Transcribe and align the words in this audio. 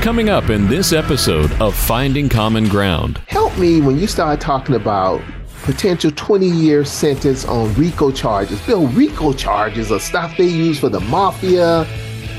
Coming 0.00 0.30
up 0.30 0.48
in 0.48 0.66
this 0.66 0.94
episode 0.94 1.52
of 1.60 1.76
Finding 1.76 2.30
Common 2.30 2.70
Ground. 2.70 3.18
Help 3.26 3.56
me 3.58 3.82
when 3.82 3.98
you 3.98 4.06
start 4.06 4.40
talking 4.40 4.74
about 4.74 5.20
potential 5.62 6.10
20 6.10 6.46
year 6.46 6.86
sentence 6.86 7.44
on 7.44 7.74
RICO 7.74 8.10
charges. 8.10 8.58
Bill, 8.62 8.86
RICO 8.86 9.34
charges 9.34 9.92
are 9.92 10.00
stuff 10.00 10.34
they 10.38 10.46
use 10.46 10.80
for 10.80 10.88
the 10.88 11.00
mafia 11.00 11.84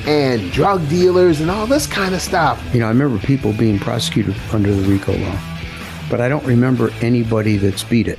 and 0.08 0.52
drug 0.52 0.89
dealers 0.89 1.39
and 1.39 1.52
all 1.52 1.68
this 1.68 1.86
kind 1.86 2.16
of 2.16 2.22
stuff. 2.22 2.60
You 2.74 2.79
know, 2.79 2.88
I 2.88 2.90
remember 2.90 3.20
people 3.20 3.54
being 3.54 3.78
prosecuted 3.78 4.36
under 4.52 4.74
the 4.74 4.82
RICO 4.90 5.16
law, 5.16 5.40
but 6.10 6.20
I 6.20 6.30
don't 6.30 6.46
remember 6.46 6.90
anybody 7.02 7.58
that's 7.58 7.84
beat 7.84 8.08
it. 8.08 8.18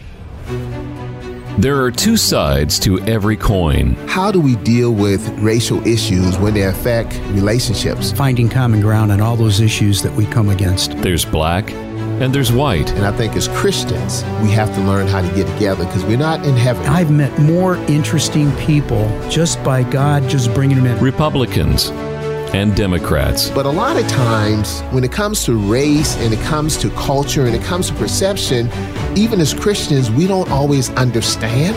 There 1.58 1.82
are 1.82 1.90
two 1.90 2.16
sides 2.16 2.78
to 2.80 2.98
every 3.00 3.36
coin. 3.36 3.94
How 4.08 4.32
do 4.32 4.40
we 4.40 4.56
deal 4.56 4.92
with 4.94 5.28
racial 5.38 5.86
issues 5.86 6.38
when 6.38 6.54
they 6.54 6.62
affect 6.62 7.20
relationships? 7.32 8.10
Finding 8.10 8.48
common 8.48 8.80
ground 8.80 9.12
on 9.12 9.20
all 9.20 9.36
those 9.36 9.60
issues 9.60 10.00
that 10.02 10.12
we 10.14 10.24
come 10.24 10.48
against. 10.48 10.92
There's 11.02 11.26
black 11.26 11.70
and 11.70 12.34
there's 12.34 12.50
white. 12.50 12.90
And 12.92 13.04
I 13.04 13.12
think 13.12 13.36
as 13.36 13.48
Christians, 13.48 14.24
we 14.42 14.50
have 14.50 14.74
to 14.74 14.80
learn 14.80 15.06
how 15.06 15.20
to 15.20 15.34
get 15.34 15.46
together 15.54 15.84
because 15.84 16.04
we're 16.06 16.16
not 16.16 16.42
in 16.46 16.56
heaven. 16.56 16.86
I've 16.86 17.10
met 17.10 17.38
more 17.38 17.76
interesting 17.86 18.50
people 18.56 19.06
just 19.28 19.62
by 19.62 19.82
God 19.82 20.28
just 20.30 20.54
bringing 20.54 20.78
them 20.78 20.86
in. 20.86 20.98
Republicans 21.04 21.90
and 22.54 22.74
Democrats. 22.76 23.50
But 23.50 23.66
a 23.66 23.70
lot 23.70 23.96
of 23.96 24.06
times, 24.08 24.80
when 24.90 25.04
it 25.04 25.12
comes 25.12 25.44
to 25.44 25.56
race 25.56 26.16
and 26.16 26.32
it 26.32 26.40
comes 26.40 26.76
to 26.78 26.90
culture 26.90 27.46
and 27.46 27.54
it 27.54 27.62
comes 27.62 27.88
to 27.88 27.94
perception, 27.94 28.70
even 29.16 29.40
as 29.40 29.54
Christians, 29.54 30.10
we 30.10 30.26
don't 30.26 30.50
always 30.50 30.90
understand. 30.90 31.76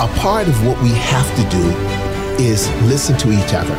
A 0.00 0.06
part 0.20 0.46
of 0.46 0.64
what 0.64 0.80
we 0.80 0.90
have 0.90 1.28
to 1.34 1.42
do 1.50 1.68
is 2.40 2.70
listen 2.82 3.18
to 3.18 3.32
each 3.32 3.52
other, 3.52 3.74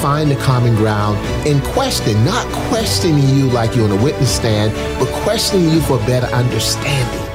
find 0.00 0.30
the 0.30 0.36
common 0.36 0.74
ground, 0.74 1.18
and 1.46 1.62
question, 1.74 2.24
not 2.24 2.46
questioning 2.70 3.28
you 3.36 3.44
like 3.50 3.76
you're 3.76 3.84
on 3.84 3.98
a 3.98 4.02
witness 4.02 4.34
stand, 4.34 4.72
but 4.98 5.06
questioning 5.22 5.68
you 5.68 5.82
for 5.82 5.98
better 6.06 6.28
understanding. 6.28 7.26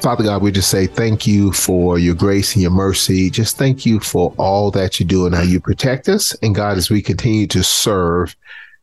Father 0.00 0.24
God, 0.24 0.40
we 0.40 0.50
just 0.50 0.70
say 0.70 0.86
thank 0.86 1.26
you 1.26 1.52
for 1.52 1.98
your 1.98 2.14
grace 2.14 2.54
and 2.54 2.62
your 2.62 2.70
mercy. 2.70 3.28
Just 3.28 3.58
thank 3.58 3.84
you 3.84 4.00
for 4.00 4.32
all 4.38 4.70
that 4.70 4.98
you 4.98 5.04
do 5.04 5.26
and 5.26 5.34
how 5.34 5.42
you 5.42 5.60
protect 5.60 6.08
us. 6.08 6.32
And 6.40 6.54
God, 6.54 6.78
as 6.78 6.88
we 6.88 7.02
continue 7.02 7.46
to 7.48 7.62
serve, 7.62 8.34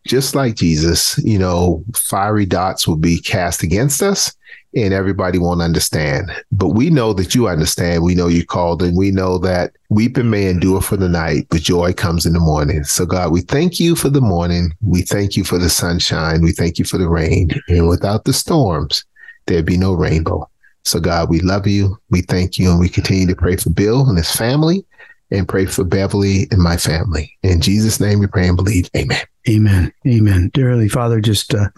just 0.08 0.36
like 0.36 0.56
Jesus, 0.56 1.18
you 1.24 1.38
know, 1.38 1.84
fiery 1.96 2.46
dots 2.46 2.88
will 2.88 2.98
be 2.98 3.20
cast 3.20 3.64
against 3.64 4.02
us 4.02 4.36
and 4.76 4.94
everybody 4.94 5.40
won't 5.40 5.62
understand. 5.62 6.32
But 6.52 6.70
we 6.70 6.90
know 6.90 7.14
that 7.14 7.34
you 7.34 7.48
understand. 7.48 8.04
We 8.04 8.16
know 8.16 8.28
you 8.28 8.46
called, 8.46 8.84
and 8.84 8.96
we 8.96 9.12
know 9.12 9.38
that 9.40 9.74
weeping 9.90 10.30
may 10.30 10.48
endure 10.48 10.82
for 10.82 10.98
the 10.98 11.10
night, 11.10 11.48
but 11.50 11.62
joy 11.62 11.94
comes 11.94 12.26
in 12.26 12.34
the 12.34 12.40
morning. 12.40 12.84
So, 12.84 13.06
God, 13.06 13.32
we 13.32 13.42
thank 13.42 13.80
you 13.80 13.96
for 13.96 14.10
the 14.10 14.22
morning. 14.22 14.74
We 14.82 15.02
thank 15.02 15.36
you 15.36 15.44
for 15.44 15.58
the 15.58 15.70
sunshine. 15.70 16.42
We 16.42 16.52
thank 16.52 16.78
you 16.78 16.86
for 16.86 16.98
the 16.98 17.10
rain. 17.10 17.50
And 17.70 17.88
without 17.88 18.26
the 18.26 18.34
storms, 18.34 19.04
there'd 19.46 19.66
be 19.66 19.78
no 19.78 19.94
rainbow. 19.94 20.50
So, 20.86 21.00
God, 21.00 21.30
we 21.30 21.40
love 21.40 21.68
you. 21.68 21.98
We 22.10 22.22
thank 22.22 22.58
you. 22.58 22.70
And 22.70 22.80
we 22.80 22.90
continue 22.90 23.28
to 23.28 23.36
pray 23.36 23.56
for 23.58 23.70
Bill 23.70 24.08
and 24.08 24.18
his 24.18 24.32
family 24.32 24.86
and 25.32 25.48
pray 25.48 25.66
for 25.66 25.84
Beverly 25.84 26.48
and 26.52 26.62
my 26.62 26.78
family. 26.78 27.38
In 27.44 27.62
Jesus' 27.62 28.00
name 28.00 28.20
we 28.20 28.28
pray 28.28 28.48
and 28.48 28.56
believe. 28.56 28.90
Amen. 28.96 29.22
Amen. 29.50 29.94
Amen. 30.06 30.52
Dearly 30.54 30.90
Father, 30.90 31.20
just 31.20 31.54
uh, 31.54 31.70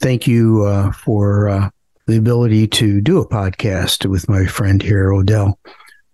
thank 0.00 0.26
you 0.26 0.64
uh, 0.64 0.92
for 0.92 1.48
uh, 1.48 1.70
the 2.06 2.16
ability 2.16 2.66
to 2.66 3.00
do 3.00 3.18
a 3.18 3.28
podcast 3.28 4.06
with 4.06 4.28
my 4.28 4.46
friend 4.46 4.82
here, 4.82 5.12
Odell. 5.12 5.58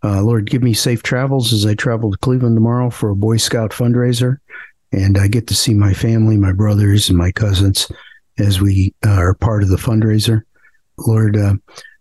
Uh, 0.02 0.22
Lord, 0.22 0.50
give 0.50 0.62
me 0.62 0.74
safe 0.74 1.02
travels 1.02 1.52
as 1.52 1.64
I 1.64 1.74
travel 1.74 2.12
to 2.12 2.18
Cleveland 2.18 2.56
tomorrow 2.56 2.90
for 2.90 3.10
a 3.10 3.16
Boy 3.16 3.38
Scout 3.38 3.70
fundraiser. 3.70 4.38
And 4.92 5.18
I 5.18 5.28
get 5.28 5.46
to 5.48 5.54
see 5.54 5.74
my 5.74 5.94
family, 5.94 6.36
my 6.36 6.52
brothers, 6.52 7.08
and 7.08 7.18
my 7.18 7.32
cousins 7.32 7.90
as 8.38 8.60
we 8.60 8.94
uh, 9.04 9.10
are 9.10 9.34
part 9.34 9.62
of 9.62 9.68
the 9.68 9.76
fundraiser. 9.76 10.42
Lord, 10.98 11.36
uh, 11.36 11.54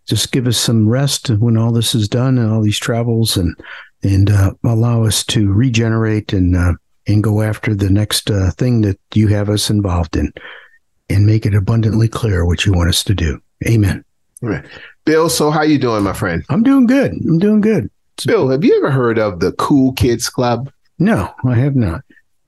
just 0.06 0.32
give 0.32 0.46
us 0.46 0.58
some 0.58 0.88
rest 0.88 1.30
when 1.30 1.56
all 1.56 1.72
this 1.72 1.94
is 1.94 2.08
done 2.08 2.36
and 2.36 2.52
all 2.52 2.60
these 2.60 2.78
travels 2.78 3.36
and 3.36 3.56
and 4.04 4.30
uh, 4.30 4.52
allow 4.64 5.04
us 5.04 5.24
to 5.24 5.52
regenerate 5.52 6.32
and 6.32 6.56
uh, 6.56 6.74
and 7.06 7.22
go 7.22 7.42
after 7.42 7.74
the 7.74 7.90
next 7.90 8.30
uh, 8.30 8.50
thing 8.52 8.80
that 8.82 8.98
you 9.14 9.28
have 9.28 9.50
us 9.50 9.68
involved 9.68 10.16
in 10.16 10.32
and 11.10 11.26
make 11.26 11.44
it 11.44 11.54
abundantly 11.54 12.08
clear 12.08 12.46
what 12.46 12.64
you 12.64 12.72
want 12.72 12.88
us 12.88 13.04
to 13.04 13.14
do. 13.14 13.40
Amen. 13.66 14.04
Right. 14.40 14.64
Bill, 15.04 15.28
so 15.28 15.50
how 15.50 15.62
you 15.62 15.78
doing, 15.78 16.02
my 16.02 16.14
friend? 16.14 16.44
I'm 16.48 16.62
doing 16.62 16.86
good. 16.86 17.12
I'm 17.12 17.38
doing 17.38 17.60
good. 17.60 17.90
Bill, 18.26 18.48
have 18.48 18.64
you 18.64 18.76
ever 18.78 18.90
heard 18.90 19.18
of 19.18 19.40
the 19.40 19.52
Cool 19.52 19.92
Kids 19.92 20.30
Club? 20.30 20.70
No, 20.98 21.34
I 21.44 21.56
have 21.56 21.76
not. 21.76 22.02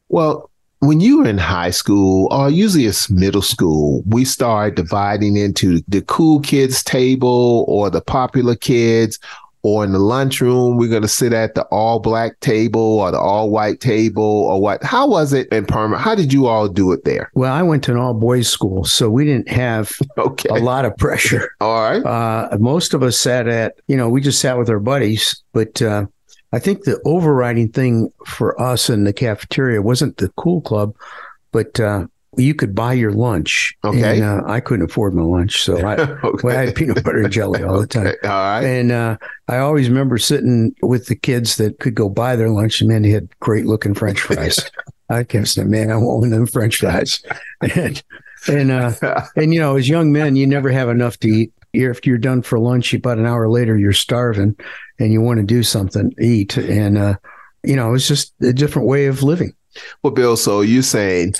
Well, 0.09 0.50
when 0.81 1.00
you 1.00 1.19
were 1.19 1.28
in 1.28 1.38
high 1.38 1.71
school, 1.71 2.33
or 2.33 2.49
usually 2.49 2.87
it's 2.87 3.11
middle 3.11 3.43
school, 3.43 4.03
we 4.06 4.25
start 4.25 4.77
dividing 4.77 5.37
into 5.37 5.81
the 5.88 6.03
cool 6.03 6.41
kids 6.41 6.83
table 6.84 7.65
or 7.67 7.91
the 7.91 8.00
popular 8.00 8.55
kids 8.55 9.19
or 9.66 9.82
in 9.82 9.91
the 9.91 9.99
lunchroom, 9.99 10.77
we're 10.77 10.88
going 10.88 11.03
to 11.03 11.09
sit 11.09 11.32
at 11.32 11.56
the 11.56 11.65
all 11.72 11.99
black 11.99 12.38
table 12.38 13.00
or 13.00 13.10
the 13.10 13.19
all 13.19 13.50
white 13.50 13.81
table 13.81 14.22
or 14.22 14.60
what? 14.60 14.81
How 14.84 15.09
was 15.09 15.32
it 15.32 15.49
in 15.49 15.66
Parma? 15.66 15.99
How 15.99 16.15
did 16.15 16.32
you 16.32 16.47
all 16.47 16.69
do 16.69 16.93
it 16.93 17.03
there? 17.03 17.32
Well, 17.34 17.53
I 17.53 17.65
went 17.65 17.82
to 17.84 17.91
an 17.91 17.97
all 17.97 18.15
boys 18.15 18.49
school, 18.49 18.84
so 18.84 19.10
we 19.10 19.25
didn't 19.25 19.49
have 19.49 19.99
okay. 20.19 20.50
a 20.50 20.62
lot 20.62 20.84
of 20.84 20.97
pressure. 20.99 21.50
all 21.60 21.82
right. 21.82 22.06
Uh, 22.06 22.56
most 22.60 22.94
of 22.94 23.03
us 23.03 23.19
sat 23.19 23.49
at, 23.49 23.75
you 23.88 23.97
know, 23.97 24.09
we 24.09 24.21
just 24.21 24.41
sat 24.41 24.56
with 24.56 24.71
our 24.71 24.78
buddies, 24.78 25.43
but 25.53 25.82
uh, 25.82 26.06
I 26.53 26.60
think 26.60 26.84
the 26.84 27.00
overriding 27.05 27.72
thing 27.72 28.12
for 28.25 28.60
us 28.62 28.88
in 28.88 29.03
the 29.03 29.12
cafeteria 29.12 29.82
wasn't 29.82 30.19
the 30.19 30.28
cool 30.37 30.60
club, 30.60 30.94
but 31.50 31.81
uh, 31.81 32.06
you 32.36 32.54
could 32.54 32.74
buy 32.74 32.92
your 32.92 33.12
lunch. 33.12 33.74
Okay. 33.84 34.20
And, 34.20 34.22
uh, 34.22 34.42
I 34.47 34.60
couldn't 34.60 34.84
afford 34.84 35.14
my 35.14 35.22
lunch, 35.22 35.62
so 35.62 35.78
I, 35.78 35.97
okay. 35.97 36.38
well, 36.42 36.56
I 36.56 36.66
had 36.66 36.74
peanut 36.74 37.02
butter 37.02 37.22
and 37.22 37.32
jelly 37.32 37.62
all 37.62 37.80
the 37.80 37.86
time. 37.86 38.06
All 38.24 38.30
right. 38.30 38.62
And 38.62 38.92
uh, 38.92 39.16
I 39.48 39.58
always 39.58 39.88
remember 39.88 40.19
sitting 40.19 40.75
with 40.82 41.06
the 41.06 41.16
kids 41.16 41.56
that 41.56 41.78
could 41.78 41.94
go 41.94 42.08
buy 42.08 42.36
their 42.36 42.50
lunch, 42.50 42.80
and 42.80 42.88
man, 42.88 43.02
they 43.02 43.10
had 43.10 43.28
great 43.41 43.66
looking 43.66 43.94
French 43.94 44.20
fries. 44.20 44.70
I 45.08 45.22
kept 45.25 45.48
saying, 45.48 45.70
"Man, 45.70 45.91
I 45.91 45.96
want 45.96 46.20
one 46.20 46.32
of 46.32 46.38
them 46.38 46.46
French 46.46 46.78
fries." 46.78 47.22
and 47.60 48.02
and 48.48 48.70
uh, 48.70 49.22
and 49.36 49.54
you 49.54 49.60
know, 49.60 49.76
as 49.76 49.88
young 49.88 50.12
men, 50.12 50.36
you 50.36 50.46
never 50.46 50.70
have 50.70 50.88
enough 50.88 51.19
to 51.20 51.28
eat. 51.28 51.52
If 51.72 52.06
you're 52.06 52.19
done 52.19 52.42
for 52.42 52.58
lunch, 52.58 52.92
about 52.92 53.19
an 53.19 53.26
hour 53.26 53.48
later, 53.48 53.78
you're 53.78 53.92
starving, 53.92 54.56
and 54.98 55.12
you 55.12 55.20
want 55.20 55.38
to 55.38 55.44
do 55.44 55.62
something, 55.62 56.12
eat, 56.19 56.56
and 56.56 56.98
uh, 56.98 57.16
you 57.62 57.76
know, 57.76 57.94
it's 57.94 58.08
just 58.08 58.34
a 58.41 58.52
different 58.52 58.88
way 58.88 59.06
of 59.06 59.22
living. 59.22 59.52
Well, 60.02 60.12
Bill, 60.12 60.36
so 60.36 60.60
you 60.60 60.82
saying 60.82 61.34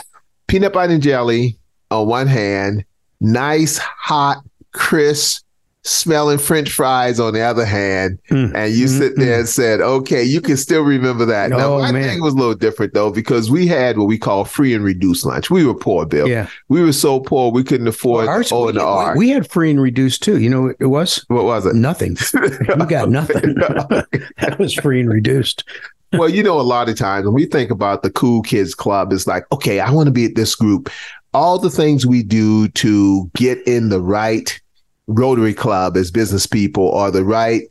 peanut 0.47 0.73
butter 0.73 0.93
and 0.93 1.03
jelly 1.03 1.59
on 1.91 2.07
one 2.07 2.27
hand, 2.27 2.85
nice, 3.21 3.79
hot, 3.79 4.43
crisp, 4.73 5.47
smelling 5.87 6.39
French 6.39 6.73
fries 6.73 7.21
on 7.21 7.33
the 7.33 7.41
other 7.41 7.65
hand, 7.65 8.19
mm, 8.31 8.53
and 8.55 8.75
you 8.75 8.87
mm, 8.87 8.99
sit 8.99 9.17
there 9.17 9.37
mm. 9.37 9.39
and 9.41 9.49
said, 9.49 9.81
"Okay, 9.81 10.23
you 10.23 10.41
can 10.41 10.57
still 10.57 10.83
remember 10.83 11.25
that." 11.25 11.53
Oh, 11.53 11.57
now, 11.57 11.79
I 11.79 11.93
man. 11.93 12.03
think 12.03 12.19
it 12.19 12.23
was 12.23 12.35
a 12.35 12.37
little 12.37 12.55
different 12.55 12.95
though 12.95 13.11
because 13.11 13.51
we 13.51 13.67
had 13.67 13.99
what 13.99 14.07
we 14.07 14.19
call 14.19 14.45
free 14.45 14.75
and 14.75 14.85
reduced 14.85 15.25
lunch. 15.25 15.51
We 15.51 15.65
were 15.65 15.75
poor, 15.75 16.07
Bill. 16.07 16.29
Yeah, 16.29 16.49
we 16.69 16.83
were 16.83 16.93
so 16.93 17.21
poor 17.21 17.51
we 17.51 17.65
couldn't 17.65 17.89
afford 17.89 18.27
well, 18.27 18.37
ours, 18.37 18.53
O 18.53 18.69
and 18.69 18.79
R. 18.79 19.17
We 19.17 19.31
had 19.31 19.49
free 19.51 19.71
and 19.71 19.81
reduced 19.81 20.23
too. 20.23 20.41
You 20.41 20.51
know, 20.51 20.75
it 20.79 20.87
was 20.87 21.25
what 21.29 21.45
was 21.45 21.67
it? 21.67 21.75
Nothing. 21.75 22.17
we 22.79 22.87
got 22.87 23.09
nothing. 23.09 23.55
that 24.39 24.57
was 24.59 24.75
free 24.75 25.01
and 25.01 25.09
reduced 25.09 25.65
well, 26.13 26.29
you 26.29 26.43
know, 26.43 26.61
a 26.61 26.63
lot 26.63 26.89
of 26.89 26.97
times 26.97 27.25
when 27.25 27.35
we 27.35 27.47
think 27.47 27.71
about 27.71 28.03
the 28.03 28.11
cool 28.11 28.43
kids 28.43 28.75
club, 28.75 29.13
it's 29.13 29.27
like, 29.27 29.45
okay, 29.53 29.81
I 29.81 29.91
want 29.91 30.07
to 30.07 30.13
be 30.13 30.25
at 30.25 30.35
this 30.35 30.55
group. 30.55 30.91
All 31.35 31.59
the 31.59 31.71
things 31.71 32.07
we 32.07 32.23
do 32.23 32.69
to 32.69 33.31
get 33.35 33.59
in 33.67 33.89
the 33.89 34.01
right 34.01 34.59
Rotary 35.07 35.55
Club 35.55 35.97
as 35.97 36.11
business 36.11 36.47
people 36.47 36.85
or 36.85 37.11
the 37.11 37.25
right 37.25 37.63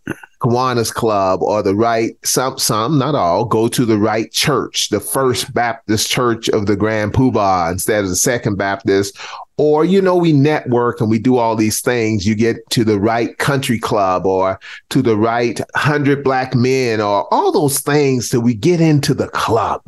Kiwanis 0.41 0.93
Club 0.93 1.41
or 1.41 1.61
the 1.61 1.75
right 1.75 2.15
some 2.23 2.57
some 2.57 2.97
not 2.97 3.15
all 3.15 3.45
go 3.45 3.67
to 3.67 3.85
the 3.85 3.97
right 3.97 4.31
church, 4.31 4.89
the 4.89 4.99
First 4.99 5.53
Baptist 5.53 6.09
Church 6.09 6.49
of 6.49 6.65
the 6.65 6.75
Grand 6.75 7.13
Poobah 7.13 7.71
instead 7.71 8.03
of 8.03 8.09
the 8.09 8.15
Second 8.15 8.57
Baptist, 8.57 9.17
or 9.57 9.85
you 9.85 10.01
know 10.01 10.15
we 10.15 10.33
network 10.33 10.99
and 11.01 11.09
we 11.09 11.19
do 11.19 11.37
all 11.37 11.55
these 11.55 11.81
things 11.81 12.27
you 12.27 12.35
get 12.35 12.57
to 12.71 12.83
the 12.83 12.99
right 12.99 13.37
country 13.37 13.79
club 13.79 14.25
or 14.25 14.59
to 14.89 15.01
the 15.01 15.15
right 15.15 15.59
100 15.75 16.23
black 16.23 16.53
men 16.55 16.99
or 16.99 17.33
all 17.33 17.51
those 17.51 17.79
things 17.79 18.29
till 18.29 18.41
we 18.41 18.53
get 18.53 18.81
into 18.81 19.13
the 19.13 19.27
club 19.29 19.81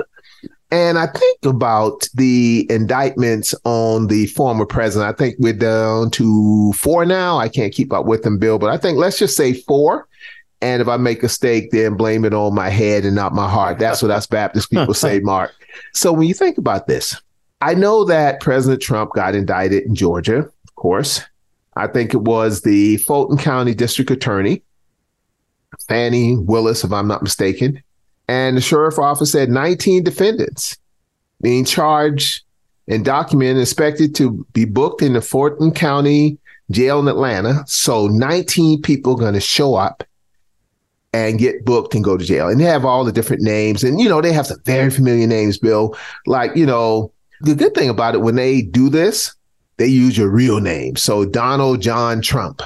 And 0.69 0.97
I 1.00 1.07
think 1.07 1.45
about 1.45 2.09
the 2.13 2.67
indictments 2.69 3.55
on 3.63 4.07
the 4.07 4.27
former 4.27 4.65
president. 4.65 5.09
I 5.09 5.17
think 5.17 5.35
we're 5.39 5.53
down 5.53 6.11
to 6.11 6.73
four 6.73 7.05
now. 7.05 7.38
I 7.38 7.47
can't 7.47 7.73
keep 7.73 7.93
up 7.93 8.05
with 8.05 8.23
them, 8.23 8.38
Bill, 8.38 8.59
but 8.59 8.69
I 8.69 8.77
think 8.77 8.97
let's 8.97 9.17
just 9.17 9.38
say 9.38 9.53
four. 9.53 10.06
And 10.62 10.81
if 10.81 10.88
I 10.88 10.98
make 10.98 11.19
a 11.19 11.25
mistake, 11.25 11.71
then 11.71 11.95
blame 11.95 12.25
it 12.25 12.33
on 12.33 12.56
my 12.56 12.69
head 12.69 13.06
and 13.06 13.15
not 13.15 13.33
my 13.33 13.50
heart. 13.50 13.77
That's 13.77 14.01
what 14.01 14.12
us 14.12 14.25
Baptist 14.25 14.71
people 14.71 14.94
say, 14.94 15.19
Mark. 15.24 15.54
So 15.94 16.12
when 16.12 16.27
you 16.27 16.33
think 16.33 16.57
about 16.57 16.88
this, 16.88 17.19
I 17.62 17.74
know 17.74 18.04
that 18.06 18.39
President 18.39 18.81
Trump 18.81 19.13
got 19.13 19.36
indicted 19.36 19.83
in 19.83 19.95
Georgia, 19.95 20.39
of 20.39 20.75
course. 20.75 21.21
I 21.75 21.88
think 21.88 22.13
it 22.13 22.21
was 22.21 22.62
the 22.62 22.98
Fulton 22.98 23.38
County 23.38 23.75
District 23.75 24.09
Attorney, 24.09 24.63
Fani 25.88 26.38
Willis, 26.38 26.83
if 26.83 26.92
I'm 26.92 27.07
not 27.07 27.21
mistaken. 27.21 27.81
And 28.27 28.57
the 28.57 28.62
sheriff 28.62 29.00
office 29.00 29.31
said 29.31 29.50
19 29.50 30.03
defendants 30.03 30.77
being 31.42 31.65
charged 31.65 32.44
and 32.88 33.06
documented, 33.06 33.62
expected 33.62 34.15
to 34.15 34.45
be 34.53 34.65
booked 34.65 35.01
in 35.01 35.13
the 35.13 35.21
Fulton 35.21 35.71
County 35.71 36.38
jail 36.71 37.00
in 37.00 37.07
Atlanta. 37.07 37.63
So 37.68 38.07
19 38.07 38.81
people 38.81 39.15
going 39.15 39.33
to 39.33 39.39
show 39.39 39.75
up 39.75 40.03
and 41.17 41.39
get 41.39 41.65
booked 41.65 41.95
and 41.95 42.03
go 42.03 42.15
to 42.15 42.23
jail. 42.23 42.47
And 42.47 42.59
they 42.59 42.65
have 42.65 42.85
all 42.85 43.03
the 43.03 43.11
different 43.11 43.41
names. 43.41 43.83
And, 43.83 43.99
you 43.99 44.07
know, 44.07 44.21
they 44.21 44.33
have 44.33 44.47
some 44.47 44.61
very 44.65 44.89
familiar 44.89 45.27
names, 45.27 45.57
Bill. 45.57 45.97
Like, 46.25 46.55
you 46.55 46.65
know, 46.65 47.11
the 47.41 47.55
good 47.55 47.73
thing 47.73 47.89
about 47.89 48.15
it, 48.15 48.21
when 48.21 48.35
they 48.35 48.61
do 48.61 48.89
this, 48.89 49.33
they 49.77 49.87
use 49.87 50.17
your 50.17 50.29
real 50.29 50.59
name. 50.59 50.95
So 50.95 51.25
Donald 51.25 51.81
John 51.81 52.21
Trump, 52.21 52.61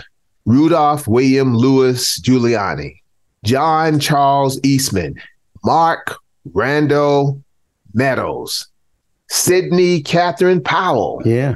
Rudolph 0.46 1.08
William 1.08 1.56
Louis 1.56 2.20
Giuliani, 2.22 2.96
John 3.44 4.00
Charles 4.00 4.60
Eastman, 4.64 5.16
Mark 5.64 6.16
Randall 6.54 7.42
Meadows, 7.94 8.68
Sidney 9.30 10.02
Catherine 10.02 10.62
Powell. 10.62 11.22
Yeah, 11.26 11.56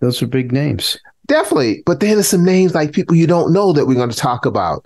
those 0.00 0.22
are 0.22 0.26
big 0.26 0.52
names. 0.52 0.98
Definitely. 1.26 1.82
But 1.86 2.00
then 2.00 2.14
there's 2.14 2.28
some 2.28 2.44
names 2.44 2.74
like 2.74 2.92
people 2.92 3.14
you 3.14 3.26
don't 3.26 3.52
know 3.52 3.72
that 3.72 3.86
we're 3.86 3.94
going 3.94 4.10
to 4.10 4.16
talk 4.16 4.46
about. 4.46 4.84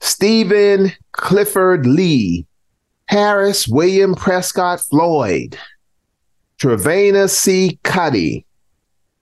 Stephen 0.00 0.92
Clifford 1.12 1.86
Lee, 1.86 2.46
Harris 3.06 3.68
William 3.68 4.14
Prescott 4.14 4.80
Floyd, 4.80 5.58
Trevena 6.58 7.28
C. 7.28 7.78
Cuddy, 7.82 8.44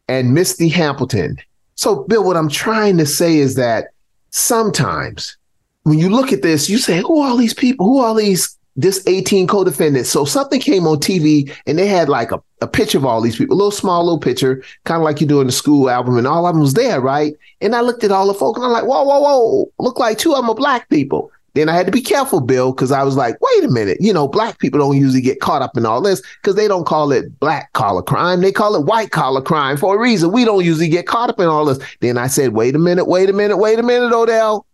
and 0.08 0.34
Misty 0.34 0.69
Hamilton. 0.69 1.36
So, 1.74 2.04
Bill, 2.04 2.24
what 2.24 2.36
I'm 2.36 2.48
trying 2.48 2.98
to 2.98 3.06
say 3.06 3.38
is 3.38 3.54
that 3.56 3.86
sometimes 4.30 5.36
when 5.84 5.98
you 5.98 6.08
look 6.08 6.32
at 6.32 6.42
this, 6.42 6.69
you 6.69 6.78
say, 6.78 7.00
who 7.00 7.20
are 7.20 7.30
all 7.30 7.36
these 7.36 7.54
people? 7.54 7.86
Who 7.86 8.00
are 8.00 8.08
all 8.08 8.14
these 8.14 8.56
this 8.76 9.06
18 9.06 9.46
co-defendants. 9.46 10.08
So 10.08 10.24
something 10.24 10.60
came 10.60 10.86
on 10.86 10.98
TV 10.98 11.54
and 11.66 11.78
they 11.78 11.86
had 11.86 12.08
like 12.08 12.32
a, 12.32 12.42
a 12.60 12.66
picture 12.66 12.98
of 12.98 13.04
all 13.04 13.20
these 13.20 13.36
people, 13.36 13.54
a 13.54 13.58
little 13.58 13.70
small 13.70 14.04
little 14.04 14.20
picture, 14.20 14.62
kind 14.84 15.00
of 15.00 15.04
like 15.04 15.20
you 15.20 15.26
do 15.26 15.40
in 15.40 15.46
the 15.46 15.52
school 15.52 15.90
album, 15.90 16.16
and 16.16 16.26
all 16.26 16.46
of 16.46 16.54
them 16.54 16.62
was 16.62 16.74
there, 16.74 17.00
right? 17.00 17.34
And 17.60 17.74
I 17.74 17.80
looked 17.80 18.04
at 18.04 18.10
all 18.10 18.26
the 18.26 18.34
folk 18.34 18.56
and 18.56 18.64
I'm 18.64 18.72
like, 18.72 18.84
whoa, 18.84 19.02
whoa, 19.02 19.20
whoa, 19.20 19.72
look 19.78 19.98
like 19.98 20.19
two 20.19 20.32
of 20.32 20.38
them 20.38 20.50
are 20.50 20.54
black 20.54 20.88
people. 20.88 21.30
Then 21.54 21.69
I 21.69 21.74
had 21.74 21.84
to 21.84 21.92
be 21.92 22.00
careful, 22.00 22.40
Bill, 22.40 22.72
because 22.72 22.92
I 22.92 23.02
was 23.02 23.14
like, 23.14 23.36
wait 23.42 23.64
a 23.64 23.69
minute, 23.69 23.98
you 24.00 24.12
know, 24.12 24.26
black 24.26 24.58
people 24.58 24.80
don't 24.80 24.96
usually 24.96 25.20
get 25.20 25.40
caught 25.40 25.60
up 25.60 25.76
in 25.76 25.84
all 25.84 26.00
this 26.00 26.22
because 26.40 26.54
they 26.54 26.66
don't 26.66 26.86
call 26.86 27.12
it 27.12 27.38
black 27.40 27.70
collar 27.74 28.02
crime. 28.02 28.40
They 28.40 28.52
call 28.52 28.74
it 28.74 28.86
white 28.86 29.10
collar 29.10 29.42
crime 29.42 29.76
for 29.76 29.94
a 29.94 29.98
reason. 29.98 30.32
We 30.32 30.46
don't 30.46 30.64
usually 30.64 30.88
get 30.88 31.06
caught 31.06 31.28
up 31.28 31.38
in 31.38 31.46
all 31.46 31.66
this. 31.66 31.78
Then 32.00 32.16
I 32.16 32.26
said, 32.26 32.54
wait 32.54 32.74
a 32.74 32.78
minute, 32.78 33.04
wait 33.04 33.28
a 33.28 33.34
minute, 33.34 33.58
wait 33.58 33.78
a 33.78 33.82
minute, 33.82 34.14
Odell. 34.14 34.64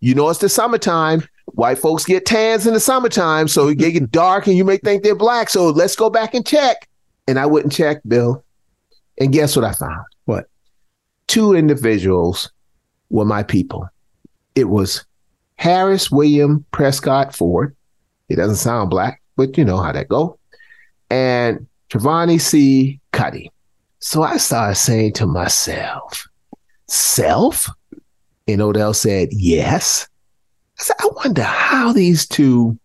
You 0.00 0.16
know, 0.16 0.28
it's 0.28 0.40
the 0.40 0.48
summertime. 0.48 1.26
White 1.54 1.78
folks 1.78 2.04
get 2.04 2.26
tans 2.26 2.66
in 2.66 2.74
the 2.74 2.80
summertime, 2.80 3.48
so 3.48 3.68
it 3.68 3.74
get 3.78 4.10
dark 4.10 4.46
and 4.46 4.56
you 4.56 4.64
may 4.64 4.76
think 4.78 5.02
they're 5.02 5.14
black. 5.14 5.50
So 5.50 5.70
let's 5.70 5.96
go 5.96 6.10
back 6.10 6.34
and 6.34 6.46
check. 6.46 6.88
And 7.26 7.38
I 7.38 7.46
wouldn't 7.46 7.72
check, 7.72 8.00
Bill. 8.06 8.44
And 9.18 9.32
guess 9.32 9.56
what 9.56 9.64
I 9.64 9.72
found? 9.72 10.04
What? 10.24 10.48
Two 11.26 11.54
individuals 11.54 12.50
were 13.10 13.24
my 13.24 13.42
people. 13.42 13.88
It 14.54 14.64
was 14.64 15.04
Harris 15.56 16.10
William 16.10 16.64
Prescott 16.70 17.34
Ford. 17.34 17.74
He 18.28 18.34
doesn't 18.34 18.56
sound 18.56 18.90
black, 18.90 19.22
but 19.36 19.56
you 19.56 19.64
know 19.64 19.78
how 19.78 19.92
that 19.92 20.08
go. 20.08 20.38
And 21.10 21.66
Trevani 21.90 22.40
C. 22.40 23.00
Cuddy. 23.12 23.50
So 24.00 24.22
I 24.22 24.36
started 24.36 24.74
saying 24.74 25.14
to 25.14 25.26
myself, 25.26 26.26
self? 26.88 27.70
And 28.46 28.60
Odell 28.60 28.92
said, 28.92 29.28
yes. 29.32 30.08
I 30.78 30.82
said, 30.82 30.96
I 31.00 31.08
wonder 31.24 31.42
how 31.42 31.92
these 31.92 32.26
two 32.26 32.78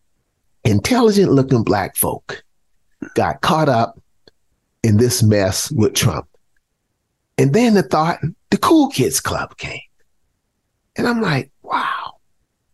intelligent 0.63 1.31
looking 1.31 1.63
black 1.63 1.95
folk 1.95 2.43
got 3.15 3.41
caught 3.41 3.69
up 3.69 3.99
in 4.83 4.97
this 4.97 5.23
mess 5.23 5.71
with 5.71 5.93
Trump. 5.93 6.27
And 7.37 7.53
then 7.53 7.73
the 7.73 7.83
thought, 7.83 8.19
the 8.49 8.57
Cool 8.57 8.89
Kids 8.89 9.19
Club 9.19 9.57
came. 9.57 9.79
And 10.97 11.07
I'm 11.07 11.21
like, 11.21 11.51
wow, 11.61 12.17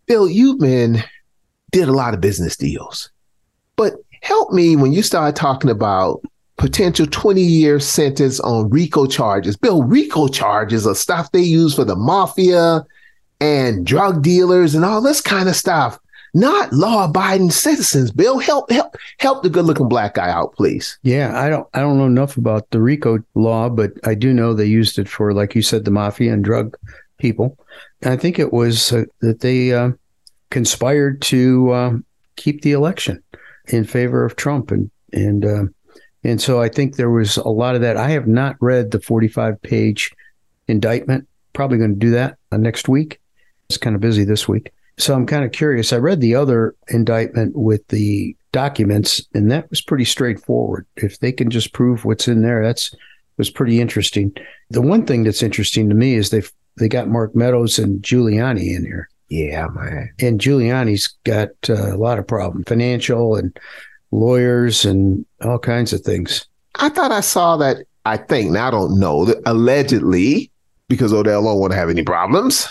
Bill, 0.08 0.28
you've 0.28 0.60
been, 0.60 1.04
did 1.72 1.88
a 1.88 1.94
lot 1.94 2.14
of 2.14 2.22
business 2.22 2.58
deals. 2.58 3.12
But 3.76 3.94
help 4.22 4.52
me 4.52 4.76
when 4.76 4.92
you 4.92 5.04
start 5.04 5.36
talking 5.36 5.70
about 5.70 6.22
potential 6.58 7.06
20 7.06 7.42
year 7.42 7.80
sentence 7.80 8.40
on 8.40 8.70
RICO 8.70 9.06
charges. 9.06 9.56
Bill, 9.58 9.84
RICO 9.84 10.28
charges 10.28 10.88
are 10.88 10.96
stuff 10.96 11.32
they 11.32 11.42
use 11.42 11.76
for 11.76 11.84
the 11.84 11.96
mafia 11.96 12.84
and 13.40 13.86
drug 13.86 14.22
dealers 14.22 14.76
and 14.76 14.86
all 14.86 15.02
this 15.02 15.22
kind 15.22 15.50
of 15.50 15.56
stuff. 15.56 16.00
Not 16.34 16.74
law 16.74 17.06
abiding 17.06 17.52
citizens. 17.52 18.12
Bill, 18.12 18.40
help 18.40 18.70
help 18.70 18.98
help 19.20 19.42
the 19.42 19.50
good 19.50 19.64
looking 19.64 19.88
black 19.88 20.16
guy 20.16 20.30
out, 20.30 20.54
please. 20.54 20.98
Yeah, 21.02 21.40
I 21.40 21.50
don't 21.50 21.66
I 21.74 21.80
don't 21.80 21.98
know 21.98 22.08
enough 22.08 22.36
about 22.36 22.70
the 22.72 22.82
RICO 22.82 23.20
law, 23.36 23.70
but 23.70 23.94
I 24.04 24.16
do 24.16 24.34
know 24.34 24.54
they 24.54 24.66
used 24.66 25.00
it 25.00 25.08
for, 25.08 25.34
like 25.34 25.56
you 25.56 25.62
said, 25.62 25.86
the 25.86 25.92
mafia 25.92 26.34
and 26.34 26.44
drug 26.44 26.76
people. 27.20 27.58
And 28.02 28.12
I 28.12 28.18
think 28.18 28.38
it 28.38 28.52
was 28.52 28.92
uh, 28.92 29.06
that 29.22 29.40
they 29.40 29.72
uh, 29.72 29.92
conspired 30.50 31.22
to 31.24 31.72
uh, 31.72 31.94
keep 32.36 32.64
the 32.64 32.74
election 32.74 33.24
in 33.68 33.86
favor 33.86 34.26
of 34.26 34.36
Trump, 34.36 34.72
and 34.72 34.92
and 35.14 35.46
uh, 35.46 35.64
and 36.26 36.42
so 36.42 36.62
I 36.62 36.68
think 36.68 36.98
there 36.98 37.12
was 37.12 37.38
a 37.38 37.48
lot 37.48 37.76
of 37.76 37.82
that. 37.82 37.96
I 37.96 38.10
have 38.10 38.28
not 38.28 38.58
read 38.60 38.92
the 38.92 39.00
forty-five 39.00 39.62
page 39.62 40.12
indictment. 40.68 41.30
Probably 41.54 41.78
going 41.78 41.94
to 41.94 42.00
do 42.00 42.12
that 42.12 42.38
uh, 42.52 42.58
next 42.58 42.90
week. 42.90 43.22
It's 43.70 43.78
kind 43.78 43.96
of 43.96 44.02
busy 44.02 44.24
this 44.24 44.48
week. 44.48 44.72
So 44.98 45.14
I'm 45.14 45.26
kind 45.26 45.44
of 45.44 45.52
curious. 45.52 45.92
I 45.92 45.98
read 45.98 46.22
the 46.22 46.36
other 46.36 46.76
indictment 46.88 47.56
with 47.56 47.86
the 47.88 48.36
documents, 48.52 49.26
and 49.34 49.52
that 49.52 49.70
was 49.70 49.82
pretty 49.82 50.06
straightforward. 50.06 50.86
If 50.96 51.20
they 51.20 51.32
can 51.32 51.50
just 51.50 51.74
prove 51.74 52.06
what's 52.06 52.28
in 52.28 52.42
there, 52.42 52.64
that's 52.64 52.96
was 53.38 53.50
pretty 53.50 53.82
interesting. 53.82 54.34
The 54.70 54.82
one 54.82 55.06
thing 55.06 55.24
that's 55.24 55.44
interesting 55.44 55.90
to 55.90 55.96
me 55.96 56.16
is 56.16 56.30
they 56.30 56.44
they 56.78 56.88
got 56.88 57.10
Mark 57.10 57.36
Meadows 57.36 57.80
and 57.80 58.02
Giuliani 58.02 58.76
in 58.76 58.86
here. 58.86 59.10
Yeah, 59.30 59.68
man. 59.68 60.14
And 60.20 60.40
Giuliani's 60.40 61.08
got 61.24 61.50
uh, 61.70 61.94
a 61.94 61.98
lot 61.98 62.20
of 62.20 62.28
problems, 62.28 62.66
financial 62.68 63.36
and 63.36 63.58
lawyers 64.12 64.86
and 64.86 65.26
all 65.44 65.60
kinds 65.60 65.94
of 65.94 66.02
things. 66.02 66.46
I 66.76 66.90
thought 66.90 67.12
I 67.12 67.22
saw 67.22 67.58
that. 67.58 67.78
I 68.06 68.18
think 68.18 68.52
now 68.52 68.68
I 68.68 68.72
don't 68.72 69.00
know 69.00 69.26
that 69.26 69.42
allegedly 69.46 70.52
because 70.88 71.12
Odell 71.12 71.44
don't 71.44 71.60
want 71.60 71.72
to 71.74 71.78
have 71.78 71.90
any 71.90 72.04
problems 72.04 72.70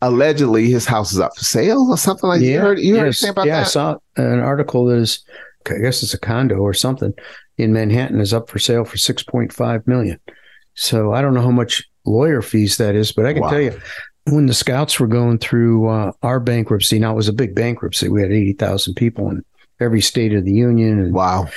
allegedly 0.00 0.70
his 0.70 0.86
house 0.86 1.12
is 1.12 1.20
up 1.20 1.36
for 1.36 1.44
sale 1.44 1.86
or 1.90 1.96
something 1.96 2.28
like 2.28 2.40
that. 2.40 2.46
You 2.46 2.60
heard, 2.60 2.78
you 2.78 2.96
heard 2.96 3.14
about 3.28 3.46
yeah, 3.46 3.60
that? 3.60 3.66
I 3.66 3.70
saw 3.70 3.96
an 4.16 4.40
article 4.40 4.86
that 4.86 4.96
is, 4.96 5.24
I 5.66 5.78
guess 5.78 6.02
it's 6.02 6.14
a 6.14 6.18
condo 6.18 6.56
or 6.56 6.74
something 6.74 7.14
in 7.58 7.72
Manhattan 7.72 8.20
is 8.20 8.34
up 8.34 8.48
for 8.48 8.58
sale 8.58 8.84
for 8.84 8.96
6.5 8.96 9.86
million. 9.86 10.20
So 10.74 11.12
I 11.12 11.22
don't 11.22 11.34
know 11.34 11.42
how 11.42 11.50
much 11.50 11.82
lawyer 12.04 12.42
fees 12.42 12.76
that 12.78 12.94
is, 12.94 13.12
but 13.12 13.26
I 13.26 13.32
can 13.32 13.42
wow. 13.42 13.50
tell 13.50 13.60
you 13.60 13.80
when 14.26 14.46
the 14.46 14.54
scouts 14.54 14.98
were 14.98 15.06
going 15.06 15.38
through 15.38 15.88
uh, 15.88 16.12
our 16.22 16.40
bankruptcy, 16.40 16.98
now 16.98 17.12
it 17.12 17.16
was 17.16 17.28
a 17.28 17.32
big 17.32 17.54
bankruptcy. 17.54 18.08
We 18.08 18.22
had 18.22 18.32
80,000 18.32 18.94
people 18.94 19.30
in 19.30 19.44
every 19.80 20.00
state 20.00 20.34
of 20.34 20.44
the 20.44 20.52
union. 20.52 20.98
And 20.98 21.14
wow. 21.14 21.48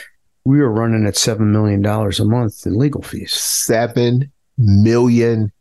We 0.45 0.59
were 0.59 0.71
running 0.71 1.05
at 1.05 1.15
$7 1.15 1.39
million 1.39 1.85
a 1.85 2.25
month 2.25 2.65
in 2.65 2.77
legal 2.77 3.01
fees. 3.01 3.31
$7 3.31 4.29
million 4.57 5.51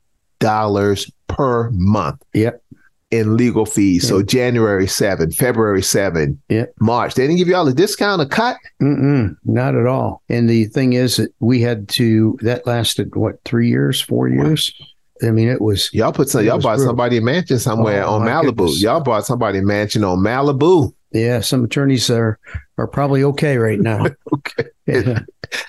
per 1.37 1.71
month. 1.71 2.23
Yep 2.33 2.63
in 3.11 3.37
legal 3.37 3.67
fees. 3.67 4.05
Yeah. 4.05 4.09
So 4.09 4.23
January 4.23 4.87
7, 4.87 5.31
February 5.31 5.83
7, 5.83 6.41
yeah. 6.49 6.65
March. 6.81 7.15
They 7.15 7.23
didn't 7.23 7.39
give 7.39 7.49
you 7.49 7.55
all 7.55 7.69
a 7.69 7.73
discount, 7.73 8.21
a 8.21 8.27
cut? 8.27 8.57
Mm-mm, 8.83 9.37
not 9.45 9.75
at 9.75 9.87
all. 9.87 10.23
And 10.29 10.51
the 10.51 10.65
thing 10.67 10.95
is 10.95 11.17
that 11.17 11.33
we 11.39 11.61
had 11.61 11.89
to, 11.91 12.37
that 12.43 12.67
lasted 12.67 13.15
what, 13.15 13.43
three 13.45 13.69
years, 13.69 14.01
four 14.01 14.29
years? 14.29 14.73
I 15.23 15.31
mean, 15.31 15.49
it 15.49 15.61
was. 15.61 15.89
Y'all 15.95 16.13
put 16.13 16.29
some, 16.29 16.45
y'all 16.45 16.61
bought 16.61 16.77
brutal. 16.77 16.87
somebody 16.87 17.17
a 17.17 17.21
mansion 17.23 17.59
somewhere 17.59 18.05
oh, 18.05 18.15
on 18.15 18.27
Malibu. 18.27 18.57
Goodness. 18.57 18.83
Y'all 18.83 19.01
bought 19.01 19.25
somebody 19.25 19.61
a 19.61 19.63
mansion 19.63 20.05
on 20.05 20.19
Malibu. 20.19 20.93
Yeah, 21.13 21.41
some 21.41 21.65
attorneys 21.65 22.11
are 22.11 22.39
are 22.77 22.87
probably 22.87 23.23
okay 23.25 23.57
right 23.57 23.81
now. 23.81 24.05
okay. 24.33 24.65
Yeah. 24.87 25.21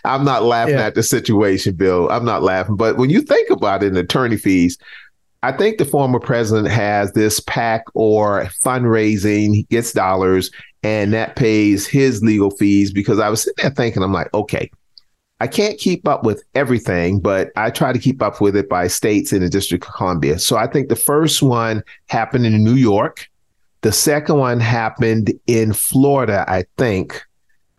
I'm 0.03 0.25
not 0.25 0.43
laughing 0.43 0.75
yeah. 0.75 0.87
at 0.87 0.95
the 0.95 1.03
situation, 1.03 1.75
Bill. 1.75 2.09
I'm 2.09 2.25
not 2.25 2.43
laughing. 2.43 2.75
But 2.75 2.97
when 2.97 3.09
you 3.09 3.21
think 3.21 3.49
about 3.49 3.83
it 3.83 3.87
in 3.87 3.97
attorney 3.97 4.35
fees, 4.35 4.77
I 5.47 5.53
think 5.53 5.77
the 5.77 5.85
former 5.85 6.19
president 6.19 6.67
has 6.67 7.13
this 7.13 7.39
PAC 7.39 7.85
or 7.93 8.49
fundraising, 8.65 9.55
he 9.55 9.63
gets 9.69 9.93
dollars 9.93 10.51
and 10.83 11.13
that 11.13 11.37
pays 11.37 11.87
his 11.87 12.21
legal 12.21 12.51
fees 12.51 12.91
because 12.91 13.17
I 13.17 13.29
was 13.29 13.43
sitting 13.43 13.63
there 13.63 13.71
thinking, 13.71 14.03
I'm 14.03 14.11
like, 14.11 14.33
okay, 14.33 14.69
I 15.39 15.47
can't 15.47 15.79
keep 15.79 16.05
up 16.05 16.25
with 16.25 16.43
everything, 16.53 17.21
but 17.21 17.51
I 17.55 17.69
try 17.69 17.93
to 17.93 17.99
keep 17.99 18.21
up 18.21 18.41
with 18.41 18.57
it 18.57 18.67
by 18.67 18.87
states 18.87 19.31
in 19.31 19.41
the 19.41 19.47
District 19.47 19.85
of 19.87 19.93
Columbia. 19.93 20.37
So 20.37 20.57
I 20.57 20.67
think 20.67 20.89
the 20.89 20.97
first 20.97 21.41
one 21.41 21.81
happened 22.09 22.45
in 22.45 22.61
New 22.61 22.75
York. 22.75 23.25
The 23.83 23.93
second 23.93 24.35
one 24.35 24.59
happened 24.59 25.31
in 25.47 25.71
Florida, 25.71 26.43
I 26.49 26.65
think. 26.77 27.23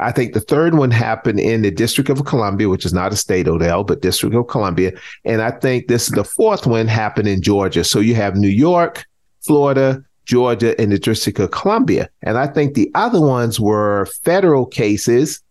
I 0.01 0.13
think 0.13 0.33
the 0.33 0.41
third 0.41 0.75
one 0.75 0.91
happened 0.91 1.41
in 1.41 1.63
the 1.63 1.71
District 1.71 2.09
of 2.09 2.25
Columbia, 2.25 2.69
which 2.69 2.87
is 2.87 2.93
not 2.93 3.13
a 3.13 3.17
state, 3.17 3.49
Odell, 3.49 3.83
but 3.83 4.01
District 4.01 4.35
of 4.35 4.47
Columbia. 4.47 4.93
And 5.25 5.43
I 5.43 5.51
think 5.51 5.89
this 5.89 6.09
is 6.09 6.15
the 6.15 6.25
fourth 6.25 6.67
one 6.67 6.87
happened 6.87 7.29
in 7.29 7.43
Georgia. 7.43 7.83
So 7.83 7.99
you 7.99 8.15
have 8.15 8.37
New 8.37 8.49
York, 8.49 9.05
Florida, 9.41 10.03
Georgia, 10.25 10.81
and 10.81 10.93
the 10.93 10.99
District 10.99 11.39
of 11.41 11.51
Columbia. 11.51 12.09
And 12.23 12.39
I 12.39 12.47
think 12.47 12.75
the 12.75 12.91
other 12.95 13.21
ones 13.21 13.59
were 13.59 14.07
federal 14.23 14.67
cases, 14.67 15.43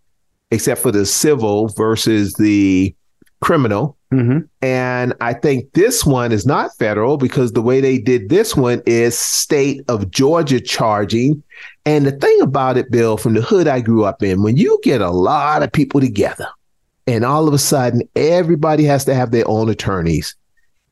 except 0.51 0.81
for 0.81 0.91
the 0.91 1.05
civil 1.05 1.67
versus 1.69 2.33
the 2.35 2.95
criminal. 3.41 3.97
Mm-hmm. 4.13 4.39
And 4.61 5.13
I 5.19 5.33
think 5.33 5.73
this 5.73 6.05
one 6.05 6.31
is 6.31 6.45
not 6.45 6.75
federal 6.77 7.17
because 7.17 7.51
the 7.51 7.61
way 7.61 7.81
they 7.81 7.97
did 7.97 8.29
this 8.29 8.55
one 8.55 8.81
is 8.85 9.17
state 9.17 9.81
of 9.89 10.09
Georgia 10.11 10.61
charging. 10.61 11.43
And 11.88 12.06
the 12.06 12.12
thing 12.12 12.41
about 12.41 12.75
it, 12.75 12.91
Bill, 12.91 13.15
from 13.15 13.34
the 13.34 13.41
hood 13.41 13.65
I 13.65 13.79
grew 13.79 14.03
up 14.03 14.22
in, 14.22 14.44
when 14.44 14.58
you 14.58 14.77
get 14.84 15.00
a 15.00 15.10
lot 15.10 15.63
of 15.63 15.72
people 15.72 16.01
together 16.01 16.50
and 17.08 17.24
all 17.24 17.48
of 17.48 17.53
a 17.53 17.58
sudden 17.58 18.01
everybody 18.13 18.84
has 18.84 19.06
to 19.06 19.15
have 19.15 19.32
their 19.32 19.48
own 19.48 19.70
attorneys 19.70 20.36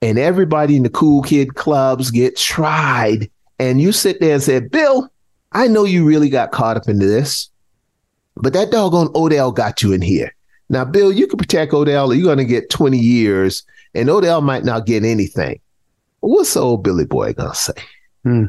and 0.02 0.18
everybody 0.18 0.78
in 0.78 0.84
the 0.84 0.90
cool 0.90 1.22
kid 1.22 1.56
clubs 1.56 2.12
get 2.12 2.38
tried. 2.38 3.30
And 3.60 3.82
you 3.82 3.92
sit 3.92 4.22
there 4.22 4.36
and 4.36 4.42
say, 4.42 4.62
Bill, 4.62 5.12
I 5.52 5.68
know 5.68 5.84
you 5.84 6.06
really 6.06 6.30
got 6.30 6.54
caught 6.54 6.78
up 6.78 6.88
into 6.88 7.06
this, 7.06 7.50
but 8.38 8.54
that 8.54 8.72
doggone 8.72 9.12
Odell 9.16 9.52
got 9.52 9.84
you 9.84 9.92
in 9.92 10.02
here. 10.02 10.34
Now, 10.70 10.86
Bill, 10.86 11.12
you 11.12 11.28
can 11.28 11.38
protect 11.38 11.74
Odell, 11.74 12.10
or 12.10 12.16
you're 12.16 12.24
going 12.24 12.38
to 12.38 12.46
get 12.46 12.70
20 12.70 12.98
years, 12.98 13.64
and 13.94 14.10
Odell 14.10 14.40
might 14.40 14.64
not 14.64 14.86
get 14.86 15.04
anything. 15.04 15.60
What's 16.22 16.56
old 16.56 16.86
Billy 16.86 17.06
Boy 17.06 17.34
going 17.34 17.50
to 17.50 17.56
say? 17.56 17.74
Hmm. 18.24 18.46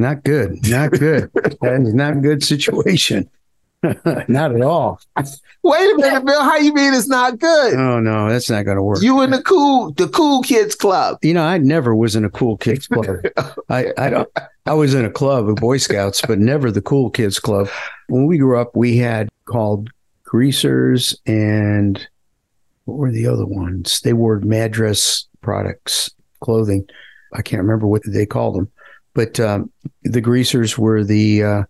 Not 0.00 0.24
good. 0.24 0.66
Not 0.66 0.92
good. 0.92 1.30
that 1.34 1.82
is 1.82 1.92
not 1.92 2.14
a 2.14 2.20
good 2.20 2.42
situation. 2.42 3.28
not 3.82 4.54
at 4.54 4.62
all. 4.62 4.98
Wait 5.62 5.92
a 5.92 5.96
minute, 5.98 6.24
Bill. 6.24 6.42
How 6.42 6.56
you 6.56 6.72
mean 6.72 6.94
it's 6.94 7.06
not 7.06 7.38
good? 7.38 7.74
Oh 7.74 8.00
no, 8.00 8.30
that's 8.30 8.48
not 8.48 8.64
going 8.64 8.78
to 8.78 8.82
work. 8.82 9.02
You 9.02 9.20
in 9.20 9.30
the 9.30 9.42
cool, 9.42 9.92
the 9.92 10.08
cool 10.08 10.42
kids 10.42 10.74
club. 10.74 11.18
You 11.20 11.34
know, 11.34 11.44
I 11.44 11.58
never 11.58 11.94
was 11.94 12.16
in 12.16 12.24
a 12.24 12.30
cool 12.30 12.56
kids 12.56 12.86
club. 12.86 13.26
I, 13.68 13.92
I 13.98 14.08
don't. 14.08 14.28
I 14.64 14.72
was 14.72 14.94
in 14.94 15.04
a 15.04 15.10
club 15.10 15.48
of 15.48 15.56
Boy 15.56 15.76
Scouts, 15.76 16.22
but 16.22 16.38
never 16.38 16.70
the 16.70 16.82
cool 16.82 17.10
kids 17.10 17.38
club. 17.38 17.68
When 18.08 18.26
we 18.26 18.38
grew 18.38 18.58
up, 18.58 18.74
we 18.74 18.96
had 18.96 19.28
called 19.44 19.90
greasers 20.24 21.14
and 21.26 22.06
what 22.86 22.96
were 22.96 23.10
the 23.10 23.26
other 23.26 23.46
ones? 23.46 24.00
They 24.00 24.14
wore 24.14 24.40
Madras 24.40 25.28
products, 25.42 26.10
clothing. 26.40 26.86
I 27.34 27.42
can't 27.42 27.62
remember 27.62 27.86
what 27.86 28.02
they 28.06 28.26
called 28.26 28.56
them, 28.56 28.70
but 29.20 29.38
um, 29.38 29.70
the 30.02 30.20
greasers 30.22 30.78
were 30.78 31.04
the 31.04 31.42
uh, 31.42 31.62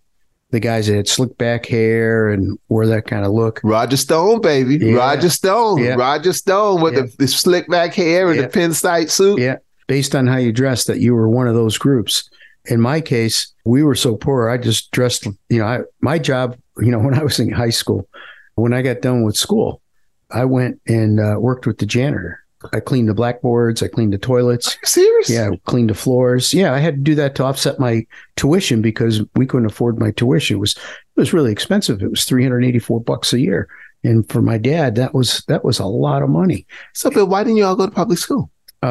the 0.50 0.60
guys 0.60 0.86
that 0.86 0.94
had 0.94 1.08
slick 1.08 1.36
back 1.36 1.66
hair 1.66 2.28
and 2.28 2.58
wore 2.68 2.86
that 2.86 3.06
kind 3.06 3.24
of 3.24 3.32
look. 3.32 3.60
Roger 3.64 3.96
Stone, 3.96 4.40
baby. 4.40 4.76
Yeah. 4.76 4.94
Roger 4.94 5.30
Stone. 5.30 5.82
Yeah. 5.82 5.94
Roger 5.94 6.32
Stone 6.32 6.80
with 6.80 6.94
Yeah. 6.94 7.02
the, 7.02 7.16
the 7.18 7.28
slick 7.28 7.68
back 7.68 7.94
hair 7.94 8.30
and 8.30 8.38
the 8.38 8.46
pinstripe 8.48 9.10
suit. 9.10 9.40
Yeah, 9.40 9.56
based 9.88 10.14
on 10.14 10.26
how 10.28 10.36
you 10.36 10.52
dressed, 10.52 10.86
that 10.86 11.00
you 11.00 11.14
were 11.14 11.28
one 11.28 11.48
of 11.48 11.54
those 11.54 11.76
groups. 11.76 12.30
In 12.66 12.80
my 12.80 13.00
case, 13.00 13.52
we 13.64 13.82
were 13.82 13.96
so 13.96 14.14
poor. 14.16 14.48
I 14.48 14.58
just 14.58 14.92
dressed. 14.92 15.26
You 15.48 15.58
know, 15.58 15.64
I, 15.66 15.80
my 16.00 16.18
job. 16.18 16.56
You 16.78 16.92
know, 16.92 16.98
when 17.06 17.14
I 17.14 17.24
was 17.24 17.40
in 17.40 17.50
high 17.50 17.70
school, 17.70 18.08
when 18.54 18.72
I 18.72 18.82
got 18.82 19.02
done 19.02 19.24
with 19.24 19.36
school, 19.36 19.82
I 20.30 20.44
went 20.44 20.80
and 20.86 21.18
uh, 21.18 21.36
worked 21.40 21.66
with 21.66 21.78
the 21.78 21.86
janitor. 21.86 22.39
I 22.72 22.80
cleaned 22.80 23.08
the 23.08 23.14
blackboards. 23.14 23.82
I 23.82 23.88
cleaned 23.88 24.12
the 24.12 24.18
toilets. 24.18 24.76
Serious? 24.84 25.30
Yeah, 25.30 25.50
cleaned 25.64 25.90
the 25.90 25.94
floors. 25.94 26.52
Yeah, 26.52 26.74
I 26.74 26.78
had 26.78 26.94
to 26.96 27.00
do 27.00 27.14
that 27.14 27.34
to 27.36 27.44
offset 27.44 27.78
my 27.80 28.06
tuition 28.36 28.82
because 28.82 29.22
we 29.34 29.46
couldn't 29.46 29.66
afford 29.70 29.98
my 29.98 30.10
tuition. 30.10 30.56
It 30.56 30.60
was 30.60 30.72
it 30.76 31.20
was 31.20 31.32
really 31.32 31.52
expensive. 31.52 32.02
It 32.02 32.10
was 32.10 32.24
three 32.24 32.42
hundred 32.42 32.64
eighty 32.64 32.78
four 32.78 33.00
bucks 33.00 33.32
a 33.32 33.40
year, 33.40 33.68
and 34.04 34.28
for 34.30 34.42
my 34.42 34.58
dad, 34.58 34.94
that 34.96 35.14
was 35.14 35.42
that 35.48 35.64
was 35.64 35.78
a 35.78 35.86
lot 35.86 36.22
of 36.22 36.28
money. 36.28 36.66
So, 36.94 37.10
Bill, 37.10 37.26
why 37.26 37.44
didn't 37.44 37.56
you 37.56 37.64
all 37.64 37.76
go 37.76 37.86
to 37.86 37.92
public 37.92 38.18
school? 38.18 38.50
Uh, 38.82 38.86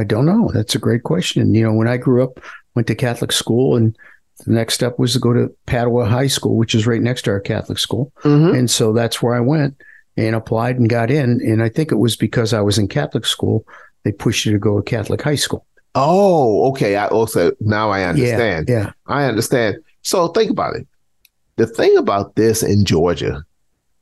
I 0.00 0.04
don't 0.06 0.26
know. 0.26 0.50
That's 0.52 0.74
a 0.74 0.78
great 0.80 1.02
question. 1.04 1.54
You 1.54 1.64
know, 1.64 1.72
when 1.74 1.88
I 1.88 1.96
grew 1.96 2.22
up, 2.22 2.40
went 2.74 2.86
to 2.88 2.94
Catholic 2.94 3.32
school, 3.32 3.76
and 3.76 3.96
the 4.46 4.52
next 4.52 4.74
step 4.74 4.98
was 4.98 5.12
to 5.12 5.18
go 5.20 5.32
to 5.32 5.52
Padua 5.66 6.06
High 6.06 6.26
School, 6.28 6.56
which 6.56 6.74
is 6.74 6.86
right 6.86 7.02
next 7.02 7.22
to 7.22 7.30
our 7.30 7.40
Catholic 7.40 7.78
school, 7.78 8.12
Mm-hmm. 8.22 8.54
and 8.56 8.70
so 8.70 8.92
that's 8.92 9.22
where 9.22 9.34
I 9.34 9.40
went 9.40 9.80
and 10.16 10.34
applied 10.34 10.78
and 10.78 10.88
got 10.88 11.10
in. 11.10 11.40
And 11.42 11.62
I 11.62 11.68
think 11.68 11.90
it 11.92 11.96
was 11.96 12.16
because 12.16 12.52
I 12.52 12.60
was 12.60 12.78
in 12.78 12.88
Catholic 12.88 13.26
school, 13.26 13.64
they 14.04 14.12
pushed 14.12 14.44
you 14.44 14.52
to 14.52 14.58
go 14.58 14.80
to 14.80 14.82
Catholic 14.82 15.22
high 15.22 15.36
school. 15.36 15.66
Oh, 15.94 16.68
okay. 16.70 16.96
I 16.96 17.06
also 17.08 17.52
now 17.60 17.90
I 17.90 18.04
understand. 18.04 18.68
Yeah, 18.68 18.78
yeah. 18.78 18.92
I 19.06 19.24
understand. 19.24 19.76
So 20.02 20.28
think 20.28 20.50
about 20.50 20.74
it. 20.76 20.86
The 21.56 21.66
thing 21.66 21.96
about 21.96 22.34
this 22.34 22.62
in 22.62 22.84
Georgia, 22.84 23.44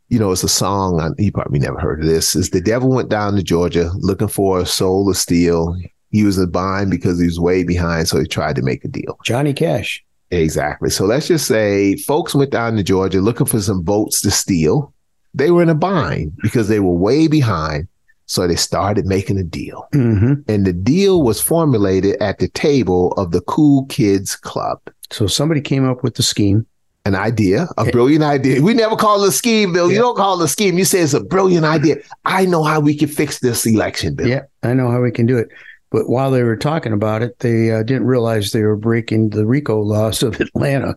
you 0.09 0.19
know, 0.19 0.31
it's 0.31 0.45
a 0.45 0.49
song. 0.49 1.01
uh, 1.01 1.11
You 1.19 1.33
probably 1.33 1.59
never 1.59 1.79
heard 1.81 2.01
of 2.01 2.07
this. 2.07 2.37
Is 2.37 2.51
the 2.51 2.61
devil 2.61 2.91
went 2.91 3.09
down 3.09 3.35
to 3.37 3.43
Georgia 3.43 3.91
looking 3.99 4.29
for 4.29 4.61
a 4.61 4.67
soul 4.67 5.13
to 5.13 5.19
steal. 5.19 5.77
He 6.11 6.25
was 6.25 6.39
a 6.39 6.47
bind 6.47 6.91
because 6.91 7.21
he 7.21 7.27
was 7.27 7.39
way 7.39 7.63
behind, 7.65 8.09
so 8.09 8.19
he 8.19 8.27
tried 8.27 8.57
to 8.57 8.63
make 8.63 8.85
a 8.85 8.89
deal. 8.89 9.19
Johnny 9.25 9.53
Cash. 9.53 10.05
Exactly. 10.33 10.91
So 10.91 11.07
let's 11.07 11.27
just 11.27 11.47
say 11.47 11.97
folks 11.97 12.35
went 12.35 12.51
down 12.53 12.77
to 12.77 12.83
Georgia 12.85 13.21
looking 13.21 13.47
for 13.47 13.61
some 13.61 13.85
votes 13.85 14.21
to 14.23 14.31
steal. 14.31 14.95
They 15.35 15.51
were 15.51 15.63
in 15.63 15.69
a 15.69 15.75
bind 15.75 16.37
because 16.43 16.69
they 16.69 16.81
were 16.81 16.93
way 16.93 17.29
behind. 17.29 17.89
So 18.27 18.47
they 18.47 18.55
started 18.57 19.07
making 19.07 19.39
a 19.39 19.43
deal. 19.43 19.89
hmm 19.93 20.35
And 20.47 20.65
the 20.65 20.73
deal 20.73 21.23
was 21.23 21.41
formulated 21.41 22.17
at 22.23 22.39
the 22.39 22.47
table 22.49 23.13
of 23.13 23.33
the 23.33 23.41
Cool 23.41 23.87
Kids 23.87 24.37
Club. 24.37 24.81
So 25.11 25.27
somebody 25.27 25.61
came 25.61 25.85
up 25.89 26.05
with 26.05 26.15
the 26.15 26.23
scheme. 26.23 26.67
An 27.07 27.15
idea, 27.15 27.67
a 27.79 27.87
brilliant 27.87 28.23
idea. 28.23 28.61
We 28.63 28.75
never 28.75 28.95
call 28.95 29.25
it 29.25 29.29
a 29.29 29.33
scheme, 29.33 29.73
Bill. 29.73 29.91
You 29.91 29.99
don't 29.99 30.17
call 30.19 30.41
it 30.41 30.45
a 30.45 30.49
scheme. 30.49 30.77
You 30.77 30.85
say 30.85 31.01
it's 31.01 31.15
a 31.15 31.25
brilliant 31.25 31.65
idea. 31.65 31.97
I 32.27 32.45
know 32.45 32.63
how 32.63 32.79
we 32.79 32.95
can 32.95 33.09
fix 33.09 33.41
this 33.41 33.65
election, 33.67 34.15
Bill. 34.15 34.29
Yeah, 34.29 34.43
I 34.63 34.75
know 34.75 34.91
how 34.91 35.01
we 35.01 35.11
can 35.11 35.25
do 35.25 35.39
it. 35.39 35.49
But 35.91 36.11
while 36.11 36.31
they 36.31 36.43
were 36.43 36.59
talking 36.59 36.93
about 36.93 37.23
it, 37.23 37.39
they 37.39 37.73
uh, 37.73 37.83
didn't 37.85 38.05
realize 38.05 38.53
they 38.53 38.63
were 38.63 38.77
breaking 38.77 39.31
the 39.31 39.47
RICO 39.47 39.81
laws 39.81 40.23
of 40.23 40.39
Atlanta 40.41 40.95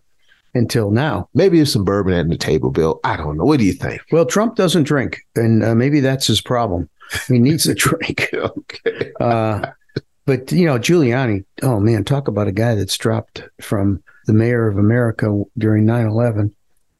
until 0.53 0.91
now. 0.91 1.29
Maybe 1.33 1.57
there's 1.57 1.73
some 1.73 1.83
bourbon 1.83 2.13
at 2.13 2.29
the 2.29 2.37
table, 2.37 2.71
Bill. 2.71 2.99
I 3.03 3.17
don't 3.17 3.37
know. 3.37 3.45
What 3.45 3.59
do 3.59 3.65
you 3.65 3.73
think? 3.73 4.01
Well, 4.11 4.25
Trump 4.25 4.55
doesn't 4.55 4.83
drink, 4.83 5.19
and 5.35 5.63
uh, 5.63 5.75
maybe 5.75 5.99
that's 5.99 6.27
his 6.27 6.41
problem. 6.41 6.89
He 7.27 7.39
needs 7.39 7.67
a 7.67 7.75
drink. 7.75 8.29
okay. 8.33 9.11
Uh, 9.19 9.67
but 10.25 10.51
you 10.51 10.65
know, 10.65 10.77
Giuliani. 10.77 11.43
Oh 11.61 11.79
man, 11.79 12.03
talk 12.03 12.27
about 12.27 12.47
a 12.47 12.53
guy 12.53 12.75
that's 12.75 12.97
dropped 12.97 13.43
from 13.61 14.01
the 14.25 14.33
mayor 14.33 14.67
of 14.67 14.77
America 14.77 15.43
during 15.57 15.85
9-11 15.85 16.51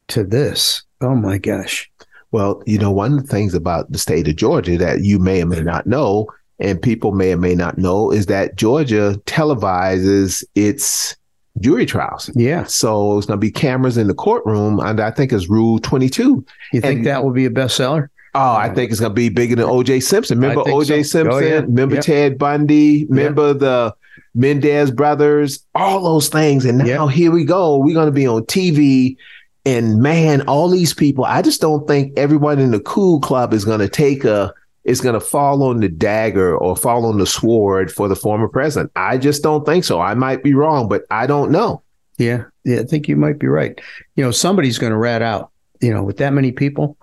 to 0.08 0.24
this. 0.24 0.82
Oh 1.00 1.14
my 1.14 1.38
gosh. 1.38 1.90
Well, 2.32 2.62
you 2.66 2.78
know, 2.78 2.90
one 2.90 3.14
of 3.14 3.22
the 3.22 3.28
things 3.28 3.54
about 3.54 3.90
the 3.92 3.98
state 3.98 4.28
of 4.28 4.36
Georgia 4.36 4.76
that 4.76 5.00
you 5.02 5.18
may 5.18 5.42
or 5.42 5.46
may 5.46 5.60
not 5.60 5.86
know, 5.86 6.26
and 6.58 6.82
people 6.82 7.12
may 7.12 7.32
or 7.32 7.36
may 7.36 7.54
not 7.54 7.78
know, 7.78 8.10
is 8.10 8.26
that 8.26 8.56
Georgia 8.56 9.20
televises 9.24 10.44
its 10.54 11.16
jury 11.60 11.86
trials. 11.86 12.30
Yeah, 12.34 12.64
So 12.64 13.16
it's 13.18 13.26
going 13.26 13.38
to 13.38 13.40
be 13.40 13.50
cameras 13.50 13.96
in 13.96 14.06
the 14.08 14.14
courtroom, 14.14 14.80
and 14.80 15.00
I 15.00 15.10
think 15.10 15.32
it's 15.32 15.48
Rule 15.48 15.78
22. 15.78 16.44
you 16.72 16.80
think 16.80 16.98
And- 16.98 17.06
that 17.06 17.24
will 17.24 17.32
be 17.32 17.44
a 17.46 17.50
bestseller? 17.50 18.08
Oh, 18.36 18.54
I 18.56 18.68
think 18.68 18.90
it's 18.90 18.98
going 18.98 19.12
to 19.12 19.14
be 19.14 19.28
bigger 19.28 19.54
than 19.54 19.66
O.J. 19.66 20.00
Simpson. 20.00 20.40
Remember 20.40 20.68
O.J. 20.68 21.04
so. 21.04 21.20
Simpson? 21.20 21.32
Oh, 21.32 21.38
yeah. 21.46 21.60
Remember 21.60 21.94
Yep. 21.94 22.04
Ted 22.04 22.36
Bundy? 22.38 23.04
Remember 23.06 23.54
the 23.54 23.94
Mendez 24.34 24.90
brothers? 24.90 25.64
All 25.76 26.02
those 26.02 26.28
things. 26.28 26.64
And 26.64 26.78
now 26.78 27.06
here 27.06 27.30
we 27.30 27.44
go. 27.44 27.78
We're 27.78 27.94
going 27.94 28.06
to 28.06 28.12
be 28.12 28.26
on 28.26 28.42
TV. 28.46 29.16
And 29.64 30.02
man, 30.02 30.40
all 30.48 30.68
these 30.68 30.92
people, 30.92 31.24
I 31.24 31.42
just 31.42 31.60
don't 31.60 31.86
think 31.86 32.12
everyone 32.18 32.58
in 32.58 32.72
the 32.72 32.80
cool 32.80 33.20
club 33.20 33.54
is 33.54 33.64
going 33.64 33.78
to 33.78 33.88
take 33.88 34.24
a, 34.24 34.52
is 34.84 35.00
going 35.00 35.14
to 35.14 35.20
fall 35.20 35.62
on 35.62 35.80
the 35.80 35.88
dagger 35.88 36.56
or 36.56 36.76
fall 36.76 37.06
on 37.06 37.18
the 37.18 37.26
sword 37.26 37.90
for 37.90 38.06
the 38.06 38.16
former 38.16 38.48
president. 38.48 38.92
I 38.96 39.18
just 39.18 39.42
don't 39.42 39.64
think 39.64 39.84
so. 39.84 40.00
I 40.00 40.14
might 40.14 40.42
be 40.42 40.54
wrong, 40.54 40.88
but 40.88 41.04
I 41.10 41.26
don't 41.26 41.50
know. 41.50 41.82
Yeah, 42.18 42.44
yeah, 42.64 42.80
I 42.80 42.84
think 42.84 43.08
you 43.08 43.16
might 43.16 43.38
be 43.38 43.46
right. 43.46 43.80
You 44.14 44.24
know, 44.24 44.30
somebody's 44.30 44.78
going 44.78 44.92
to 44.92 44.98
rat 44.98 45.22
out. 45.22 45.50
You 45.80 45.92
know, 45.92 46.02
with 46.02 46.18
that 46.18 46.32
many 46.32 46.52
people, 46.52 46.96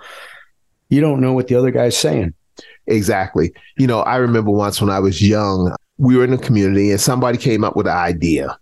you 0.90 1.02
don't 1.02 1.22
know 1.22 1.34
what 1.34 1.48
the 1.48 1.56
other 1.56 1.72
guy's 1.72 1.98
saying. 1.98 2.34
Exactly. 2.88 3.54
You 3.78 3.88
know, 3.88 4.02
I 4.02 4.18
remember 4.18 4.52
once 4.52 4.82
when 4.82 4.90
I 4.90 5.00
was 5.00 5.22
young, 5.22 5.76
we 5.98 6.16
were 6.16 6.24
in 6.24 6.34
a 6.34 6.38
community 6.38 6.92
and 6.92 7.00
somebody 7.00 7.38
came 7.38 7.64
up 7.64 7.76
with 7.76 7.88
an 7.88 7.98
idea. 7.98 8.58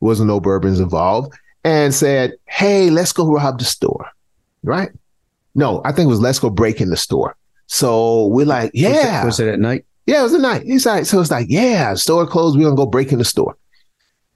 Wasn't 0.00 0.28
no 0.28 0.40
bourbons 0.40 0.80
involved 0.80 1.34
and 1.62 1.94
said, 1.94 2.34
Hey, 2.46 2.90
let's 2.90 3.12
go 3.12 3.30
rob 3.30 3.58
the 3.58 3.64
store. 3.64 4.08
Right? 4.62 4.90
No, 5.54 5.82
I 5.84 5.92
think 5.92 6.06
it 6.06 6.10
was 6.10 6.20
let's 6.20 6.38
go 6.38 6.50
break 6.50 6.80
in 6.80 6.90
the 6.90 6.96
store. 6.96 7.36
So 7.74 8.26
we're 8.28 8.46
like, 8.46 8.72
Was 8.72 8.82
it- 8.82 8.88
yeah. 8.94 9.24
was 9.24 9.40
it, 9.40 9.48
at 9.48 9.58
night? 9.58 9.84
Yeah, 10.06 10.20
it 10.20 10.24
was 10.24 10.34
a 10.34 10.38
night. 10.38 10.62
He's 10.62 10.86
like, 10.86 11.06
so 11.06 11.20
it's 11.20 11.30
like, 11.30 11.46
yeah, 11.48 11.94
store 11.94 12.26
closed. 12.26 12.56
We're 12.56 12.64
gonna 12.64 12.76
go 12.76 12.86
break 12.86 13.10
in 13.10 13.18
the 13.18 13.24
store. 13.24 13.56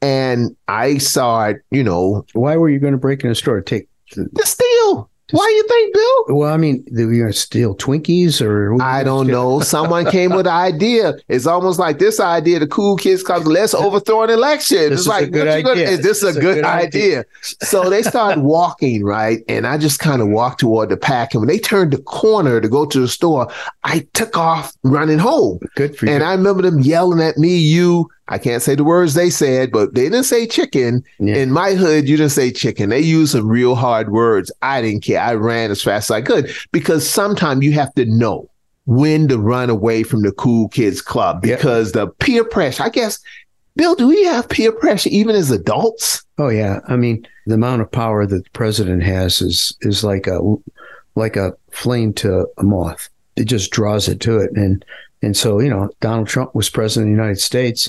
And 0.00 0.56
I 0.66 0.98
saw 0.98 1.44
it, 1.48 1.58
you 1.70 1.84
know, 1.84 2.24
Why 2.32 2.56
were 2.56 2.68
you 2.70 2.78
going 2.78 2.92
to 2.92 2.98
break 2.98 3.24
in 3.24 3.30
a 3.30 3.34
store? 3.34 3.60
To 3.60 3.62
take 3.62 3.88
the 4.14 4.42
steal. 4.44 5.10
Why 5.30 5.46
do 5.46 5.52
you 5.52 5.62
think, 5.68 5.94
Bill? 5.94 6.36
well, 6.38 6.52
I 6.54 6.56
mean, 6.56 6.84
they 6.90 7.04
were 7.04 7.12
going 7.12 7.26
to 7.26 7.32
steal 7.32 7.74
Twinkies 7.76 8.40
or 8.40 8.80
I 8.82 9.04
don't 9.04 9.26
gonna 9.26 9.32
know. 9.32 9.60
Someone 9.60 10.06
came 10.10 10.30
with 10.30 10.46
an 10.46 10.52
idea. 10.54 11.14
It's 11.28 11.46
almost 11.46 11.78
like 11.78 11.98
this 11.98 12.18
idea, 12.18 12.58
the 12.60 12.66
cool 12.66 12.96
kids 12.96 13.22
club, 13.22 13.46
let's 13.46 13.74
overthrow 13.74 14.22
an 14.22 14.30
election. 14.30 14.78
This 14.90 14.92
it's 14.92 15.00
is 15.02 15.06
a 15.06 15.10
like, 15.10 15.30
good 15.30 15.46
what 15.46 15.56
you 15.58 15.62
gonna- 15.64 15.80
is 15.82 16.00
this 16.00 16.20
This 16.20 16.22
a 16.22 16.28
is 16.28 16.36
a 16.36 16.40
good, 16.40 16.54
good 16.56 16.64
idea? 16.64 17.18
idea. 17.20 17.24
so 17.42 17.90
they 17.90 18.02
started 18.02 18.42
walking, 18.42 19.04
right? 19.04 19.42
And 19.48 19.66
I 19.66 19.76
just 19.76 19.98
kind 20.00 20.22
of 20.22 20.28
walked 20.28 20.60
toward 20.60 20.88
the 20.88 20.96
pack. 20.96 21.34
And 21.34 21.42
when 21.42 21.48
they 21.48 21.58
turned 21.58 21.92
the 21.92 21.98
corner 22.02 22.60
to 22.60 22.68
go 22.68 22.86
to 22.86 23.00
the 23.00 23.08
store, 23.08 23.48
I 23.84 24.06
took 24.14 24.36
off 24.36 24.72
running 24.82 25.18
home. 25.18 25.58
Good 25.76 25.96
for 25.96 26.06
you. 26.06 26.12
And 26.12 26.22
I 26.24 26.32
remember 26.32 26.62
them 26.62 26.80
yelling 26.80 27.20
at 27.20 27.36
me, 27.36 27.56
you, 27.56 28.08
I 28.28 28.38
can't 28.38 28.62
say 28.62 28.74
the 28.74 28.84
words 28.84 29.14
they 29.14 29.30
said, 29.30 29.70
but 29.72 29.94
they 29.94 30.02
didn't 30.04 30.24
say 30.24 30.46
chicken. 30.46 31.02
Yeah. 31.18 31.36
In 31.36 31.50
my 31.50 31.72
hood, 31.74 32.08
you 32.08 32.16
didn't 32.16 32.32
say 32.32 32.50
chicken. 32.50 32.90
They 32.90 33.00
used 33.00 33.32
some 33.32 33.48
real 33.48 33.74
hard 33.74 34.10
words. 34.10 34.52
I 34.62 34.82
didn't 34.82 35.02
care. 35.04 35.20
I 35.20 35.34
ran 35.34 35.70
as 35.70 35.82
fast 35.82 36.10
as 36.10 36.14
I 36.14 36.22
could 36.22 36.50
because 36.72 37.08
sometimes 37.08 37.64
you 37.64 37.72
have 37.72 37.94
to 37.94 38.04
know 38.04 38.48
when 38.86 39.28
to 39.28 39.38
run 39.38 39.70
away 39.70 40.02
from 40.02 40.22
the 40.22 40.32
cool 40.32 40.68
kids 40.68 41.00
club 41.02 41.44
Yep. 41.44 41.58
because 41.58 41.92
the 41.92 42.06
peer 42.08 42.44
pressure, 42.44 42.82
I 42.82 42.88
guess, 42.90 43.18
Bill, 43.76 43.94
do 43.94 44.08
we 44.08 44.24
have 44.24 44.48
peer 44.48 44.72
pressure 44.72 45.10
even 45.10 45.36
as 45.36 45.50
adults? 45.50 46.24
Oh 46.36 46.48
yeah, 46.48 46.80
I 46.88 46.96
mean 46.96 47.26
the 47.46 47.54
amount 47.54 47.80
of 47.80 47.90
power 47.92 48.26
that 48.26 48.44
the 48.44 48.50
president 48.50 49.02
has 49.04 49.40
is 49.40 49.72
is 49.82 50.02
like 50.04 50.26
a 50.26 50.40
like 51.14 51.36
a 51.36 51.52
flame 51.70 52.12
to 52.14 52.46
a 52.58 52.62
moth. 52.62 53.08
It 53.36 53.44
just 53.44 53.70
draws 53.70 54.08
it 54.08 54.20
to 54.20 54.38
it, 54.38 54.50
and 54.56 54.84
and 55.22 55.36
so 55.36 55.60
you 55.60 55.70
know 55.70 55.90
Donald 56.00 56.26
Trump 56.28 56.54
was 56.54 56.68
president 56.68 57.10
of 57.12 57.16
the 57.16 57.22
United 57.22 57.40
States, 57.40 57.88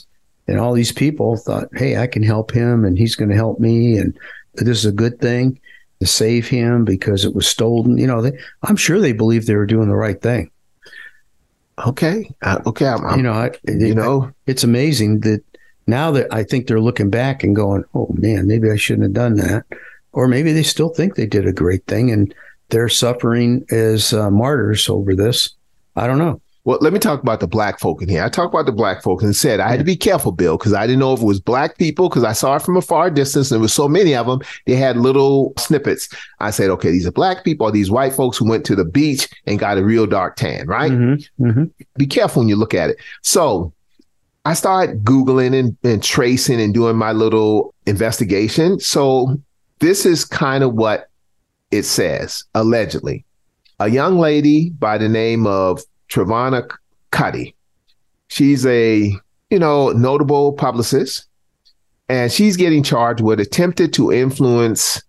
and 0.50 0.60
all 0.60 0.74
these 0.74 0.92
people 0.92 1.38
thought, 1.38 1.70
hey, 1.74 1.98
I 1.98 2.08
can 2.08 2.24
help 2.24 2.52
him, 2.52 2.84
and 2.86 2.98
he's 2.98 3.16
going 3.16 3.30
to 3.30 3.36
help 3.36 3.60
me, 3.60 3.98
and 3.98 4.18
this 4.56 4.80
is 4.80 4.86
a 4.86 4.92
good 4.92 5.20
thing 5.20 5.60
to 6.00 6.08
save 6.08 6.48
him 6.48 6.86
because 6.86 7.26
it 7.26 7.36
was 7.36 7.48
stolen. 7.48 7.98
You 7.98 8.08
know, 8.08 8.22
they, 8.22 8.32
I'm 8.64 8.76
sure 8.76 9.00
they 9.00 9.12
believed 9.14 9.48
they 9.48 9.56
were 9.56 9.66
doing 9.66 9.90
the 9.90 9.96
right 9.96 10.22
thing. 10.22 10.50
Okay. 11.86 12.30
Uh, 12.42 12.60
okay. 12.66 12.88
I'm, 12.88 13.06
I'm- 13.06 13.18
you 13.18 13.24
know, 13.24 13.34
I, 13.34 13.52
you 13.68 13.96
know, 13.96 14.32
it's 14.48 14.64
amazing 14.64 15.22
that 15.22 15.42
now 15.88 16.12
that 16.12 16.28
I 16.34 16.44
think 16.44 16.68
they're 16.68 16.82
looking 16.82 17.10
back 17.10 17.44
and 17.44 17.56
going, 17.56 17.84
"Oh 17.96 18.14
man, 18.18 18.48
maybe 18.48 18.70
I 18.70 18.76
shouldn't 18.76 19.04
have 19.04 19.14
done 19.14 19.36
that," 19.36 19.66
or 20.12 20.28
maybe 20.28 20.52
they 20.54 20.64
still 20.64 20.90
think 20.90 21.16
they 21.16 21.26
did 21.26 21.48
a 21.48 21.54
great 21.54 21.86
thing 21.88 22.12
and 22.12 22.34
they're 22.70 22.90
suffering 22.90 23.66
as 23.72 24.14
uh, 24.14 24.30
martyrs 24.30 24.88
over 24.90 25.16
this. 25.16 25.50
I 25.96 26.06
don't 26.06 26.20
know. 26.20 26.42
Well, 26.70 26.78
let 26.82 26.94
me 26.94 27.00
talk 27.00 27.24
about 27.24 27.40
the 27.40 27.48
black 27.48 27.80
folk 27.80 28.00
in 28.04 28.10
here. 28.10 28.24
I 28.24 28.30
talked 28.30 28.54
about 28.54 28.68
the 28.68 28.72
black 28.72 29.02
folk 29.02 29.24
and 29.24 29.36
said 29.36 29.60
I 29.60 29.70
had 29.70 29.80
to 29.80 29.84
be 29.84 29.96
careful, 29.96 30.32
Bill, 30.32 30.56
because 30.56 30.72
I 30.72 30.86
didn't 30.86 31.00
know 31.00 31.14
if 31.14 31.20
it 31.20 31.26
was 31.26 31.40
black 31.40 31.80
people 31.80 32.10
because 32.10 32.24
I 32.24 32.34
saw 32.34 32.58
it 32.58 32.62
from 32.62 32.78
a 32.78 32.82
far 32.84 33.10
distance 33.10 33.50
and 33.50 33.56
there 33.56 33.64
was 33.64 33.74
so 33.74 33.88
many 33.88 34.14
of 34.14 34.28
them. 34.28 34.42
They 34.68 34.76
had 34.76 34.96
little 34.96 35.54
snippets. 35.58 36.10
I 36.40 36.52
said, 36.52 36.70
okay, 36.70 36.92
these 36.92 37.08
are 37.08 37.12
black 37.12 37.44
people 37.44 37.66
or 37.66 37.72
these 37.72 37.90
white 37.90 38.14
folks 38.14 38.38
who 38.38 38.48
went 38.48 38.68
to 38.68 38.76
the 38.76 38.86
beach 38.86 39.28
and 39.48 39.58
got 39.58 39.80
a 39.80 39.84
real 39.84 40.06
dark 40.06 40.36
tan, 40.36 40.68
right? 40.68 40.92
Mm-hmm. 40.92 41.44
Mm-hmm. 41.44 41.64
Be 41.98 42.06
careful 42.06 42.42
when 42.42 42.50
you 42.50 42.56
look 42.56 42.76
at 42.76 42.92
it. 42.92 42.98
So 43.24 43.74
I 44.46 44.54
started 44.54 45.04
Googling 45.04 45.58
and, 45.60 45.76
and 45.84 46.04
tracing 46.04 46.62
and 46.62 46.72
doing 46.72 46.98
my 46.98 47.14
little 47.14 47.74
investigation. 47.88 48.80
So 48.80 49.42
this 49.80 50.06
is 50.06 50.24
kind 50.24 50.64
of 50.64 50.76
what 50.76 51.10
it 51.72 51.82
says, 51.82 52.44
allegedly. 52.54 53.26
A 53.80 53.90
young 53.90 54.20
lady 54.20 54.70
by 54.70 55.00
the 55.00 55.10
name 55.10 55.48
of 55.48 55.82
Travana 56.10 56.70
Cuddy. 57.12 57.56
She's 58.28 58.66
a, 58.66 59.14
you 59.50 59.60
know, 59.60 59.90
notable 59.90 60.54
publicist, 60.54 61.26
and 62.08 62.32
she's 62.32 62.58
getting 62.58 62.84
charged 62.84 63.22
with 63.22 63.40
attempted 63.40 63.94
to 63.94 64.12
influence 64.12 65.02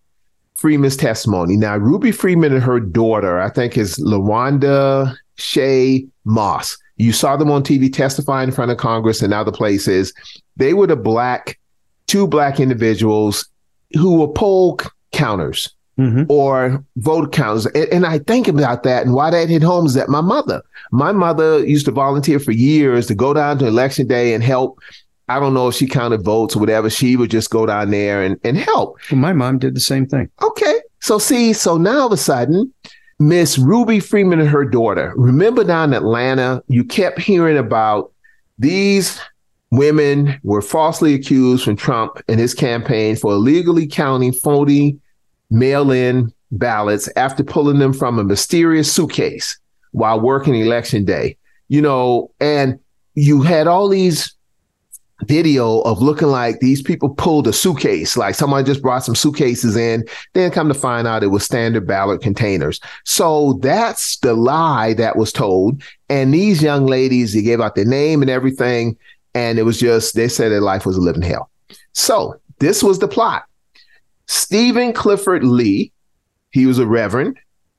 Freeman's 0.54 0.96
testimony. 0.96 1.56
Now, 1.56 1.76
Ruby 1.76 2.12
Freeman 2.12 2.52
and 2.52 2.62
her 2.62 2.80
daughter, 2.80 3.40
I 3.40 3.48
think, 3.48 3.78
is 3.78 3.96
Lawanda 3.98 5.16
Shea 5.36 6.06
Moss. 6.24 6.76
You 6.96 7.12
saw 7.12 7.36
them 7.36 7.50
on 7.50 7.62
TV 7.62 7.90
testifying 7.90 8.50
in 8.50 8.54
front 8.54 8.70
of 8.70 8.76
Congress 8.76 9.22
and 9.22 9.32
other 9.32 9.52
places. 9.52 10.12
They 10.56 10.74
were 10.74 10.86
the 10.86 10.96
black, 10.96 11.58
two 12.06 12.26
black 12.26 12.60
individuals 12.60 13.48
who 13.94 14.20
were 14.20 14.28
poll 14.28 14.78
counters 15.12 15.74
Mm-hmm. 16.00 16.22
or 16.28 16.82
vote 16.96 17.30
counters. 17.30 17.66
And, 17.66 17.86
and 17.92 18.06
I 18.06 18.20
think 18.20 18.48
about 18.48 18.84
that 18.84 19.04
and 19.04 19.14
why 19.14 19.28
that 19.28 19.50
hit 19.50 19.60
home 19.60 19.84
is 19.84 19.92
that 19.92 20.08
my 20.08 20.22
mother, 20.22 20.62
my 20.92 21.12
mother 21.12 21.62
used 21.66 21.84
to 21.84 21.90
volunteer 21.90 22.40
for 22.40 22.52
years 22.52 23.06
to 23.08 23.14
go 23.14 23.34
down 23.34 23.58
to 23.58 23.66
election 23.66 24.06
day 24.06 24.32
and 24.32 24.42
help. 24.42 24.80
I 25.28 25.38
don't 25.38 25.52
know 25.52 25.68
if 25.68 25.74
she 25.74 25.86
counted 25.86 26.24
votes 26.24 26.56
or 26.56 26.60
whatever. 26.60 26.88
She 26.88 27.16
would 27.16 27.30
just 27.30 27.50
go 27.50 27.66
down 27.66 27.90
there 27.90 28.22
and, 28.22 28.40
and 28.44 28.56
help. 28.56 28.98
Well, 29.10 29.20
my 29.20 29.34
mom 29.34 29.58
did 29.58 29.74
the 29.74 29.80
same 29.80 30.06
thing. 30.06 30.30
Okay. 30.40 30.80
So 31.00 31.18
see, 31.18 31.52
so 31.52 31.76
now 31.76 32.00
all 32.00 32.06
of 32.06 32.12
a 32.12 32.16
sudden, 32.16 32.72
Miss 33.18 33.58
Ruby 33.58 34.00
Freeman 34.00 34.40
and 34.40 34.48
her 34.48 34.64
daughter, 34.64 35.12
remember 35.16 35.64
down 35.64 35.90
in 35.90 35.94
Atlanta, 35.94 36.64
you 36.68 36.82
kept 36.82 37.20
hearing 37.20 37.58
about 37.58 38.10
these 38.58 39.20
women 39.70 40.40
were 40.42 40.62
falsely 40.62 41.12
accused 41.12 41.62
from 41.62 41.76
Trump 41.76 42.22
and 42.26 42.40
his 42.40 42.54
campaign 42.54 43.16
for 43.16 43.32
illegally 43.32 43.86
counting 43.86 44.32
phony 44.32 44.98
mail-in 45.50 46.32
ballots 46.52 47.08
after 47.16 47.44
pulling 47.44 47.78
them 47.78 47.92
from 47.92 48.18
a 48.18 48.24
mysterious 48.24 48.92
suitcase 48.92 49.58
while 49.92 50.20
working 50.20 50.54
election 50.54 51.04
day. 51.04 51.36
You 51.68 51.82
know, 51.82 52.30
and 52.40 52.78
you 53.14 53.42
had 53.42 53.66
all 53.66 53.88
these 53.88 54.34
video 55.24 55.80
of 55.82 56.00
looking 56.00 56.28
like 56.28 56.60
these 56.60 56.82
people 56.82 57.10
pulled 57.10 57.46
a 57.46 57.52
suitcase, 57.52 58.16
like 58.16 58.34
someone 58.34 58.64
just 58.64 58.82
brought 58.82 59.04
some 59.04 59.14
suitcases 59.14 59.76
in, 59.76 60.04
then 60.32 60.50
come 60.50 60.68
to 60.68 60.74
find 60.74 61.06
out 61.06 61.22
it 61.22 61.28
was 61.28 61.44
standard 61.44 61.86
ballot 61.86 62.22
containers. 62.22 62.80
So 63.04 63.54
that's 63.62 64.16
the 64.18 64.34
lie 64.34 64.94
that 64.94 65.16
was 65.16 65.32
told. 65.32 65.82
And 66.08 66.32
these 66.32 66.62
young 66.62 66.86
ladies, 66.86 67.34
they 67.34 67.42
gave 67.42 67.60
out 67.60 67.74
their 67.74 67.84
name 67.84 68.22
and 68.22 68.30
everything. 68.30 68.96
And 69.34 69.58
it 69.58 69.62
was 69.62 69.78
just, 69.78 70.14
they 70.14 70.28
said 70.28 70.50
their 70.50 70.60
life 70.60 70.86
was 70.86 70.96
a 70.96 71.00
living 71.00 71.22
hell. 71.22 71.50
So 71.92 72.40
this 72.58 72.82
was 72.82 72.98
the 72.98 73.08
plot. 73.08 73.44
Stephen 74.30 74.92
Clifford 74.92 75.42
Lee, 75.42 75.90
he 76.52 76.64
was 76.64 76.78
a 76.78 76.86
reverend. 76.86 77.36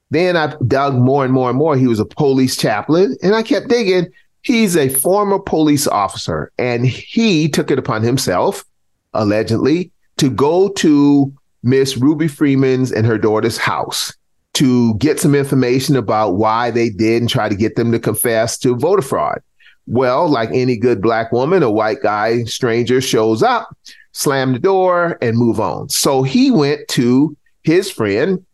Then 0.10 0.36
I 0.36 0.54
dug 0.68 0.96
more 0.96 1.24
and 1.24 1.34
more 1.34 1.50
and 1.50 1.58
more. 1.58 1.78
He 1.78 1.88
was 1.88 2.02
a 2.02 2.06
police 2.06 2.58
chaplain. 2.58 3.16
And 3.24 3.34
I 3.34 3.42
kept 3.42 3.70
digging. 3.70 4.08
He's 4.42 4.76
a 4.76 4.90
former 4.90 5.40
police 5.40 5.88
officer, 5.88 6.52
and 6.58 6.86
he 6.86 7.48
took 7.48 7.72
it 7.72 7.80
upon 7.80 8.04
himself, 8.04 8.66
allegedly, 9.14 9.94
to 10.18 10.30
go 10.30 10.68
to 10.74 11.34
Miss 11.64 11.96
Ruby 11.96 12.28
Freeman's 12.28 12.92
and 12.92 13.06
her 13.06 13.18
daughter's 13.18 13.58
house 13.58 14.12
to 14.56 14.96
get 14.96 15.22
some 15.22 15.36
information 15.36 15.96
about 15.96 16.36
why 16.36 16.70
they 16.70 16.90
did 16.90 17.22
and 17.22 17.30
try 17.30 17.48
to 17.48 17.56
get 17.56 17.78
them 17.78 17.94
to 17.94 18.00
confess 18.00 18.58
to 18.58 18.76
voter 18.76 19.02
fraud. 19.02 19.42
Well, 19.88 20.28
like 20.28 20.50
any 20.54 20.78
good 20.78 21.02
black 21.02 21.32
woman, 21.32 21.64
a 21.64 21.72
white 21.72 22.02
guy, 22.02 22.44
stranger 22.44 23.02
shows 23.02 23.44
up, 23.44 23.76
slam 24.12 24.54
the 24.54 24.60
door, 24.60 25.18
and 25.22 25.38
move 25.38 25.60
on. 25.60 25.90
So 25.90 26.24
he 26.24 26.52
went 26.52 26.88
to 26.90 27.36
his 27.64 27.92
friend, 27.92 28.46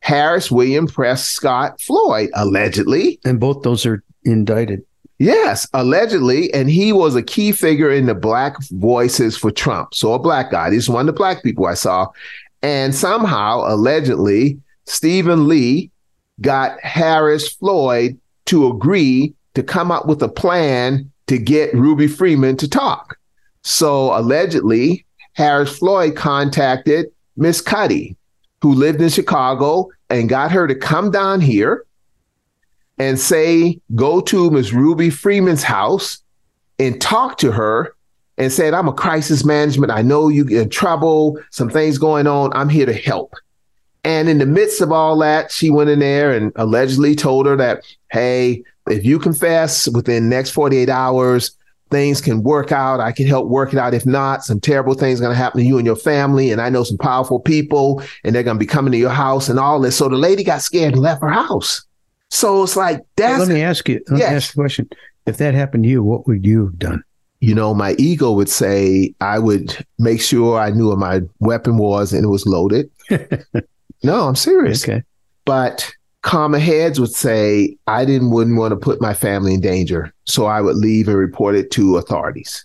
Harris 0.00 0.50
William 0.50 0.86
Prescott 0.86 1.80
Floyd, 1.80 2.30
allegedly, 2.34 3.20
And 3.24 3.38
both 3.38 3.62
those 3.62 3.86
are 3.86 4.02
indicted. 4.24 4.84
Yes, 5.18 5.68
allegedly. 5.72 6.52
And 6.52 6.68
he 6.68 6.92
was 6.92 7.14
a 7.14 7.22
key 7.22 7.52
figure 7.52 7.90
in 7.90 8.06
the 8.06 8.14
black 8.14 8.60
voices 8.72 9.36
for 9.36 9.52
Trump. 9.52 9.94
So 9.94 10.14
a 10.14 10.18
black 10.18 10.50
guy. 10.50 10.70
This 10.70 10.84
is 10.84 10.88
one 10.88 11.02
of 11.08 11.14
the 11.14 11.18
black 11.18 11.44
people 11.44 11.66
I 11.66 11.74
saw. 11.74 12.08
And 12.62 12.92
somehow, 12.92 13.62
allegedly, 13.66 14.58
Stephen 14.86 15.46
Lee 15.46 15.92
got 16.40 16.80
Harris 16.80 17.48
Floyd 17.48 18.18
to 18.46 18.66
agree 18.66 19.34
to 19.54 19.62
come 19.62 19.90
up 19.90 20.06
with 20.06 20.22
a 20.22 20.28
plan 20.28 21.10
to 21.26 21.38
get 21.38 21.74
Ruby 21.74 22.06
Freeman 22.08 22.56
to 22.58 22.68
talk. 22.68 23.16
So 23.62 24.16
allegedly, 24.18 25.06
Harris 25.34 25.78
Floyd 25.78 26.16
contacted 26.16 27.06
Miss 27.36 27.60
Cuddy, 27.60 28.16
who 28.60 28.74
lived 28.74 29.00
in 29.00 29.08
Chicago, 29.08 29.88
and 30.10 30.28
got 30.28 30.52
her 30.52 30.66
to 30.66 30.74
come 30.74 31.10
down 31.10 31.40
here 31.40 31.84
and 32.98 33.18
say, 33.18 33.80
go 33.94 34.20
to 34.20 34.50
Miss 34.50 34.72
Ruby 34.72 35.10
Freeman's 35.10 35.62
house 35.62 36.22
and 36.78 37.00
talk 37.00 37.38
to 37.38 37.52
her 37.52 37.94
and 38.36 38.52
said, 38.52 38.74
I'm 38.74 38.88
a 38.88 38.92
crisis 38.92 39.44
management. 39.44 39.92
I 39.92 40.02
know 40.02 40.28
you 40.28 40.44
get 40.44 40.62
in 40.62 40.68
trouble, 40.68 41.38
some 41.50 41.70
things 41.70 41.98
going 41.98 42.26
on. 42.26 42.52
I'm 42.54 42.68
here 42.68 42.86
to 42.86 42.92
help. 42.92 43.34
And 44.04 44.28
in 44.28 44.38
the 44.38 44.46
midst 44.46 44.80
of 44.80 44.90
all 44.90 45.18
that, 45.18 45.52
she 45.52 45.70
went 45.70 45.90
in 45.90 46.00
there 46.00 46.32
and 46.32 46.52
allegedly 46.56 47.14
told 47.14 47.46
her 47.46 47.56
that, 47.56 47.84
hey, 48.10 48.64
if 48.88 49.04
you 49.04 49.18
confess 49.18 49.88
within 49.88 50.28
next 50.28 50.50
48 50.50 50.88
hours, 50.88 51.56
things 51.90 52.20
can 52.20 52.42
work 52.42 52.72
out. 52.72 53.00
I 53.00 53.12
can 53.12 53.26
help 53.26 53.48
work 53.48 53.72
it 53.72 53.78
out. 53.78 53.92
If 53.94 54.06
not, 54.06 54.44
some 54.44 54.58
terrible 54.60 54.94
things 54.94 55.20
are 55.20 55.24
going 55.24 55.34
to 55.34 55.42
happen 55.42 55.60
to 55.60 55.66
you 55.66 55.76
and 55.78 55.86
your 55.86 55.96
family. 55.96 56.50
And 56.50 56.60
I 56.60 56.70
know 56.70 56.84
some 56.84 56.96
powerful 56.98 57.38
people 57.38 58.02
and 58.24 58.34
they're 58.34 58.42
going 58.42 58.56
to 58.56 58.58
be 58.58 58.66
coming 58.66 58.92
to 58.92 58.98
your 58.98 59.10
house 59.10 59.48
and 59.48 59.58
all 59.58 59.78
this. 59.80 59.96
So 59.96 60.08
the 60.08 60.16
lady 60.16 60.42
got 60.42 60.62
scared 60.62 60.94
and 60.94 61.02
left 61.02 61.20
her 61.22 61.28
house. 61.28 61.84
So 62.30 62.62
it's 62.62 62.76
like, 62.76 62.96
Hey, 62.98 63.04
that's 63.16 63.40
let 63.40 63.48
me 63.48 63.62
ask 63.62 63.88
you. 63.88 64.00
Let 64.08 64.18
Yes. 64.18 64.30
me 64.30 64.36
ask 64.36 64.50
a 64.54 64.56
question. 64.56 64.88
If 65.26 65.36
that 65.36 65.52
happened 65.54 65.84
to 65.84 65.90
you, 65.90 66.02
what 66.02 66.26
would 66.26 66.44
you 66.46 66.64
have 66.66 66.78
done? 66.78 67.02
you 67.40 67.56
know, 67.56 67.74
my 67.74 67.96
ego 67.98 68.30
would 68.30 68.48
say 68.48 69.12
I 69.20 69.40
would 69.40 69.84
make 69.98 70.20
sure 70.22 70.60
I 70.60 70.70
knew 70.70 70.90
what 70.90 70.98
my 70.98 71.22
weapon 71.40 71.76
was 71.76 72.12
and 72.12 72.24
it 72.24 72.28
was 72.28 72.46
loaded. 72.46 72.88
no, 74.04 74.28
I'm 74.28 74.36
serious. 74.36 74.84
Okay. 74.84 75.02
But 75.44 75.92
calmer 76.22 76.58
heads 76.58 76.98
would 76.98 77.12
say 77.12 77.76
I 77.86 78.04
didn't 78.04 78.30
wouldn't 78.30 78.58
want 78.58 78.72
to 78.72 78.76
put 78.76 79.00
my 79.00 79.14
family 79.14 79.54
in 79.54 79.60
danger. 79.60 80.12
So 80.24 80.46
I 80.46 80.60
would 80.60 80.76
leave 80.76 81.08
and 81.08 81.18
report 81.18 81.54
it 81.54 81.70
to 81.72 81.96
authorities. 81.96 82.64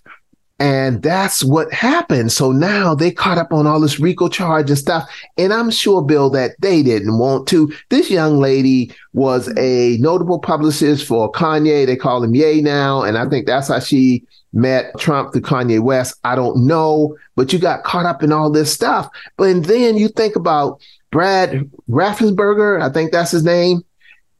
And 0.59 1.03
that's 1.03 1.43
what 1.43 1.71
happened. 1.71 2.31
So 2.31 2.51
now 2.51 2.95
they 2.95 3.11
caught 3.11 3.37
up 3.37 3.53
on 3.53 3.67
all 3.67 3.79
this 3.79 3.99
RICO 3.99 4.27
charge 4.27 4.69
and 4.69 4.79
stuff. 4.79 5.07
And 5.37 5.53
I'm 5.53 5.69
sure, 5.69 6.01
Bill, 6.01 6.31
that 6.31 6.55
they 6.59 6.81
didn't 6.81 7.19
want 7.19 7.47
to. 7.49 7.71
This 7.89 8.09
young 8.09 8.39
lady 8.39 8.91
was 9.13 9.55
a 9.55 9.97
notable 9.99 10.39
publicist 10.39 11.05
for 11.05 11.31
Kanye. 11.31 11.85
They 11.85 11.95
call 11.95 12.23
him 12.23 12.33
Ye 12.33 12.61
now. 12.61 13.03
And 13.03 13.19
I 13.19 13.29
think 13.29 13.45
that's 13.45 13.67
how 13.67 13.79
she 13.79 14.23
met 14.51 14.97
Trump 14.97 15.31
through 15.31 15.41
Kanye 15.41 15.79
West. 15.79 16.15
I 16.23 16.35
don't 16.35 16.65
know, 16.65 17.15
but 17.35 17.53
you 17.53 17.59
got 17.59 17.83
caught 17.83 18.07
up 18.07 18.23
in 18.23 18.31
all 18.31 18.49
this 18.49 18.73
stuff. 18.73 19.09
But 19.37 19.63
then 19.65 19.97
you 19.97 20.07
think 20.07 20.35
about 20.35 20.81
Brad 21.11 21.69
Raffensperger, 21.89 22.81
I 22.81 22.91
think 22.91 23.11
that's 23.11 23.31
his 23.31 23.43
name. 23.43 23.83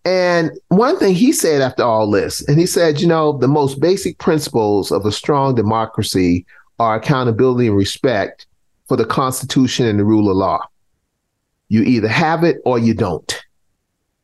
And 0.06 0.52
one 0.70 0.98
thing 0.98 1.14
he 1.14 1.34
said 1.34 1.62
after 1.62 1.84
all 1.84 2.10
this, 2.10 2.42
and 2.48 2.58
he 2.58 2.66
said, 2.66 3.02
you 3.02 3.08
know, 3.08 3.38
the 3.38 3.48
most 3.48 3.80
basic 3.82 4.18
principles 4.20 4.92
of 4.92 5.06
a 5.06 5.12
strong 5.12 5.56
democracy 5.56 6.46
are 6.80 6.96
accountability 6.96 7.68
and 7.68 7.76
respect 7.76 8.48
for 8.88 8.96
the 8.96 9.06
Constitution 9.06 9.86
and 9.86 10.00
the 10.00 10.06
rule 10.06 10.30
of 10.30 10.38
law. 10.38 10.62
You 11.70 11.84
either 11.84 12.08
have 12.08 12.44
it 12.44 12.58
or 12.64 12.80
you 12.80 12.94
don't. 12.94 13.38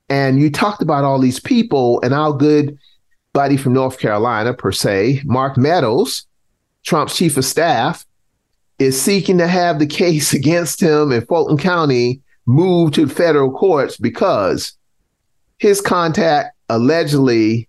And 0.09 0.39
you 0.39 0.49
talked 0.49 0.81
about 0.81 1.03
all 1.03 1.19
these 1.19 1.39
people, 1.39 2.01
and 2.01 2.13
our 2.13 2.31
good 2.31 2.77
buddy 3.33 3.57
from 3.57 3.73
North 3.73 3.99
Carolina, 3.99 4.53
per 4.53 4.71
se, 4.71 5.21
Mark 5.25 5.57
Meadows, 5.57 6.25
Trump's 6.83 7.17
chief 7.17 7.35
of 7.35 7.43
staff, 7.43 8.05
is 8.79 9.01
seeking 9.01 9.37
to 9.37 9.47
have 9.47 9.79
the 9.79 9.87
case 9.87 10.33
against 10.33 10.81
him 10.81 11.11
in 11.11 11.25
Fulton 11.25 11.57
County 11.57 12.21
moved 12.45 12.95
to 12.95 13.07
federal 13.07 13.51
courts 13.51 13.97
because 13.97 14.73
his 15.57 15.81
contact 15.81 16.55
allegedly 16.69 17.67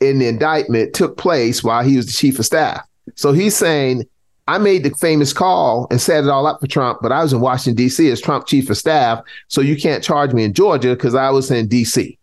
in 0.00 0.18
the 0.18 0.26
indictment 0.26 0.94
took 0.94 1.16
place 1.16 1.62
while 1.62 1.82
he 1.82 1.96
was 1.96 2.06
the 2.06 2.12
chief 2.12 2.38
of 2.38 2.46
staff. 2.46 2.86
So 3.14 3.32
he's 3.32 3.56
saying, 3.56 4.04
I 4.48 4.58
made 4.58 4.82
the 4.82 4.90
famous 4.90 5.32
call 5.32 5.86
and 5.90 6.00
set 6.00 6.24
it 6.24 6.30
all 6.30 6.46
up 6.46 6.60
for 6.60 6.66
Trump, 6.66 7.00
but 7.02 7.12
I 7.12 7.22
was 7.22 7.32
in 7.32 7.40
Washington, 7.40 7.76
D.C. 7.76 8.10
as 8.10 8.20
Trump 8.20 8.46
chief 8.46 8.68
of 8.68 8.76
staff. 8.76 9.22
So 9.48 9.60
you 9.60 9.76
can't 9.76 10.02
charge 10.02 10.32
me 10.32 10.42
in 10.42 10.54
Georgia 10.54 10.90
because 10.90 11.14
I 11.14 11.30
was 11.30 11.50
in 11.50 11.68
D.C. 11.68 12.18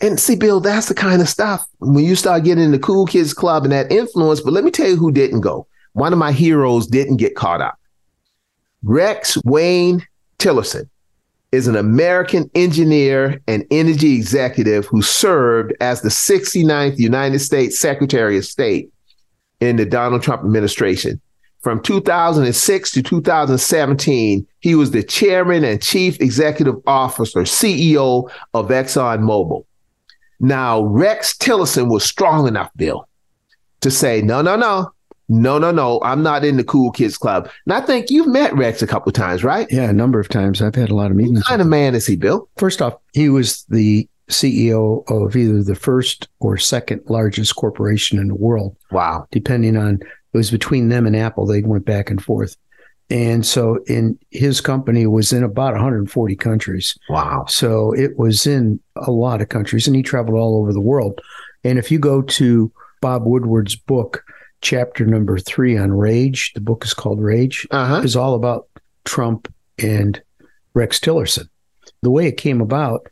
And 0.00 0.18
see, 0.18 0.34
Bill, 0.34 0.58
that's 0.58 0.88
the 0.88 0.94
kind 0.94 1.22
of 1.22 1.28
stuff 1.28 1.64
when 1.78 2.04
you 2.04 2.16
start 2.16 2.42
getting 2.42 2.64
in 2.64 2.72
the 2.72 2.78
cool 2.78 3.06
kids 3.06 3.32
club 3.32 3.62
and 3.62 3.72
that 3.72 3.92
influence. 3.92 4.40
But 4.40 4.52
let 4.52 4.64
me 4.64 4.72
tell 4.72 4.88
you 4.88 4.96
who 4.96 5.12
didn't 5.12 5.42
go. 5.42 5.68
One 5.92 6.12
of 6.12 6.18
my 6.18 6.32
heroes 6.32 6.88
didn't 6.88 7.18
get 7.18 7.36
caught 7.36 7.60
up. 7.60 7.78
Rex 8.82 9.38
Wayne 9.44 10.04
Tillerson 10.38 10.88
is 11.54 11.68
an 11.68 11.76
American 11.76 12.50
engineer 12.54 13.40
and 13.46 13.64
energy 13.70 14.14
executive 14.14 14.86
who 14.86 15.00
served 15.02 15.72
as 15.80 16.00
the 16.00 16.08
69th 16.08 16.98
United 16.98 17.38
States 17.38 17.78
Secretary 17.78 18.36
of 18.36 18.44
State 18.44 18.90
in 19.60 19.76
the 19.76 19.84
Donald 19.84 20.22
Trump 20.22 20.42
administration. 20.42 21.20
From 21.60 21.80
2006 21.80 22.90
to 22.90 23.02
2017, 23.02 24.46
he 24.58 24.74
was 24.74 24.90
the 24.90 25.02
chairman 25.02 25.64
and 25.64 25.80
chief 25.80 26.20
executive 26.20 26.74
officer, 26.86 27.42
CEO 27.42 28.28
of 28.52 28.68
ExxonMobil. 28.68 29.64
Now, 30.40 30.82
Rex 30.82 31.36
Tillerson 31.36 31.88
was 31.88 32.04
strong 32.04 32.48
enough, 32.48 32.70
Bill, 32.76 33.08
to 33.80 33.90
say, 33.90 34.20
no, 34.20 34.42
no, 34.42 34.56
no, 34.56 34.90
no, 35.28 35.58
no, 35.58 35.70
no, 35.70 36.00
I'm 36.02 36.22
not 36.22 36.44
in 36.44 36.56
the 36.56 36.64
cool 36.64 36.90
kids 36.90 37.16
club. 37.16 37.48
And 37.66 37.72
I 37.72 37.80
think 37.80 38.10
you've 38.10 38.26
met 38.26 38.54
Rex 38.54 38.82
a 38.82 38.86
couple 38.86 39.10
of 39.10 39.14
times, 39.14 39.42
right? 39.42 39.66
Yeah, 39.70 39.88
a 39.88 39.92
number 39.92 40.20
of 40.20 40.28
times. 40.28 40.60
I've 40.60 40.74
had 40.74 40.90
a 40.90 40.94
lot 40.94 41.10
of 41.10 41.16
meetings. 41.16 41.38
What 41.38 41.46
kind 41.46 41.62
of 41.62 41.68
man 41.68 41.94
is 41.94 42.06
he, 42.06 42.16
Bill? 42.16 42.48
First 42.56 42.82
off, 42.82 42.94
he 43.12 43.28
was 43.28 43.64
the 43.68 44.08
CEO 44.28 45.08
of 45.10 45.36
either 45.36 45.62
the 45.62 45.74
first 45.74 46.28
or 46.40 46.56
second 46.56 47.02
largest 47.06 47.56
corporation 47.56 48.18
in 48.18 48.28
the 48.28 48.34
world. 48.34 48.76
Wow. 48.90 49.26
Depending 49.30 49.76
on, 49.76 50.00
it 50.02 50.36
was 50.36 50.50
between 50.50 50.88
them 50.88 51.06
and 51.06 51.16
Apple. 51.16 51.46
They 51.46 51.62
went 51.62 51.84
back 51.84 52.10
and 52.10 52.22
forth. 52.22 52.56
And 53.10 53.44
so 53.44 53.84
in 53.86 54.18
his 54.30 54.60
company 54.60 55.06
was 55.06 55.32
in 55.32 55.42
about 55.42 55.74
140 55.74 56.36
countries. 56.36 56.98
Wow. 57.08 57.44
So 57.48 57.92
it 57.92 58.18
was 58.18 58.46
in 58.46 58.80
a 58.96 59.10
lot 59.10 59.42
of 59.42 59.50
countries 59.50 59.86
and 59.86 59.94
he 59.94 60.02
traveled 60.02 60.38
all 60.38 60.58
over 60.58 60.72
the 60.72 60.80
world. 60.80 61.20
And 61.64 61.78
if 61.78 61.90
you 61.90 61.98
go 61.98 62.22
to 62.22 62.72
Bob 63.02 63.26
Woodward's 63.26 63.76
book, 63.76 64.24
chapter 64.64 65.04
number 65.04 65.38
three 65.38 65.76
on 65.76 65.92
rage, 65.92 66.52
the 66.54 66.60
book 66.60 66.84
is 66.84 66.94
called 66.94 67.20
Rage, 67.20 67.66
Uh-huh. 67.70 68.00
is 68.02 68.16
all 68.16 68.34
about 68.34 68.66
Trump 69.04 69.52
and 69.78 70.20
Rex 70.72 70.98
Tillerson. 70.98 71.48
The 72.02 72.10
way 72.10 72.26
it 72.26 72.38
came 72.38 72.60
about 72.60 73.06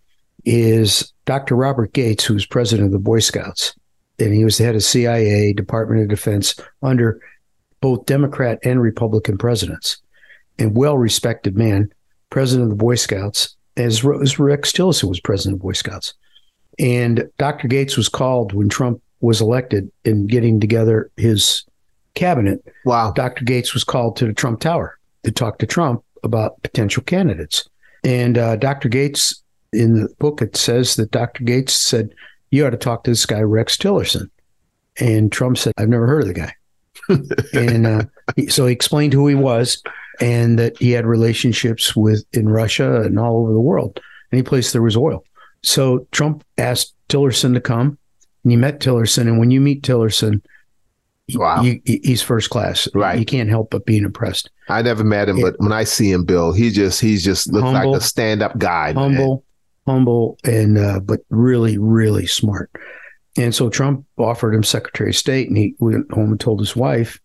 is 0.44 1.12
Dr. 1.26 1.54
Robert 1.54 1.92
Gates, 1.92 2.24
who 2.24 2.34
was 2.34 2.46
president 2.46 2.86
of 2.86 2.92
the 2.92 2.98
Boy 2.98 3.20
Scouts, 3.20 3.74
and 4.18 4.34
he 4.34 4.44
was 4.44 4.58
the 4.58 4.64
head 4.64 4.74
of 4.74 4.82
CIA, 4.82 5.52
Department 5.52 6.02
of 6.02 6.08
Defense 6.08 6.56
under 6.82 7.20
both 7.80 8.06
Democrat 8.06 8.58
and 8.64 8.80
Republican 8.80 9.36
presidents, 9.36 9.98
and 10.58 10.76
well 10.76 10.96
respected 10.96 11.56
man, 11.56 11.92
president 12.30 12.64
of 12.64 12.70
the 12.70 12.82
Boy 12.82 12.94
Scouts, 12.94 13.56
as, 13.76 14.04
as 14.22 14.38
Rex 14.38 14.72
Tillerson 14.72 15.04
was 15.08 15.20
president 15.20 15.56
of 15.58 15.62
Boy 15.62 15.72
Scouts. 15.72 16.14
And 16.78 17.28
Dr. 17.38 17.68
Gates 17.68 17.96
was 17.98 18.08
called 18.08 18.54
when 18.54 18.68
Trump 18.70 19.02
was 19.22 19.40
elected 19.40 19.90
in 20.04 20.26
getting 20.26 20.61
together 20.61 21.11
his 21.16 21.64
cabinet. 22.14 22.62
Wow. 22.85 23.12
Dr. 23.12 23.44
Gates 23.44 23.72
was 23.72 23.85
called 23.85 24.16
to 24.16 24.26
the 24.26 24.35
Trump 24.35 24.61
Tower 24.61 24.98
to 25.22 25.30
talk 25.30 25.58
to 25.58 25.66
Trump 25.66 26.04
about 26.22 26.62
potential 26.62 27.02
candidates. 27.02 27.68
And 28.04 28.37
uh, 28.37 28.56
Dr. 28.56 28.88
Gates, 28.88 29.42
in 29.72 29.94
the 29.94 30.08
book, 30.18 30.42
it 30.42 30.56
says 30.56 30.96
that 30.96 31.12
Dr. 31.12 31.44
Gates 31.44 31.72
said, 31.72 32.11
You 32.50 32.66
ought 32.66 32.70
to 32.70 32.76
talk 32.76 33.04
to 33.04 33.11
this 33.12 33.24
guy, 33.24 33.40
Rex 33.40 33.76
Tillerson. 33.76 34.28
And 35.00 35.32
Trump 35.32 35.56
said, 35.56 35.72
I've 35.78 35.88
never 35.88 36.06
heard 36.06 36.22
of 36.22 36.28
the 36.28 36.35
guy. 36.35 36.54
and 37.54 37.87
uh, 37.87 38.02
he, 38.37 38.48
so 38.48 38.66
he 38.66 38.72
explained 38.72 39.14
who 39.14 39.26
he 39.28 39.35
was 39.35 39.82
and 40.20 40.58
that 40.58 40.76
he 40.78 40.90
had 40.90 41.06
relationships 41.06 41.96
with 41.96 42.24
in 42.32 42.48
Russia 42.48 43.00
and 43.02 43.18
all 43.18 43.40
over 43.40 43.52
the 43.52 43.61
world. 43.61 44.00
Any 44.32 44.42
place 44.42 44.72
there 44.72 44.82
was 44.82 44.96
oil. 44.96 45.24
So 45.62 46.06
Trump 46.11 46.44
asked 46.58 46.94
Tillerson 47.08 47.54
to 47.54 47.61
come 47.61 47.98
and 48.44 48.50
he 48.52 48.57
met 48.57 48.81
Tillerson. 48.81 49.22
And 49.22 49.38
when 49.38 49.50
you 49.50 49.61
meet 49.61 49.83
Tillerson, 49.83 50.42
Wow. 51.35 51.62
you, 51.62 51.81
he's 51.85 52.20
first 52.20 52.50
class. 52.50 52.88
Right. 52.94 53.18
You 53.18 53.24
can't 53.24 53.48
help 53.48 53.70
but 53.70 53.87
being 53.87 54.05
impressed. 54.05 54.50
I 54.68 54.83
never 54.83 55.05
met 55.05 55.28
him, 55.28 55.40
but 55.40 55.55
when 55.59 55.72
I 55.72 55.85
see 55.85 56.11
him, 56.11 56.24
Bill, 56.24 56.52
he 56.52 56.70
just 56.70 57.00
he's 57.00 57.24
just 57.24 57.50
looks 57.52 57.64
Humble. 57.64 57.92
like 57.92 58.00
a 58.00 58.05
stand-up 58.05 58.59
guy. 58.59 58.92
man. 58.92 59.14
humble, 59.14 59.44
humble, 59.87 60.38
and 60.44 60.76
uh, 60.78 61.00
but 61.00 61.20
really, 61.31 61.78
really 61.78 62.26
smart. 62.26 62.70
And 63.38 63.55
so 63.55 63.70
Trump 63.70 64.05
offered 64.18 64.55
him 64.55 64.62
Secretary 64.62 65.11
of 65.11 65.16
State, 65.16 65.48
and 65.48 65.57
he 65.57 65.74
went 65.78 66.11
home 66.12 66.33
and 66.33 66.40
told 66.40 66.59
his 66.61 66.76
wife, 66.76 67.18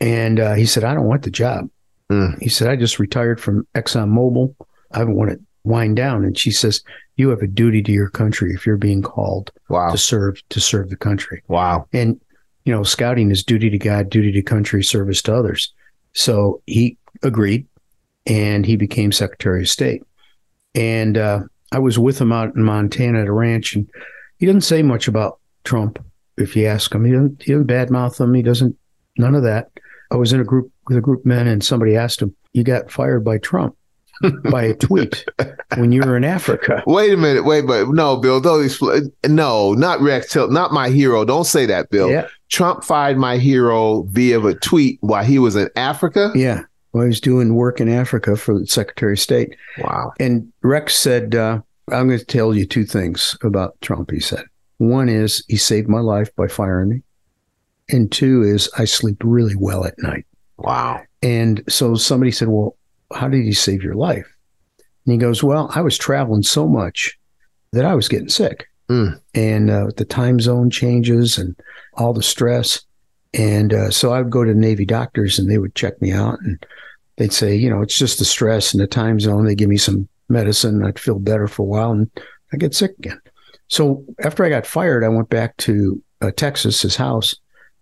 and 0.00 0.40
uh, 0.40 0.54
he 0.54 0.66
said, 0.66 0.82
"I 0.82 0.94
don't 0.94 1.06
want 1.06 1.22
the 1.22 1.30
job." 1.30 1.68
Mm. 2.10 2.40
He 2.40 2.48
said, 2.48 2.68
"I 2.68 2.74
just 2.76 2.98
retired 2.98 3.40
from 3.40 3.66
ExxonMobil. 3.74 4.54
I 4.92 5.04
want 5.04 5.30
to 5.30 5.40
wind 5.62 5.96
down." 5.96 6.24
And 6.24 6.36
she 6.36 6.50
says, 6.50 6.82
"You 7.20 7.28
have 7.30 7.42
a 7.42 7.46
duty 7.46 7.82
to 7.82 7.92
your 7.92 8.08
country 8.08 8.52
if 8.54 8.66
you're 8.66 8.76
being 8.76 9.02
called 9.02 9.52
Wow. 9.68 9.90
to 9.90 9.98
serve 9.98 10.42
to 10.48 10.60
serve 10.60 10.90
the 10.90 10.96
country." 10.96 11.42
Wow. 11.48 11.86
And 11.92 12.20
you 12.64 12.72
know, 12.72 12.82
scouting 12.82 13.30
is 13.30 13.44
duty 13.44 13.70
to 13.70 13.78
God, 13.78 14.10
duty 14.10 14.32
to 14.32 14.42
country, 14.42 14.82
service 14.84 15.22
to 15.22 15.34
others. 15.34 15.72
So 16.12 16.62
he 16.66 16.96
agreed, 17.22 17.66
and 18.26 18.66
he 18.66 18.76
became 18.76 19.12
Secretary 19.12 19.62
of 19.62 19.68
State. 19.68 20.02
And 20.74 21.16
uh, 21.18 21.40
I 21.72 21.78
was 21.78 21.98
with 21.98 22.20
him 22.20 22.32
out 22.32 22.54
in 22.54 22.62
Montana 22.62 23.20
at 23.22 23.28
a 23.28 23.32
ranch, 23.32 23.74
and 23.74 23.88
he 24.38 24.46
doesn't 24.46 24.60
say 24.62 24.82
much 24.82 25.08
about 25.08 25.38
Trump. 25.64 25.98
If 26.36 26.56
you 26.56 26.66
ask 26.66 26.94
him, 26.94 27.04
he 27.04 27.12
doesn't, 27.12 27.42
he 27.42 27.52
doesn't 27.52 27.66
badmouth 27.66 28.20
him. 28.20 28.34
He 28.34 28.42
doesn't 28.42 28.76
none 29.16 29.34
of 29.34 29.42
that. 29.42 29.70
I 30.10 30.16
was 30.16 30.32
in 30.32 30.40
a 30.40 30.44
group 30.44 30.70
with 30.88 30.96
a 30.96 31.00
group 31.02 31.20
of 31.20 31.26
men, 31.26 31.46
and 31.46 31.62
somebody 31.62 31.96
asked 31.96 32.22
him, 32.22 32.34
"You 32.52 32.64
got 32.64 32.90
fired 32.90 33.24
by 33.24 33.38
Trump 33.38 33.76
by 34.50 34.64
a 34.64 34.74
tweet 34.74 35.24
when 35.76 35.92
you 35.92 36.02
were 36.02 36.16
in 36.16 36.24
Africa?" 36.24 36.82
Wait 36.86 37.12
a 37.12 37.16
minute. 37.16 37.44
Wait, 37.44 37.66
but 37.66 37.88
no, 37.88 38.16
Bill. 38.16 38.40
Don't 38.40 38.62
expl- 38.64 39.10
No, 39.28 39.72
not 39.74 40.00
Rex 40.00 40.32
Tillerson. 40.32 40.50
Not 40.52 40.72
my 40.72 40.88
hero. 40.90 41.24
Don't 41.24 41.44
say 41.44 41.66
that, 41.66 41.90
Bill. 41.90 42.10
Yeah, 42.10 42.26
Trump 42.48 42.84
fired 42.84 43.16
my 43.18 43.36
hero 43.38 44.02
via 44.04 44.40
a 44.40 44.54
tweet 44.54 44.98
while 45.02 45.24
he 45.24 45.38
was 45.38 45.56
in 45.56 45.68
Africa. 45.76 46.30
yeah. 46.34 46.62
Well, 46.92 47.04
he 47.04 47.08
was 47.08 47.20
doing 47.20 47.54
work 47.54 47.80
in 47.80 47.88
Africa 47.88 48.34
for 48.34 48.58
the 48.58 48.66
Secretary 48.66 49.12
of 49.12 49.20
State. 49.20 49.54
Wow. 49.78 50.12
And 50.18 50.52
Rex 50.62 50.96
said, 50.96 51.36
uh, 51.36 51.60
I'm 51.92 52.08
going 52.08 52.18
to 52.18 52.24
tell 52.24 52.52
you 52.52 52.66
two 52.66 52.84
things 52.84 53.36
about 53.44 53.80
Trump, 53.80 54.10
he 54.10 54.18
said. 54.18 54.44
One 54.78 55.08
is 55.08 55.44
he 55.46 55.56
saved 55.56 55.88
my 55.88 56.00
life 56.00 56.34
by 56.34 56.48
firing 56.48 56.88
me. 56.88 57.02
And 57.90 58.10
two 58.10 58.42
is 58.42 58.68
I 58.76 58.86
sleep 58.86 59.18
really 59.22 59.54
well 59.54 59.84
at 59.84 59.94
night. 60.02 60.26
Wow. 60.56 61.02
And 61.22 61.62
so 61.68 61.94
somebody 61.94 62.32
said, 62.32 62.48
Well, 62.48 62.76
how 63.14 63.28
did 63.28 63.44
he 63.44 63.52
save 63.52 63.84
your 63.84 63.94
life? 63.94 64.26
And 65.04 65.12
he 65.12 65.18
goes, 65.18 65.42
Well, 65.42 65.70
I 65.74 65.80
was 65.80 65.98
traveling 65.98 66.42
so 66.42 66.68
much 66.68 67.18
that 67.72 67.84
I 67.84 67.94
was 67.94 68.08
getting 68.08 68.28
sick. 68.28 68.66
Mm. 68.88 69.20
And 69.34 69.70
uh, 69.70 69.90
the 69.96 70.04
time 70.04 70.40
zone 70.40 70.70
changes 70.70 71.38
and 71.38 71.56
all 71.94 72.12
the 72.12 72.22
stress. 72.22 72.82
And 73.32 73.72
uh, 73.72 73.90
so 73.90 74.12
I 74.12 74.20
would 74.20 74.32
go 74.32 74.44
to 74.44 74.54
Navy 74.54 74.84
doctors 74.84 75.38
and 75.38 75.48
they 75.48 75.58
would 75.58 75.76
check 75.76 76.00
me 76.02 76.12
out 76.12 76.38
and 76.40 76.64
they'd 77.16 77.32
say, 77.32 77.54
you 77.54 77.70
know, 77.70 77.82
it's 77.82 77.96
just 77.96 78.18
the 78.18 78.24
stress 78.24 78.72
and 78.72 78.82
the 78.82 78.88
time 78.88 79.20
zone. 79.20 79.44
They 79.44 79.54
give 79.54 79.68
me 79.68 79.76
some 79.76 80.08
medicine. 80.28 80.84
I'd 80.84 80.98
feel 80.98 81.18
better 81.20 81.46
for 81.46 81.62
a 81.62 81.66
while 81.66 81.92
and 81.92 82.10
I 82.52 82.56
get 82.56 82.74
sick 82.74 82.92
again. 82.98 83.20
So 83.68 84.04
after 84.24 84.44
I 84.44 84.48
got 84.48 84.66
fired, 84.66 85.04
I 85.04 85.08
went 85.08 85.28
back 85.28 85.56
to 85.58 86.02
uh, 86.20 86.32
Texas, 86.36 86.82
his 86.82 86.96
house, 86.96 87.36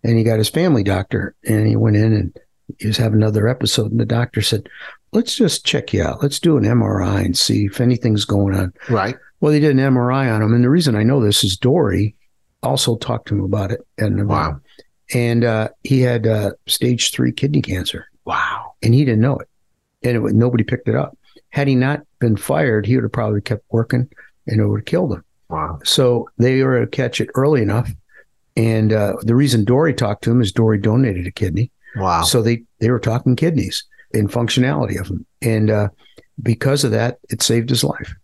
and 0.05 0.19
he 0.19 0.25
got 0.25 0.39
his 0.39 0.51
family 0.51 0.83
doctor 0.83 1.35
and 1.49 1.67
he 1.67 1.77
went 1.77 1.97
in 1.97 2.13
and 2.13 2.37
he 2.79 2.87
was 2.87 2.99
having 2.99 3.23
another 3.23 3.49
episode. 3.49 3.91
And 3.91 4.01
the 4.01 4.05
doctor 4.05 4.43
said, 4.43 4.69
let's 5.13 5.35
just 5.37 5.65
check 5.65 5.93
you 5.93 6.03
out. 6.03 6.23
Let's 6.23 6.41
do 6.41 6.57
an 6.57 6.65
MRI 6.65 7.25
and 7.25 7.37
see 7.37 7.67
if 7.67 7.81
anything's 7.81 8.25
going 8.25 8.55
on. 8.55 8.73
Right. 8.89 9.17
Well, 9.41 9.53
they 9.53 9.61
did 9.61 9.71
an 9.71 9.95
MRI 9.95 10.33
on 10.35 10.43
him. 10.43 10.53
And 10.55 10.65
the 10.65 10.71
reason 10.71 10.95
I 10.97 11.03
know 11.03 11.21
this 11.21 11.45
is 11.45 11.57
Dory 11.57 12.15
also 12.63 12.97
talked 12.97 13.29
to 13.29 13.35
him 13.35 13.45
about 13.45 13.71
it. 13.71 13.81
And, 13.99 14.27
Wow. 14.29 14.61
and 15.15 15.45
uh, 15.45 15.69
he 15.85 16.01
had 16.01 16.27
uh, 16.27 16.53
stage 16.67 17.13
three 17.13 17.33
kidney 17.33 17.63
cancer 17.63 18.07
Wow. 18.25 18.75
and 18.83 18.93
he 18.95 19.05
didn't 19.05 19.21
know 19.21 19.39
it. 19.39 19.49
And 20.03 20.17
it, 20.17 20.35
nobody 20.35 20.65
picked 20.65 20.89
it 20.89 20.95
up. 20.95 21.17
Had 21.51 21.69
he 21.69 21.75
not 21.75 22.03
been 22.19 22.37
fired, 22.37 22.85
he 22.87 22.95
would 22.97 23.05
have 23.05 23.13
probably 23.13 23.41
kept 23.41 23.65
working 23.71 24.09
and 24.47 24.61
it 24.61 24.67
would 24.67 24.81
have 24.81 24.87
killed 24.87 25.13
him. 25.13 25.25
Wow. 25.49 25.79
So 25.85 26.29
they 26.39 26.63
were 26.63 26.77
able 26.77 26.87
to 26.87 26.91
catch 26.97 27.21
it 27.21 27.31
early 27.35 27.63
enough. 27.63 27.91
And 28.57 28.93
uh, 28.93 29.15
the 29.23 29.35
reason 29.37 29.65
Dory 29.65 29.95
talked 29.95 30.25
to 30.25 30.31
him 30.33 30.41
is 30.43 30.53
Dory 30.53 30.79
donated 30.79 31.27
a 31.27 31.31
kidney. 31.31 31.71
Wow. 31.97 32.23
So 32.23 32.43
they, 32.43 32.65
they 32.81 32.91
were 32.91 32.99
talking 32.99 33.35
kidneys 33.37 33.85
and 34.15 34.31
functionality 34.31 35.01
of 35.01 35.09
them. 35.09 35.27
And 35.43 35.71
uh, 35.71 35.89
because 36.43 36.85
of 36.85 36.91
that, 36.93 37.19
it 37.31 37.43
saved 37.43 37.69
his 37.71 37.85
life. 37.85 38.15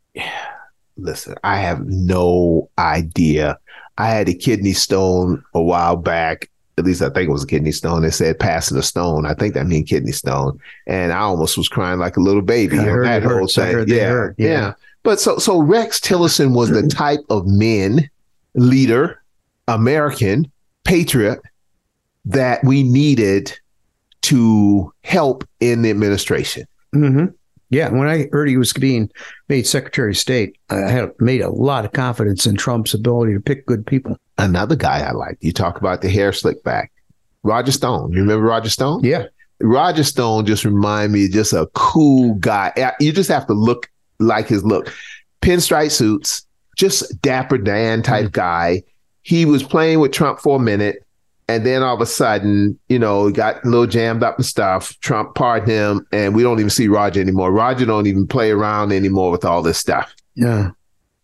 Listen, 0.96 1.34
I 1.42 1.56
have 1.56 1.86
no 1.86 2.70
idea. 2.78 3.58
I 3.98 4.08
had 4.08 4.28
a 4.28 4.34
kidney 4.34 4.72
stone 4.72 5.42
a 5.54 5.62
while 5.62 5.96
back. 5.96 6.50
At 6.76 6.84
least 6.84 7.02
I 7.02 7.10
think 7.10 7.28
it 7.28 7.32
was 7.32 7.44
a 7.44 7.48
kidney 7.48 7.72
stone. 7.72 8.02
They 8.02 8.10
said 8.10 8.38
passing 8.38 8.76
a 8.78 8.82
stone. 8.82 9.26
I 9.26 9.34
think 9.34 9.54
that 9.54 9.66
means 9.66 9.88
kidney 9.88 10.12
stone. 10.12 10.58
And 10.86 11.12
I 11.12 11.18
almost 11.18 11.56
was 11.56 11.68
crying 11.68 12.00
like 12.00 12.16
a 12.16 12.20
little 12.20 12.42
baby. 12.42 12.78
I 12.78 12.84
heard 12.84 13.06
that 13.06 13.22
whole 13.22 13.40
hurts. 13.40 13.54
Thing. 13.54 13.88
yeah, 13.88 14.08
hurt. 14.08 14.34
yeah. 14.38 14.48
Yeah. 14.48 14.72
But 15.04 15.20
so 15.20 15.38
so 15.38 15.60
Rex 15.60 16.00
Tillerson 16.00 16.54
was 16.54 16.70
the 16.70 16.88
type 16.88 17.20
of 17.30 17.46
men, 17.46 18.08
leader, 18.54 19.22
American, 19.68 20.50
patriot 20.84 21.40
that 22.24 22.64
we 22.64 22.82
needed 22.82 23.58
to 24.24 24.92
help 25.02 25.46
in 25.60 25.82
the 25.82 25.90
administration. 25.90 26.66
Mm-hmm. 26.94 27.26
Yeah. 27.70 27.90
When 27.90 28.08
I 28.08 28.28
heard 28.30 28.48
he 28.48 28.56
was 28.56 28.72
being 28.72 29.10
made 29.48 29.66
Secretary 29.66 30.10
of 30.12 30.16
State, 30.18 30.56
I 30.70 30.76
had 30.90 31.10
made 31.18 31.40
a 31.40 31.50
lot 31.50 31.84
of 31.84 31.92
confidence 31.92 32.46
in 32.46 32.56
Trump's 32.56 32.94
ability 32.94 33.34
to 33.34 33.40
pick 33.40 33.66
good 33.66 33.86
people. 33.86 34.16
Another 34.38 34.76
guy 34.76 35.00
I 35.00 35.12
like. 35.12 35.38
You 35.40 35.52
talk 35.52 35.78
about 35.78 36.02
the 36.02 36.08
hair 36.08 36.32
slick 36.32 36.62
back. 36.62 36.92
Roger 37.42 37.72
Stone. 37.72 38.12
You 38.12 38.20
remember 38.20 38.46
Roger 38.46 38.70
Stone? 38.70 39.02
Yeah. 39.04 39.26
Roger 39.60 40.04
Stone 40.04 40.46
just 40.46 40.64
remind 40.64 41.12
me 41.12 41.28
just 41.28 41.52
a 41.52 41.68
cool 41.74 42.34
guy. 42.34 42.72
Uh, 42.76 42.90
You 43.00 43.12
just 43.12 43.30
have 43.30 43.46
to 43.46 43.54
look 43.54 43.90
like 44.18 44.46
his 44.46 44.64
look. 44.64 44.92
Pinstripe 45.42 45.90
suits, 45.90 46.46
just 46.76 47.20
dapper 47.22 47.58
Dan 47.58 48.02
type 48.02 48.32
guy. 48.32 48.82
He 49.22 49.44
was 49.44 49.62
playing 49.62 50.00
with 50.00 50.12
Trump 50.12 50.38
for 50.40 50.56
a 50.56 50.60
minute, 50.60 51.03
and 51.48 51.66
then 51.66 51.82
all 51.82 51.94
of 51.94 52.00
a 52.00 52.06
sudden, 52.06 52.78
you 52.88 52.98
know, 52.98 53.26
he 53.26 53.32
got 53.32 53.64
a 53.64 53.68
little 53.68 53.86
jammed 53.86 54.22
up 54.22 54.36
and 54.36 54.46
stuff. 54.46 54.98
Trump 55.00 55.34
pardoned 55.34 55.70
him, 55.70 56.06
and 56.10 56.34
we 56.34 56.42
don't 56.42 56.58
even 56.58 56.70
see 56.70 56.88
Roger 56.88 57.20
anymore. 57.20 57.52
Roger 57.52 57.84
don't 57.84 58.06
even 58.06 58.26
play 58.26 58.50
around 58.50 58.92
anymore 58.92 59.30
with 59.30 59.44
all 59.44 59.62
this 59.62 59.78
stuff. 59.78 60.14
Yeah. 60.34 60.70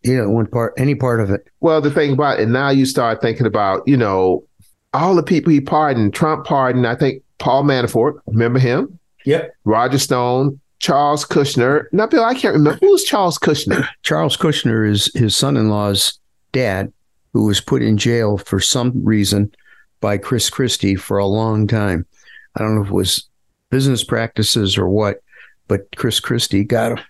Yeah. 0.02 0.26
One 0.26 0.46
part, 0.46 0.74
any 0.76 0.94
part 0.94 1.20
of 1.20 1.30
it. 1.30 1.46
Well, 1.60 1.80
the 1.80 1.90
thing 1.90 2.12
about 2.12 2.38
it, 2.38 2.42
and 2.44 2.52
now 2.52 2.68
you 2.70 2.84
start 2.84 3.22
thinking 3.22 3.46
about, 3.46 3.86
you 3.86 3.96
know, 3.96 4.44
all 4.92 5.14
the 5.14 5.22
people 5.22 5.52
he 5.52 5.60
pardoned. 5.60 6.12
Trump 6.12 6.44
pardoned, 6.44 6.86
I 6.86 6.96
think, 6.96 7.22
Paul 7.38 7.64
Manafort. 7.64 8.20
Remember 8.26 8.58
him? 8.58 8.98
Yep. 9.24 9.52
Roger 9.64 9.98
Stone, 9.98 10.60
Charles 10.80 11.24
Kushner. 11.24 11.84
Now, 11.92 12.06
Bill, 12.06 12.24
I 12.24 12.34
can't 12.34 12.54
remember. 12.54 12.78
Who's 12.80 13.04
Charles 13.04 13.38
Kushner? 13.38 13.86
Charles 14.02 14.36
Kushner 14.36 14.88
is 14.88 15.10
his 15.14 15.34
son 15.34 15.56
in 15.56 15.70
law's 15.70 16.18
dad, 16.52 16.92
who 17.32 17.46
was 17.46 17.60
put 17.60 17.82
in 17.82 17.96
jail 17.96 18.36
for 18.36 18.60
some 18.60 18.92
reason 19.02 19.50
by 20.00 20.18
Chris 20.18 20.50
Christie 20.50 20.96
for 20.96 21.18
a 21.18 21.26
long 21.26 21.66
time. 21.66 22.06
I 22.56 22.62
don't 22.62 22.74
know 22.74 22.82
if 22.82 22.88
it 22.88 22.94
was 22.94 23.28
business 23.70 24.02
practices 24.02 24.76
or 24.76 24.88
what, 24.88 25.22
but 25.68 25.94
Chris 25.96 26.20
Christie 26.20 26.64
got 26.64 26.98
him 26.98 27.04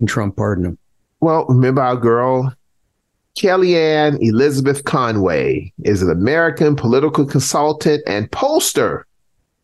and 0.00 0.08
Trump 0.08 0.36
pardoned 0.36 0.66
him. 0.66 0.78
Well, 1.20 1.46
remember 1.46 1.82
our 1.82 1.96
girl, 1.96 2.52
Kellyanne 3.38 4.18
Elizabeth 4.20 4.84
Conway, 4.84 5.72
is 5.84 6.02
an 6.02 6.10
American 6.10 6.74
political 6.74 7.24
consultant 7.24 8.02
and 8.06 8.30
pollster 8.30 9.04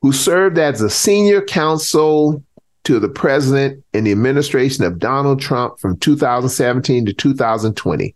who 0.01 0.13
served 0.13 0.59
as 0.59 0.81
a 0.81 0.89
senior 0.89 1.43
counsel 1.43 2.43
to 2.85 3.01
the 3.01 3.09
president 3.09 3.85
in 3.93 4.05
the 4.05 4.13
administration 4.13 4.85
of 4.85 4.99
Donald 4.99 5.41
Trump 5.41 5.79
from 5.79 5.99
2017 5.99 7.05
to 7.07 7.13
2020. 7.13 8.15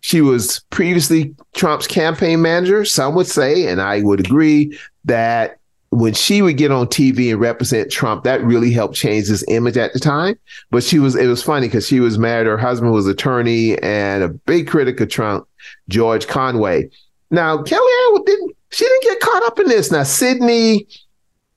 She 0.00 0.20
was 0.20 0.60
previously 0.70 1.34
Trump's 1.54 1.86
campaign 1.86 2.40
manager. 2.40 2.84
Some 2.84 3.14
would 3.14 3.26
say, 3.26 3.66
and 3.66 3.80
I 3.80 4.02
would 4.02 4.20
agree, 4.20 4.78
that 5.04 5.58
when 5.90 6.12
she 6.12 6.42
would 6.42 6.56
get 6.56 6.70
on 6.70 6.86
TV 6.86 7.30
and 7.30 7.40
represent 7.40 7.90
Trump, 7.90 8.24
that 8.24 8.42
really 8.42 8.70
helped 8.70 8.94
change 8.94 9.28
his 9.28 9.44
image 9.48 9.76
at 9.76 9.92
the 9.92 9.98
time. 9.98 10.38
But 10.70 10.84
she 10.84 10.98
was, 10.98 11.16
it 11.16 11.26
was 11.26 11.42
funny 11.42 11.66
because 11.66 11.86
she 11.86 12.00
was 12.00 12.18
married. 12.18 12.46
Her 12.46 12.58
husband 12.58 12.92
was 12.92 13.06
attorney 13.06 13.78
and 13.78 14.22
a 14.22 14.28
big 14.28 14.68
critic 14.68 15.00
of 15.00 15.08
Trump, 15.08 15.48
George 15.88 16.26
Conway. 16.26 16.90
Now, 17.30 17.58
Kellyanne 17.58 18.26
didn't, 18.26 18.56
she 18.70 18.84
didn't 18.84 19.02
get 19.02 19.20
caught 19.20 19.42
up 19.44 19.58
in 19.58 19.68
this. 19.68 19.90
Now, 19.90 20.02
Sidney 20.02 20.86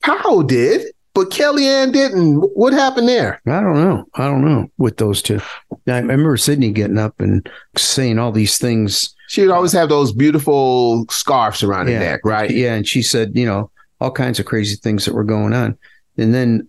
Powell 0.02 0.44
did, 0.44 0.86
but 1.14 1.30
Kellyanne 1.30 1.92
didn't. 1.92 2.38
What 2.56 2.74
happened 2.74 3.08
there? 3.08 3.42
I 3.46 3.60
don't 3.60 3.76
know. 3.76 4.06
I 4.16 4.26
don't 4.28 4.46
know 4.46 4.70
with 4.78 4.98
those 4.98 5.22
two. 5.22 5.42
I 5.88 6.00
remember 6.00 6.38
Sidney 6.38 6.72
getting 6.72 6.98
up 6.98 7.20
and 7.20 7.50
saying 7.76 8.18
all 8.18 8.32
these 8.32 8.58
things. 8.58 9.14
She 9.28 9.42
would 9.42 9.52
always 9.52 9.74
have 9.74 9.90
those 9.90 10.12
beautiful 10.14 11.06
scarves 11.10 11.64
around 11.64 11.88
her 11.88 12.00
neck, 12.00 12.22
right? 12.24 12.50
Yeah. 12.50 12.76
And 12.76 12.88
she 12.88 13.02
said, 13.02 13.36
you 13.36 13.46
know, 13.46 13.70
all 14.00 14.12
kinds 14.12 14.40
of 14.40 14.46
crazy 14.46 14.76
things 14.76 15.06
that 15.06 15.14
were 15.14 15.24
going 15.24 15.54
on. 15.54 15.78
And 16.18 16.34
then 16.34 16.68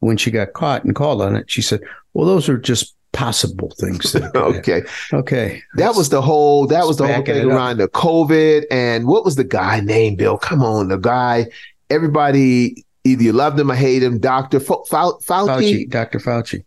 when 0.00 0.16
she 0.16 0.30
got 0.30 0.52
caught 0.52 0.84
and 0.84 0.94
called 0.94 1.22
on 1.22 1.36
it, 1.36 1.50
she 1.50 1.62
said, 1.62 1.80
well, 2.12 2.26
those 2.26 2.48
are 2.48 2.58
just 2.58 2.94
possible 3.12 3.72
things. 3.78 4.12
that 4.12 4.22
could 4.32 4.42
happen." 4.42 4.58
Okay. 4.58 4.82
Okay. 5.12 5.62
That 5.76 5.94
was 5.94 6.08
the 6.08 6.22
whole 6.22 6.66
that 6.66 6.86
was 6.86 6.96
the 6.96 7.06
whole 7.06 7.24
thing 7.24 7.50
up. 7.50 7.56
around 7.56 7.76
the 7.78 7.88
COVID 7.88 8.64
and 8.70 9.06
what 9.06 9.24
was 9.24 9.36
the 9.36 9.44
guy 9.44 9.80
named 9.80 10.18
Bill? 10.18 10.38
Come 10.38 10.62
on, 10.62 10.88
the 10.88 10.98
guy 10.98 11.46
everybody 11.90 12.84
either 13.04 13.22
you 13.22 13.32
loved 13.32 13.58
him 13.58 13.70
or 13.70 13.74
hate 13.74 14.02
him, 14.02 14.18
Dr. 14.18 14.60
Fau- 14.60 14.84
Fau- 14.84 15.18
Fauci. 15.18 15.48
Fauci, 15.48 15.90
Dr. 15.90 16.18
Fauci. 16.18 16.64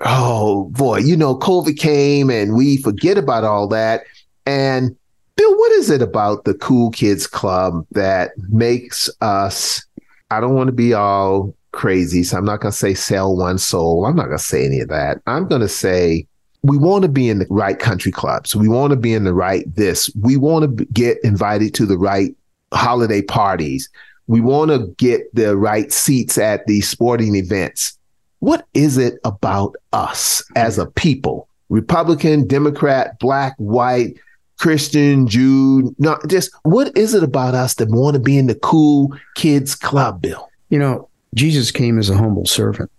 Oh 0.00 0.64
boy, 0.72 0.98
you 0.98 1.16
know, 1.16 1.36
COVID 1.36 1.78
came 1.78 2.28
and 2.30 2.54
we 2.54 2.78
forget 2.78 3.16
about 3.16 3.44
all 3.44 3.68
that. 3.68 4.02
And 4.44 4.96
Bill, 5.36 5.56
what 5.56 5.72
is 5.72 5.90
it 5.90 6.02
about 6.02 6.44
the 6.44 6.54
Cool 6.54 6.90
Kids 6.90 7.26
Club 7.26 7.86
that 7.92 8.32
makes 8.50 9.08
us? 9.20 9.84
I 10.30 10.40
don't 10.40 10.54
want 10.54 10.68
to 10.68 10.72
be 10.72 10.94
all 10.94 11.54
crazy, 11.72 12.22
so 12.22 12.36
I'm 12.36 12.44
not 12.44 12.60
going 12.60 12.72
to 12.72 12.78
say 12.78 12.94
sell 12.94 13.36
one 13.36 13.58
soul. 13.58 14.04
I'm 14.06 14.16
not 14.16 14.26
going 14.26 14.38
to 14.38 14.44
say 14.44 14.64
any 14.64 14.80
of 14.80 14.88
that. 14.88 15.20
I'm 15.26 15.48
going 15.48 15.60
to 15.60 15.68
say 15.68 16.26
we 16.62 16.78
want 16.78 17.02
to 17.02 17.08
be 17.08 17.28
in 17.28 17.40
the 17.40 17.46
right 17.50 17.78
country 17.78 18.12
clubs. 18.12 18.54
We 18.56 18.68
want 18.68 18.92
to 18.92 18.96
be 18.96 19.12
in 19.12 19.24
the 19.24 19.34
right 19.34 19.64
this. 19.74 20.10
We 20.20 20.36
want 20.36 20.78
to 20.78 20.84
get 20.86 21.18
invited 21.22 21.74
to 21.74 21.86
the 21.86 21.98
right 21.98 22.34
holiday 22.72 23.22
parties. 23.22 23.88
We 24.26 24.40
want 24.40 24.70
to 24.70 24.94
get 24.96 25.34
the 25.34 25.56
right 25.56 25.92
seats 25.92 26.38
at 26.38 26.66
these 26.66 26.88
sporting 26.88 27.34
events. 27.34 27.98
What 28.38 28.66
is 28.74 28.98
it 28.98 29.14
about 29.24 29.74
us 29.92 30.42
as 30.56 30.78
a 30.78 30.86
people? 30.86 31.48
Republican, 31.68 32.46
Democrat, 32.46 33.18
black, 33.18 33.54
white, 33.58 34.18
Christian, 34.58 35.26
Jew, 35.26 35.94
not 35.98 36.26
just 36.28 36.50
what 36.62 36.96
is 36.96 37.14
it 37.14 37.22
about 37.22 37.54
us 37.54 37.74
that 37.74 37.88
want 37.90 38.14
to 38.14 38.20
be 38.20 38.38
in 38.38 38.46
the 38.46 38.54
cool 38.54 39.14
kids 39.34 39.74
club, 39.74 40.22
Bill? 40.22 40.48
You 40.68 40.78
know, 40.78 41.08
Jesus 41.34 41.70
came 41.70 41.98
as 41.98 42.08
a 42.08 42.16
humble 42.16 42.46
servant 42.46 42.90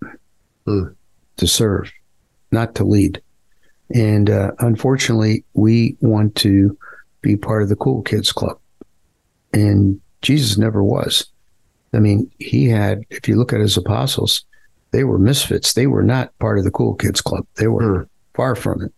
Hmm. 0.65 0.85
to 1.38 1.47
serve, 1.47 1.91
not 2.51 2.73
to 2.75 2.83
lead. 2.83 3.21
And 3.93 4.29
uh, 4.29 4.51
unfortunately, 4.59 5.43
we 5.53 5.95
want 6.01 6.35
to 6.38 6.75
be 7.21 7.38
part 7.38 7.61
of 7.61 7.69
the 7.69 7.75
cool 7.75 8.01
kids 8.01 8.31
club. 8.31 8.57
And 9.53 10.01
Jesus 10.25 10.57
never 10.57 10.83
was. 10.83 11.25
I 11.93 11.99
mean, 11.99 12.29
he 12.39 12.67
had, 12.67 13.03
if 13.11 13.27
you 13.27 13.35
look 13.38 13.53
at 13.53 13.59
his 13.61 13.77
apostles, 13.77 14.43
they 14.91 15.03
were 15.03 15.19
misfits. 15.19 15.73
They 15.73 15.88
were 15.88 16.03
not 16.03 16.38
part 16.39 16.57
of 16.57 16.63
the 16.63 16.71
cool 16.71 16.95
kids 16.95 17.21
club. 17.21 17.45
They 17.55 17.67
were 17.67 17.99
Hmm. 17.99 18.03
far 18.33 18.55
from 18.55 18.81
it. 18.81 18.93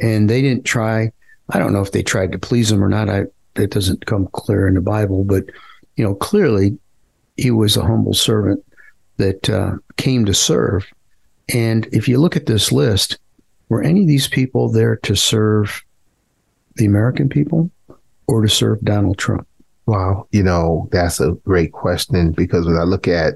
And 0.00 0.28
they 0.28 0.42
didn't 0.42 0.64
try, 0.64 1.10
I 1.48 1.58
don't 1.58 1.72
know 1.72 1.80
if 1.80 1.92
they 1.92 2.02
tried 2.02 2.32
to 2.32 2.38
please 2.38 2.70
him 2.70 2.84
or 2.84 2.88
not. 2.88 3.08
I, 3.08 3.24
it 3.56 3.70
doesn't 3.70 4.04
come 4.06 4.28
clear 4.32 4.68
in 4.68 4.74
the 4.74 4.80
Bible, 4.82 5.24
but, 5.24 5.44
you 5.96 6.04
know, 6.04 6.14
clearly 6.14 6.78
he 7.38 7.50
was 7.50 7.76
a 7.76 7.84
humble 7.84 8.12
servant 8.12 8.62
that 9.16 9.48
uh, 9.48 9.72
came 9.96 10.26
to 10.26 10.34
serve. 10.34 10.86
And 11.54 11.88
if 11.90 12.06
you 12.06 12.18
look 12.18 12.36
at 12.36 12.46
this 12.46 12.70
list, 12.70 13.18
were 13.70 13.82
any 13.82 14.02
of 14.02 14.08
these 14.08 14.28
people 14.28 14.70
there 14.70 14.96
to 14.96 15.16
serve 15.16 15.82
the 16.74 16.84
American 16.84 17.28
people 17.28 17.70
or 18.26 18.42
to 18.42 18.48
serve 18.48 18.82
Donald 18.82 19.16
Trump? 19.16 19.48
Wow. 19.86 20.26
You 20.32 20.42
know, 20.42 20.88
that's 20.92 21.20
a 21.20 21.32
great 21.44 21.72
question 21.72 22.32
because 22.32 22.66
when 22.66 22.76
I 22.76 22.82
look 22.82 23.06
at 23.06 23.34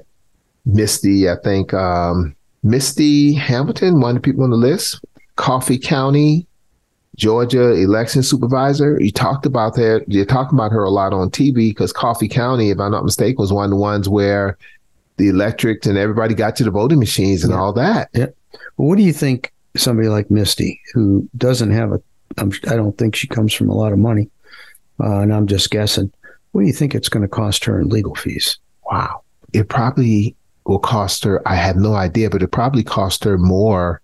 Misty, 0.65 1.29
I 1.29 1.35
think 1.43 1.73
um, 1.73 2.35
Misty 2.63 3.33
Hamilton, 3.33 4.01
one 4.01 4.15
of 4.17 4.21
the 4.21 4.25
people 4.25 4.43
on 4.43 4.49
the 4.49 4.57
list, 4.57 4.99
Coffee 5.37 5.77
County, 5.79 6.45
Georgia 7.15 7.71
election 7.73 8.23
supervisor. 8.23 8.97
You 9.01 9.11
talked 9.11 9.45
about 9.45 9.75
that. 9.75 10.05
You 10.07 10.25
talked 10.25 10.53
about 10.53 10.71
her 10.71 10.83
a 10.83 10.89
lot 10.89 11.13
on 11.13 11.29
TV 11.29 11.69
because 11.69 11.91
Coffee 11.93 12.27
County, 12.27 12.69
if 12.69 12.79
I'm 12.79 12.91
not 12.91 13.03
mistaken, 13.05 13.35
was 13.37 13.53
one 13.53 13.65
of 13.65 13.69
the 13.71 13.75
ones 13.77 14.07
where 14.09 14.57
the 15.17 15.29
electric 15.29 15.85
and 15.85 15.97
everybody 15.97 16.33
got 16.33 16.55
to 16.57 16.63
the 16.63 16.71
voting 16.71 16.99
machines 16.99 17.43
and 17.43 17.51
Yeah. 17.51 17.59
all 17.59 17.73
that. 17.73 18.09
Yeah. 18.13 18.27
Well, 18.77 18.87
what 18.89 18.97
do 18.97 19.03
you 19.03 19.13
think 19.13 19.53
somebody 19.77 20.07
like 20.09 20.31
Misty, 20.31 20.81
who 20.93 21.27
doesn't 21.37 21.71
have 21.71 21.91
a, 21.91 22.01
I'm, 22.37 22.51
I 22.69 22.75
don't 22.75 22.97
think 22.97 23.15
she 23.15 23.27
comes 23.27 23.53
from 23.53 23.69
a 23.69 23.73
lot 23.75 23.93
of 23.93 23.99
money, 23.99 24.29
uh, 24.99 25.19
and 25.19 25.33
I'm 25.33 25.47
just 25.47 25.69
guessing. 25.69 26.11
What 26.51 26.61
do 26.61 26.67
you 26.67 26.73
think 26.73 26.93
it's 26.95 27.09
going 27.09 27.21
to 27.23 27.27
cost 27.29 27.63
her 27.65 27.79
in 27.79 27.89
legal 27.89 28.15
fees? 28.15 28.57
Wow. 28.91 29.21
It 29.53 29.69
probably 29.69 30.35
will 30.65 30.79
cost 30.79 31.23
her, 31.23 31.41
I 31.47 31.55
have 31.55 31.75
no 31.77 31.95
idea, 31.95 32.29
but 32.29 32.43
it 32.43 32.49
probably 32.49 32.83
cost 32.83 33.23
her 33.23 33.37
more 33.37 34.01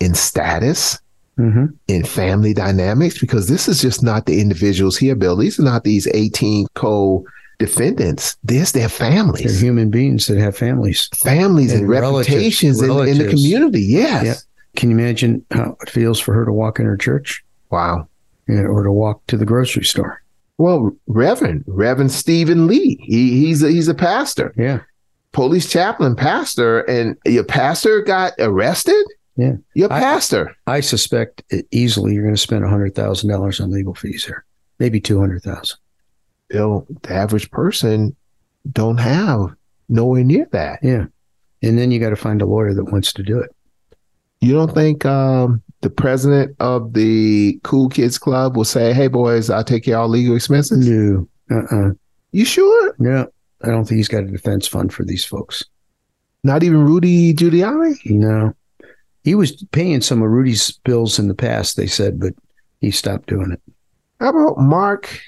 in 0.00 0.14
status, 0.14 0.98
Mm-hmm. 1.36 1.66
in 1.88 2.04
family 2.04 2.54
dynamics, 2.54 3.18
because 3.18 3.48
this 3.48 3.66
is 3.66 3.82
just 3.82 4.04
not 4.04 4.26
the 4.26 4.40
individuals 4.40 4.96
here, 4.96 5.16
Bill. 5.16 5.34
These 5.34 5.58
are 5.58 5.64
not 5.64 5.82
these 5.82 6.06
18 6.14 6.68
co 6.76 7.24
defendants. 7.58 8.36
This 8.44 8.70
their 8.70 8.88
families. 8.88 9.42
They're 9.44 9.60
human 9.68 9.90
beings 9.90 10.26
that 10.28 10.38
have 10.38 10.56
families. 10.56 11.08
Families 11.16 11.72
and, 11.72 11.80
And 11.82 11.90
relatives- 11.90 12.28
reputations 12.28 12.80
in, 12.80 12.88
in 13.08 13.18
the 13.18 13.28
community. 13.30 13.82
Yes. 13.82 14.24
Yeah. 14.24 14.34
Can 14.80 14.90
you 14.92 14.96
imagine 14.98 15.44
how 15.50 15.76
it 15.82 15.90
feels 15.90 16.20
for 16.20 16.34
her 16.34 16.44
to 16.44 16.52
walk 16.52 16.78
in 16.78 16.86
her 16.86 16.96
church 16.96 17.44
Wow. 17.70 18.06
you 18.46 18.54
know, 18.54 18.68
or 18.68 18.84
to 18.84 18.92
walk 18.92 19.26
to 19.26 19.36
the 19.36 19.44
grocery 19.44 19.84
store? 19.84 20.22
Well, 20.58 20.92
Reverend, 21.06 21.64
Reverend 21.66 22.12
Stephen 22.12 22.66
Lee, 22.66 22.96
he, 23.02 23.40
he's 23.46 23.62
a, 23.62 23.70
he's 23.70 23.88
a 23.88 23.94
pastor, 23.94 24.52
Yeah. 24.56 24.80
police 25.32 25.68
chaplain, 25.70 26.14
pastor, 26.14 26.80
and 26.82 27.16
your 27.26 27.44
pastor 27.44 28.02
got 28.02 28.32
arrested. 28.38 29.04
Yeah. 29.36 29.54
your 29.74 29.88
pastor. 29.88 30.54
I 30.68 30.78
suspect 30.78 31.42
easily 31.72 32.14
you're 32.14 32.22
going 32.22 32.36
to 32.36 32.40
spend 32.40 32.64
$100,000 32.64 33.60
on 33.60 33.70
legal 33.70 33.94
fees 33.94 34.24
here, 34.24 34.44
maybe 34.78 35.00
200000 35.00 35.76
Bill, 36.50 36.86
the 37.02 37.12
average 37.12 37.50
person 37.50 38.14
don't 38.70 38.98
have 38.98 39.54
nowhere 39.88 40.22
near 40.22 40.46
that. 40.52 40.78
Yeah. 40.82 41.06
And 41.62 41.76
then 41.78 41.90
you 41.90 41.98
got 41.98 42.10
to 42.10 42.16
find 42.16 42.42
a 42.42 42.46
lawyer 42.46 42.74
that 42.74 42.84
wants 42.92 43.12
to 43.14 43.22
do 43.24 43.38
it. 43.40 43.53
You 44.44 44.52
don't 44.52 44.74
think 44.74 45.06
um, 45.06 45.62
the 45.80 45.88
president 45.88 46.54
of 46.60 46.92
the 46.92 47.58
Cool 47.62 47.88
Kids 47.88 48.18
Club 48.18 48.56
will 48.56 48.64
say, 48.64 48.92
"Hey, 48.92 49.08
boys, 49.08 49.48
I'll 49.48 49.64
take 49.64 49.84
care 49.84 49.96
of 49.96 50.02
all 50.02 50.08
legal 50.08 50.36
expenses"? 50.36 50.86
No. 50.86 51.26
Uh-uh. 51.50 51.92
You 52.32 52.44
sure? 52.44 52.94
No. 52.98 53.26
I 53.62 53.68
don't 53.68 53.86
think 53.86 53.96
he's 53.96 54.08
got 54.08 54.24
a 54.24 54.26
defense 54.26 54.66
fund 54.66 54.92
for 54.92 55.02
these 55.02 55.24
folks. 55.24 55.64
Not 56.42 56.62
even 56.62 56.84
Rudy 56.84 57.32
Giuliani? 57.32 57.94
No. 58.04 58.52
He 59.22 59.34
was 59.34 59.64
paying 59.72 60.02
some 60.02 60.20
of 60.20 60.28
Rudy's 60.28 60.72
bills 60.84 61.18
in 61.18 61.28
the 61.28 61.34
past, 61.34 61.78
they 61.78 61.86
said, 61.86 62.20
but 62.20 62.34
he 62.82 62.90
stopped 62.90 63.28
doing 63.28 63.52
it. 63.52 63.62
How 64.20 64.28
about 64.28 64.58
Mark 64.58 65.18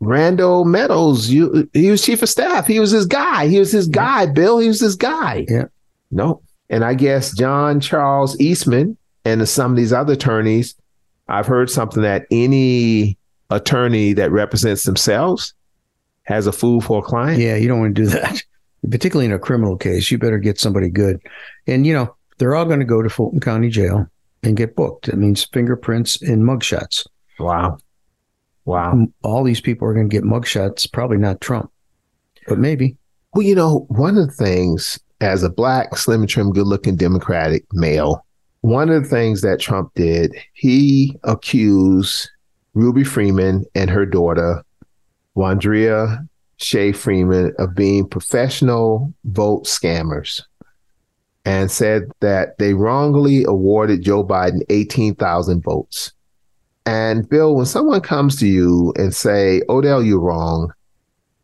Randall 0.00 0.64
Meadows? 0.64 1.30
You, 1.30 1.70
he 1.72 1.92
was 1.92 2.02
chief 2.02 2.22
of 2.22 2.28
staff. 2.28 2.66
He 2.66 2.80
was 2.80 2.90
his 2.90 3.06
guy. 3.06 3.46
He 3.46 3.60
was 3.60 3.70
his 3.70 3.86
guy. 3.86 4.26
Bill, 4.26 4.58
he 4.58 4.66
was 4.66 4.80
his 4.80 4.96
guy. 4.96 5.46
Yeah. 5.48 5.66
No. 6.10 6.42
And 6.70 6.84
I 6.84 6.94
guess 6.94 7.34
John 7.34 7.80
Charles 7.80 8.38
Eastman 8.40 8.96
and 9.24 9.48
some 9.48 9.72
of 9.72 9.76
these 9.76 9.92
other 9.92 10.12
attorneys, 10.14 10.74
I've 11.28 11.46
heard 11.46 11.70
something 11.70 12.02
that 12.02 12.26
any 12.30 13.18
attorney 13.50 14.12
that 14.14 14.30
represents 14.30 14.84
themselves 14.84 15.54
has 16.24 16.46
a 16.46 16.52
fool 16.52 16.80
for 16.80 16.98
a 16.98 17.02
client. 17.02 17.40
Yeah, 17.40 17.56
you 17.56 17.68
don't 17.68 17.80
want 17.80 17.96
to 17.96 18.02
do 18.02 18.08
that, 18.08 18.42
particularly 18.90 19.26
in 19.26 19.32
a 19.32 19.38
criminal 19.38 19.76
case. 19.76 20.10
You 20.10 20.18
better 20.18 20.38
get 20.38 20.60
somebody 20.60 20.90
good. 20.90 21.20
And, 21.66 21.86
you 21.86 21.94
know, 21.94 22.14
they're 22.36 22.54
all 22.54 22.66
going 22.66 22.80
to 22.80 22.84
go 22.84 23.02
to 23.02 23.08
Fulton 23.08 23.40
County 23.40 23.70
Jail 23.70 24.06
and 24.42 24.56
get 24.56 24.76
booked. 24.76 25.06
That 25.06 25.16
means 25.16 25.44
fingerprints 25.44 26.20
and 26.22 26.42
mugshots. 26.42 27.06
Wow. 27.38 27.78
Wow. 28.64 28.92
Mm, 28.92 29.12
all 29.22 29.42
these 29.42 29.62
people 29.62 29.88
are 29.88 29.94
going 29.94 30.08
to 30.10 30.14
get 30.14 30.24
mugshots, 30.24 30.90
probably 30.92 31.16
not 31.16 31.40
Trump, 31.40 31.72
but 32.46 32.58
maybe. 32.58 32.96
Well, 33.34 33.46
you 33.46 33.54
know, 33.54 33.86
one 33.88 34.18
of 34.18 34.26
the 34.26 34.32
things 34.32 34.98
as 35.20 35.42
a 35.42 35.50
black, 35.50 35.96
slim 35.96 36.22
and 36.22 36.28
trim, 36.28 36.52
good 36.52 36.66
looking 36.66 36.96
Democratic 36.96 37.64
male, 37.72 38.24
one 38.60 38.90
of 38.90 39.02
the 39.02 39.08
things 39.08 39.40
that 39.42 39.60
Trump 39.60 39.92
did, 39.94 40.34
he 40.54 41.16
accused 41.24 42.28
Ruby 42.74 43.04
Freeman 43.04 43.64
and 43.74 43.90
her 43.90 44.06
daughter, 44.06 44.64
Wandrea 45.36 46.26
Shea 46.58 46.92
Freeman, 46.92 47.52
of 47.58 47.74
being 47.74 48.08
professional 48.08 49.12
vote 49.24 49.64
scammers 49.64 50.42
and 51.44 51.70
said 51.70 52.10
that 52.20 52.58
they 52.58 52.74
wrongly 52.74 53.44
awarded 53.44 54.02
Joe 54.02 54.24
Biden 54.24 54.60
18,000 54.68 55.62
votes. 55.62 56.12
And 56.84 57.28
Bill, 57.28 57.54
when 57.54 57.66
someone 57.66 58.00
comes 58.00 58.36
to 58.36 58.46
you 58.46 58.92
and 58.96 59.14
say, 59.14 59.62
Odell, 59.68 60.02
you're 60.02 60.20
wrong, 60.20 60.72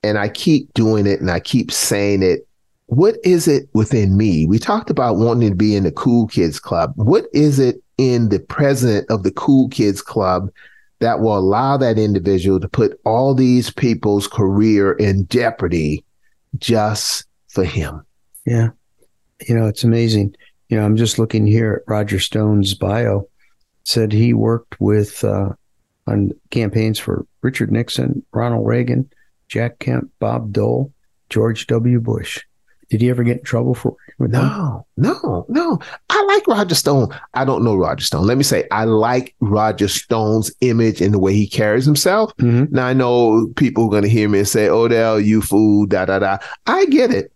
and 0.03 0.19
I 0.19 0.29
keep 0.29 0.73
doing 0.75 1.07
it 1.07 1.21
and 1.21 1.31
I 1.31 1.41
keep 1.41 1.71
saying 1.71 2.23
it. 2.23 2.47
What 2.87 3.17
is 3.25 3.49
it 3.49 3.69
within 3.73 4.17
me? 4.17 4.47
We 4.47 4.59
talked 4.59 4.91
about 4.91 5.17
wanting 5.17 5.51
to 5.51 5.57
be 5.57 5.75
in 5.75 5.85
the 5.85 5.93
cool 5.93 6.27
kids 6.27 6.61
club. 6.61 6.93
What 6.97 7.27
is 7.33 7.59
it 7.59 7.83
in 7.97 8.29
the 8.29 8.41
president 8.41 9.11
of 9.11 9.23
the 9.23 9.31
cool 9.33 9.69
kids 9.69 10.03
club 10.03 10.51
that 11.01 11.21
will 11.21 11.37
allow 11.37 11.77
that 11.79 11.99
individual 11.99 12.61
to 12.61 12.69
put 12.69 13.01
all 13.05 13.35
these 13.35 13.71
people's 13.71 14.29
career 14.29 14.93
in 14.93 15.27
jeopardy 15.29 16.05
just 16.59 17.27
for 17.49 17.65
him? 17.65 18.05
Yeah. 18.45 18.71
You 19.49 19.55
know, 19.55 19.67
it's 19.67 19.85
amazing. 19.85 20.35
You 20.69 20.79
know, 20.79 20.85
I'm 20.85 20.97
just 20.97 21.19
looking 21.19 21.47
here 21.47 21.83
at 21.83 21.91
Roger 21.91 22.21
Stone's 22.21 22.75
bio. 22.75 23.21
It 23.21 23.29
said 23.85 24.13
he 24.13 24.33
worked 24.35 24.81
with 24.81 25.25
uh, 25.25 25.51
on 26.07 26.33
campaigns 26.51 26.99
for 26.99 27.27
Richard 27.43 27.73
Nixon, 27.73 28.25
Ronald 28.33 28.67
Reagan, 28.67 29.11
Jack 29.49 29.79
Kemp, 29.79 30.11
Bob 30.19 30.53
Dole, 30.53 30.93
George 31.31 31.67
W. 31.67 32.01
Bush. 32.01 32.43
Did 32.91 33.01
he 33.01 33.11
ever 33.11 33.23
get 33.25 33.39
in 33.39 33.45
trouble 33.45 33.75
for 33.75 33.97
with 34.19 34.33
them? 34.33 34.45
No, 34.47 34.87
no, 34.97 35.47
no. 35.49 35.79
I 36.11 36.25
like 36.25 36.47
Roger 36.47 36.75
Stone. 36.75 37.09
I 37.35 37.45
don't 37.45 37.65
know 37.65 37.75
Roger 37.77 38.05
Stone. 38.05 38.27
Let 38.27 38.37
me 38.39 38.45
say, 38.45 38.65
I 38.71 38.85
like 38.85 39.35
Roger 39.41 39.89
Stone's 39.89 40.53
image 40.61 41.01
and 41.01 41.13
the 41.15 41.19
way 41.19 41.35
he 41.35 41.47
carries 41.49 41.85
himself. 41.85 42.37
Mhm. 42.39 42.71
Now 42.71 42.87
I 42.87 42.93
know 42.93 43.49
people 43.57 43.85
are 43.87 43.91
going 43.91 44.03
to 44.05 44.09
hear 44.09 44.29
me 44.29 44.39
and 44.41 44.49
say, 44.49 44.69
"Odell, 44.69 45.19
you 45.19 45.41
fool," 45.43 45.87
da 45.87 46.05
da 46.05 46.19
da. 46.19 46.39
I 46.67 46.87
get 46.87 47.11
it, 47.11 47.33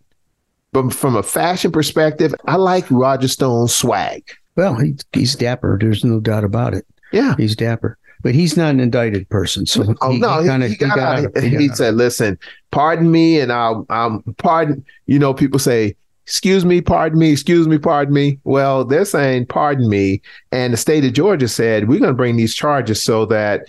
but 0.73 0.93
from 0.93 1.17
a 1.17 1.23
fashion 1.23 1.73
perspective, 1.73 2.35
I 2.47 2.57
like 2.57 2.85
Roger 2.91 3.29
Stone's 3.29 3.75
swag. 3.75 4.23
Well, 4.57 4.75
he, 4.77 4.97
he's 5.13 5.35
dapper. 5.37 5.79
There's 5.81 6.05
no 6.05 6.21
doubt 6.21 6.45
about 6.45 6.75
it. 6.75 6.85
Yeah. 7.13 7.35
He's 7.37 7.55
dapper, 7.57 7.97
but 8.23 8.35
he's 8.35 8.57
not 8.57 8.71
an 8.71 8.81
indicted 8.81 9.29
person. 9.29 9.67
So 9.67 9.95
Oh 10.01 10.11
he, 10.13 10.19
no, 10.19 10.39
he, 10.39 10.43
he, 10.43 10.49
kinda, 10.49 10.69
he 10.69 10.77
got, 10.77 10.99
out 10.99 11.19
out. 11.19 11.37
of- 11.37 11.43
He, 11.43 11.51
he 11.51 11.69
got 11.69 11.77
said, 11.77 11.95
"Listen, 11.95 12.39
pardon 12.71 13.11
me," 13.11 13.39
and 13.41 13.53
I'll, 13.53 13.87
um, 13.91 14.23
pardon. 14.39 14.85
You 15.07 15.19
know, 15.19 15.33
people 15.35 15.59
say, 15.59 15.95
"Excuse 16.25 16.65
me, 16.65 16.81
pardon 16.81 17.19
me, 17.19 17.31
excuse 17.33 17.67
me, 17.69 17.79
pardon 17.79 18.15
me." 18.15 18.39
Well, 18.45 18.85
they're 18.85 19.05
saying, 19.05 19.47
"Pardon 19.47 19.89
me," 19.89 20.21
and 20.53 20.73
the 20.73 20.77
state 20.77 21.05
of 21.05 21.13
Georgia 21.13 21.49
said, 21.49 21.89
"We're 21.89 22.01
going 22.01 22.11
to 22.11 22.15
bring 22.17 22.37
these 22.37 22.55
charges 22.55 23.03
so 23.03 23.25
that 23.27 23.67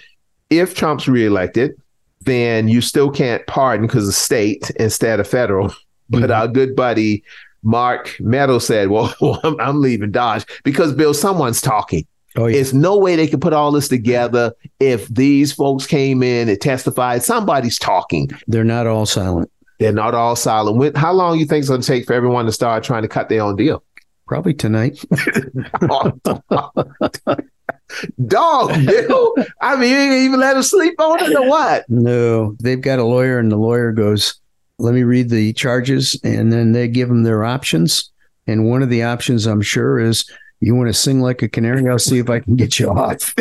if 0.50 0.74
Trump's 0.76 1.08
reelected, 1.08 1.74
then 2.22 2.68
you 2.68 2.82
still 2.82 3.10
can't 3.12 3.46
pardon 3.48 3.86
because 3.88 4.08
of 4.08 4.16
state 4.16 4.70
instead 4.80 5.20
of 5.20 5.28
federal." 5.28 5.74
But 6.12 6.24
Mhm. 6.24 6.36
our 6.36 6.48
good 6.48 6.76
buddy 6.76 7.24
Mark 7.62 8.16
Meadows 8.20 8.66
said, 8.66 8.88
"Well, 8.90 9.14
I'm, 9.44 9.60
I'm 9.60 9.80
leaving 9.80 10.10
Dodge 10.10 10.44
because 10.64 10.92
Bill, 10.92 11.14
someone's 11.14 11.62
talking." 11.62 12.08
Oh, 12.40 12.48
yeah. 12.48 12.56
There's 12.56 12.74
no 12.74 12.98
way 12.98 13.18
they 13.18 13.28
could 13.28 13.42
put 13.42 13.52
all 13.52 13.72
this 13.72 13.90
together 13.90 14.54
if 14.80 15.08
these 15.10 15.52
folks 15.52 15.86
came 15.86 16.24
in 16.24 16.48
and 16.48 16.62
testified. 16.62 17.22
Somebody's 17.22 17.78
talking. 17.78 18.30
They're 18.48 18.64
not 18.64 18.88
all 18.88 19.06
silent. 19.06 19.52
They're 19.80 19.92
not 19.92 20.16
all 20.16 20.38
silent. 20.38 20.78
When, 20.78 20.96
how 20.96 21.12
long 21.12 21.38
you 21.38 21.46
think 21.46 21.64
it's 21.64 21.70
going 21.70 21.82
to 21.82 21.88
take 21.88 22.06
for 22.06 22.14
everyone 22.14 22.46
to 22.46 22.54
start 22.54 22.86
trying 22.86 23.02
to 23.02 23.10
cut 23.10 23.28
their 23.28 23.42
own 23.42 23.58
deal? 23.58 23.84
Probably 24.26 24.54
tonight. 24.54 25.04
Dog, 28.26 28.86
Bill. 28.86 29.36
I 29.62 29.76
mean, 29.76 29.90
you 29.90 29.98
ain't 29.98 30.14
even 30.14 30.40
let 30.40 30.54
them 30.54 30.64
sleep 30.64 30.94
on 30.98 31.22
it 31.24 31.36
or 31.36 31.50
what? 31.50 31.90
No, 31.90 32.56
they've 32.62 32.80
got 32.80 33.00
a 33.00 33.04
lawyer, 33.04 33.40
and 33.40 33.52
the 33.52 33.58
lawyer 33.58 33.92
goes, 33.92 34.36
"Let 34.78 34.94
me 34.94 35.02
read 35.04 35.30
the 35.30 35.52
charges," 35.54 36.20
and 36.24 36.54
then 36.54 36.72
they 36.74 36.88
give 36.88 37.10
them 37.10 37.24
their 37.24 37.44
options. 37.44 38.12
And 38.46 38.70
one 38.70 38.84
of 38.84 38.90
the 38.90 39.04
options, 39.04 39.48
I'm 39.48 39.62
sure, 39.62 40.00
is 40.00 40.26
you 40.60 40.76
want 40.76 40.90
to 40.90 40.94
sing 40.94 41.22
like 41.22 41.42
a 41.42 41.50
canary. 41.50 41.88
I'll 41.90 42.00
see 42.00 42.20
if 42.20 42.30
I 42.30 42.40
can 42.40 42.56
get 42.56 42.80
you 42.80 42.90
off 42.90 43.34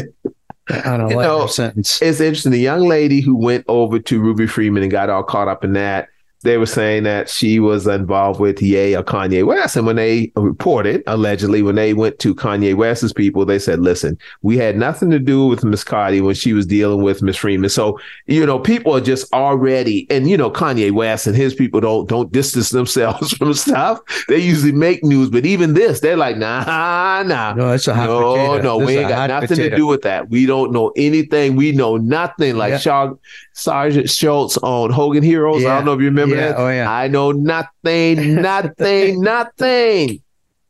on 0.84 1.00
a 1.00 1.08
You 1.08 1.16
know, 1.16 1.46
sentence. 1.46 2.00
It's 2.00 2.20
interesting. 2.20 2.52
The 2.52 2.58
young 2.58 2.86
lady 2.86 3.20
who 3.20 3.36
went 3.36 3.64
over 3.68 3.98
to 3.98 4.20
Ruby 4.20 4.46
Freeman 4.46 4.82
and 4.82 4.92
got 4.92 5.10
all 5.10 5.22
caught 5.22 5.48
up 5.48 5.64
in 5.64 5.72
that, 5.72 6.08
they 6.42 6.56
were 6.56 6.66
saying 6.66 7.02
that 7.02 7.28
she 7.28 7.58
was 7.58 7.86
involved 7.86 8.38
with 8.38 8.62
Ye 8.62 8.94
or 8.94 9.02
Kanye 9.02 9.44
West. 9.44 9.76
And 9.76 9.86
when 9.86 9.96
they 9.96 10.30
reported, 10.36 11.02
allegedly, 11.06 11.62
when 11.62 11.74
they 11.74 11.94
went 11.94 12.18
to 12.20 12.34
Kanye 12.34 12.74
West's 12.76 13.12
people, 13.12 13.44
they 13.44 13.58
said, 13.58 13.80
listen, 13.80 14.16
we 14.42 14.56
had 14.56 14.76
nothing 14.76 15.10
to 15.10 15.18
do 15.18 15.46
with 15.46 15.64
Miss 15.64 15.82
Cardi 15.82 16.20
when 16.20 16.34
she 16.36 16.52
was 16.52 16.64
dealing 16.64 17.02
with 17.02 17.22
Miss 17.22 17.36
Freeman. 17.36 17.70
So, 17.70 17.98
you 18.26 18.46
know, 18.46 18.58
people 18.58 18.94
are 18.94 19.00
just 19.00 19.32
already, 19.32 20.06
and 20.10 20.30
you 20.30 20.36
know, 20.36 20.50
Kanye 20.50 20.92
West 20.92 21.26
and 21.26 21.34
his 21.34 21.54
people 21.54 21.80
don't 21.80 22.08
don't 22.08 22.30
distance 22.30 22.68
themselves 22.70 23.32
from 23.36 23.52
stuff. 23.54 23.98
They 24.28 24.38
usually 24.38 24.72
make 24.72 25.02
news, 25.02 25.30
but 25.30 25.44
even 25.44 25.74
this, 25.74 26.00
they're 26.00 26.16
like, 26.16 26.36
nah, 26.36 27.22
nah. 27.24 27.54
No, 27.54 27.72
it's 27.72 27.88
a 27.88 27.94
hot 27.94 28.06
no, 28.06 28.34
potato. 28.34 28.62
no, 28.62 28.78
This 28.78 28.86
we 28.86 28.96
ain't 28.98 29.08
got 29.08 29.30
nothing 29.30 29.48
potato. 29.48 29.70
to 29.70 29.76
do 29.76 29.86
with 29.86 30.02
that. 30.02 30.28
We 30.30 30.46
don't 30.46 30.72
know 30.72 30.92
anything. 30.96 31.56
We 31.56 31.72
know 31.72 31.96
nothing. 31.96 32.56
Like 32.56 32.84
Yeah. 32.84 33.10
Sergeant 33.54 34.08
Schultz 34.08 34.56
on 34.58 34.90
Hogan 34.90 35.22
Heroes. 35.24 35.64
I 35.64 35.74
don't 35.74 35.84
know 35.84 35.92
if 35.94 36.00
you 36.00 36.06
remember 36.06 36.27
Yeah, 36.30 36.48
that. 36.48 36.58
oh, 36.58 36.68
yeah. 36.68 36.90
I 36.90 37.08
know 37.08 37.32
nothing, 37.32 38.36
nothing, 38.36 39.20
nothing. 39.22 40.22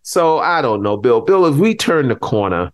So 0.02 0.38
I 0.38 0.62
don't 0.62 0.82
know, 0.82 0.96
Bill. 0.96 1.20
Bill, 1.20 1.46
if 1.46 1.56
we 1.56 1.74
turn 1.74 2.09
the 2.09 2.16
corner, 2.16 2.72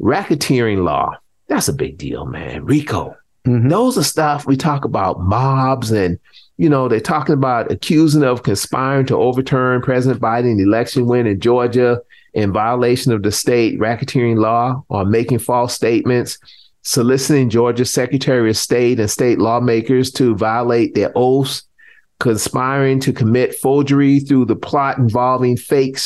racketeering 0.00 0.84
law, 0.84 1.12
that's 1.48 1.68
a 1.68 1.72
big 1.72 1.98
deal, 1.98 2.26
man. 2.26 2.64
RICO. 2.64 3.16
Mhm. 3.46 3.70
Those 3.70 3.98
are 3.98 4.04
stuff 4.04 4.46
we 4.46 4.56
talk 4.56 4.84
about 4.84 5.20
mobs 5.20 5.90
and 5.90 6.18
you 6.58 6.68
know, 6.68 6.86
they're 6.86 7.00
talking 7.00 7.32
about 7.32 7.72
accusing 7.72 8.22
of 8.22 8.42
conspiring 8.44 9.06
to 9.06 9.16
overturn 9.16 9.80
President 9.82 10.20
Biden's 10.20 10.62
election 10.62 11.06
win 11.06 11.26
in 11.26 11.40
Georgia 11.40 12.00
in 12.34 12.52
violation 12.52 13.10
of 13.10 13.22
the 13.22 13.32
state 13.32 13.80
racketeering 13.80 14.36
law 14.38 14.84
or 14.88 15.04
making 15.04 15.38
false 15.38 15.74
statements, 15.74 16.38
soliciting 16.82 17.50
Georgia's 17.50 17.92
Secretary 17.92 18.48
of 18.50 18.56
State 18.56 19.00
and 19.00 19.10
state 19.10 19.38
lawmakers 19.38 20.12
to 20.12 20.36
violate 20.36 20.94
their 20.94 21.10
oaths, 21.16 21.64
conspiring 22.22 23.00
to 23.00 23.12
commit 23.12 23.52
forgery 23.56 24.20
through 24.20 24.44
the 24.44 24.54
plot 24.54 24.96
involving 24.96 25.56
fake 25.56 25.98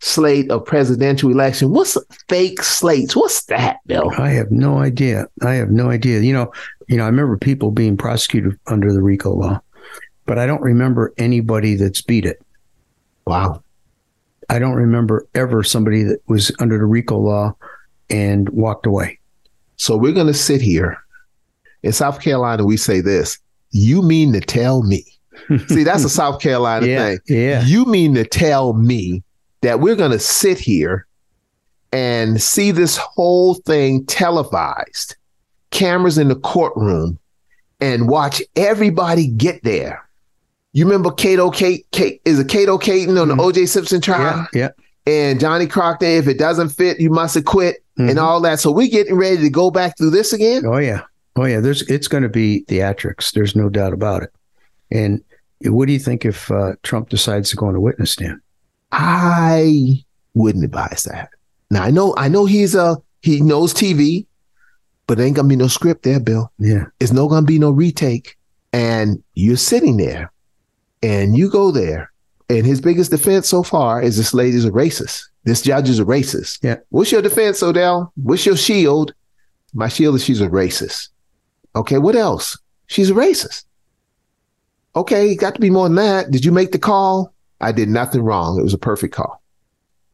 slate 0.00 0.50
of 0.50 0.64
presidential 0.64 1.30
election. 1.30 1.72
What's 1.72 1.94
fake 2.26 2.62
slates? 2.62 3.14
What's 3.14 3.44
that, 3.44 3.76
Bill? 3.84 4.10
I 4.16 4.30
have 4.30 4.50
no 4.50 4.78
idea. 4.78 5.26
I 5.42 5.56
have 5.56 5.68
no 5.68 5.90
idea. 5.90 6.20
You 6.20 6.32
know, 6.32 6.50
you 6.86 6.96
know, 6.96 7.02
I 7.02 7.08
remember 7.08 7.36
people 7.36 7.70
being 7.70 7.98
prosecuted 7.98 8.58
under 8.66 8.94
the 8.94 9.02
RICO 9.02 9.34
law, 9.34 9.60
but 10.24 10.38
I 10.38 10.46
don't 10.46 10.62
remember 10.62 11.12
anybody 11.18 11.74
that's 11.74 12.00
beat 12.00 12.24
it. 12.24 12.40
Wow. 13.26 13.62
I 14.48 14.58
don't 14.58 14.76
remember 14.76 15.28
ever 15.34 15.62
somebody 15.62 16.02
that 16.04 16.22
was 16.28 16.50
under 16.60 16.78
the 16.78 16.86
RICO 16.86 17.18
law 17.18 17.54
and 18.08 18.48
walked 18.48 18.86
away. 18.86 19.18
So 19.76 19.98
we're 19.98 20.14
going 20.14 20.28
to 20.28 20.34
sit 20.34 20.62
here. 20.62 20.96
In 21.82 21.92
South 21.92 22.22
Carolina, 22.22 22.64
we 22.64 22.78
say 22.78 23.02
this 23.02 23.38
You 23.70 24.00
mean 24.00 24.32
to 24.32 24.40
tell 24.40 24.82
me? 24.82 25.04
See, 25.68 25.82
that's 25.84 26.04
a 26.04 26.08
South 26.10 26.40
Carolina 26.40 26.86
yeah, 26.86 27.06
thing. 27.08 27.18
yeah, 27.28 27.62
You 27.64 27.84
mean 27.86 28.14
to 28.14 28.24
tell 28.24 28.72
me 28.74 29.22
that 29.62 29.80
we're 29.80 29.96
going 29.96 30.10
to 30.12 30.18
sit 30.18 30.58
here 30.58 31.06
and 31.92 32.40
see 32.40 32.70
this 32.70 32.96
whole 32.96 33.54
thing 33.54 34.04
televised, 34.06 35.16
cameras 35.70 36.18
in 36.18 36.28
the 36.28 36.36
courtroom, 36.36 37.18
and 37.80 38.08
watch 38.08 38.42
everybody 38.56 39.26
get 39.28 39.62
there? 39.64 40.06
You 40.72 40.84
remember 40.84 41.10
Kato 41.10 41.50
Kate, 41.50 41.86
Kate 41.92 42.20
is 42.24 42.38
it 42.38 42.48
Kato 42.48 42.76
Caton 42.78 43.16
on 43.16 43.28
the 43.28 43.34
Mhm. 43.34 43.40
OJ 43.52 43.66
Simpson 43.66 44.00
trial? 44.00 44.46
yeah, 44.52 44.68
yeah. 45.06 45.12
And 45.30 45.40
Johnny 45.40 45.66
Crockett, 45.66 46.18
if 46.18 46.28
it 46.28 46.38
doesn't 46.38 46.68
fit, 46.68 47.00
you 47.00 47.08
must 47.08 47.34
acquit 47.34 47.82
and 47.96 48.10
Mhm. 48.10 48.22
all 48.22 48.40
that. 48.42 48.60
So 48.60 48.70
we're 48.70 48.90
getting 48.90 49.14
ready 49.14 49.38
to 49.38 49.48
go 49.50 49.70
back 49.70 49.96
through 49.96 50.10
this 50.10 50.34
again. 50.34 50.64
Oh 50.66 50.76
yeah, 50.76 51.00
oh 51.36 51.46
yeah. 51.46 51.60
There's 51.60 51.80
it's 51.88 52.06
going 52.08 52.22
to 52.22 52.28
be 52.28 52.64
theatrics. 52.68 53.32
There's 53.32 53.56
no 53.56 53.70
doubt 53.70 53.94
about 53.94 54.22
it. 54.22 54.30
And 54.90 55.22
what 55.64 55.86
do 55.86 55.92
you 55.92 55.98
think 55.98 56.24
if 56.24 56.50
uh, 56.50 56.72
Trump 56.82 57.08
decides 57.08 57.50
to 57.50 57.56
go 57.56 57.66
on 57.66 57.74
a 57.74 57.80
witness 57.80 58.12
stand? 58.12 58.40
I 58.92 60.04
wouldn't 60.34 60.64
advise 60.64 61.04
that. 61.10 61.30
Now 61.70 61.82
I 61.82 61.90
know 61.90 62.14
I 62.16 62.28
know 62.28 62.46
he's 62.46 62.74
a 62.74 62.96
he 63.20 63.40
knows 63.40 63.74
TV, 63.74 64.26
but 65.06 65.18
there 65.18 65.26
ain't 65.26 65.36
gonna 65.36 65.48
be 65.48 65.56
no 65.56 65.68
script 65.68 66.02
there, 66.04 66.20
Bill. 66.20 66.50
Yeah, 66.58 66.84
It's 67.00 67.12
no 67.12 67.28
gonna 67.28 67.46
be 67.46 67.58
no 67.58 67.70
retake. 67.70 68.36
And 68.72 69.22
you're 69.34 69.56
sitting 69.56 69.96
there 69.96 70.32
and 71.02 71.36
you 71.36 71.50
go 71.50 71.70
there, 71.70 72.12
and 72.48 72.64
his 72.66 72.80
biggest 72.80 73.10
defense 73.10 73.48
so 73.48 73.62
far 73.62 74.02
is 74.02 74.16
this 74.16 74.34
lady's 74.34 74.64
a 74.64 74.70
racist. 74.70 75.24
This 75.44 75.62
judge 75.62 75.88
is 75.88 75.98
a 75.98 76.04
racist. 76.04 76.58
Yeah. 76.62 76.76
What's 76.90 77.10
your 77.12 77.22
defense, 77.22 77.62
Odell? 77.62 78.12
What's 78.16 78.44
your 78.44 78.56
shield? 78.56 79.12
My 79.74 79.88
shield 79.88 80.16
is 80.16 80.24
she's 80.24 80.40
a 80.40 80.48
racist. 80.48 81.08
Okay, 81.76 81.98
what 81.98 82.16
else? 82.16 82.58
She's 82.86 83.10
a 83.10 83.14
racist. 83.14 83.64
Okay, 84.98 85.34
got 85.36 85.54
to 85.54 85.60
be 85.60 85.70
more 85.70 85.86
than 85.88 85.96
that. 85.96 86.30
Did 86.30 86.44
you 86.44 86.52
make 86.52 86.72
the 86.72 86.78
call? 86.78 87.32
I 87.60 87.72
did 87.72 87.88
nothing 87.88 88.22
wrong. 88.22 88.58
It 88.58 88.62
was 88.62 88.74
a 88.74 88.78
perfect 88.78 89.14
call. 89.14 89.42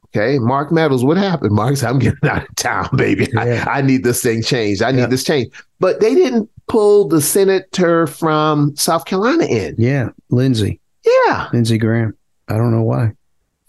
Okay, 0.06 0.38
Mark 0.38 0.70
Meadows, 0.70 1.02
what 1.02 1.16
happened? 1.16 1.52
Mark 1.56 1.82
I'm 1.82 1.98
getting 1.98 2.28
out 2.28 2.48
of 2.48 2.54
town, 2.56 2.88
baby. 2.96 3.28
Yeah. 3.34 3.64
I, 3.66 3.78
I 3.78 3.82
need 3.82 4.04
this 4.04 4.22
thing 4.22 4.42
changed. 4.42 4.82
I 4.82 4.92
need 4.92 5.00
Yeah. 5.00 5.06
this 5.06 5.24
change. 5.24 5.52
But 5.80 6.00
they 6.00 6.14
didn't 6.14 6.48
pull 6.68 7.08
the 7.08 7.20
senator 7.20 8.06
from 8.06 8.76
South 8.76 9.04
Carolina 9.06 9.44
in. 9.46 9.74
yeah. 9.78 10.08
Lindsey, 10.30 10.80
Yeah. 11.04 11.48
Lindsey 11.52 11.78
Graham. 11.78 12.14
I 12.48 12.56
don't 12.58 12.70
know 12.70 12.82
why. 12.82 13.12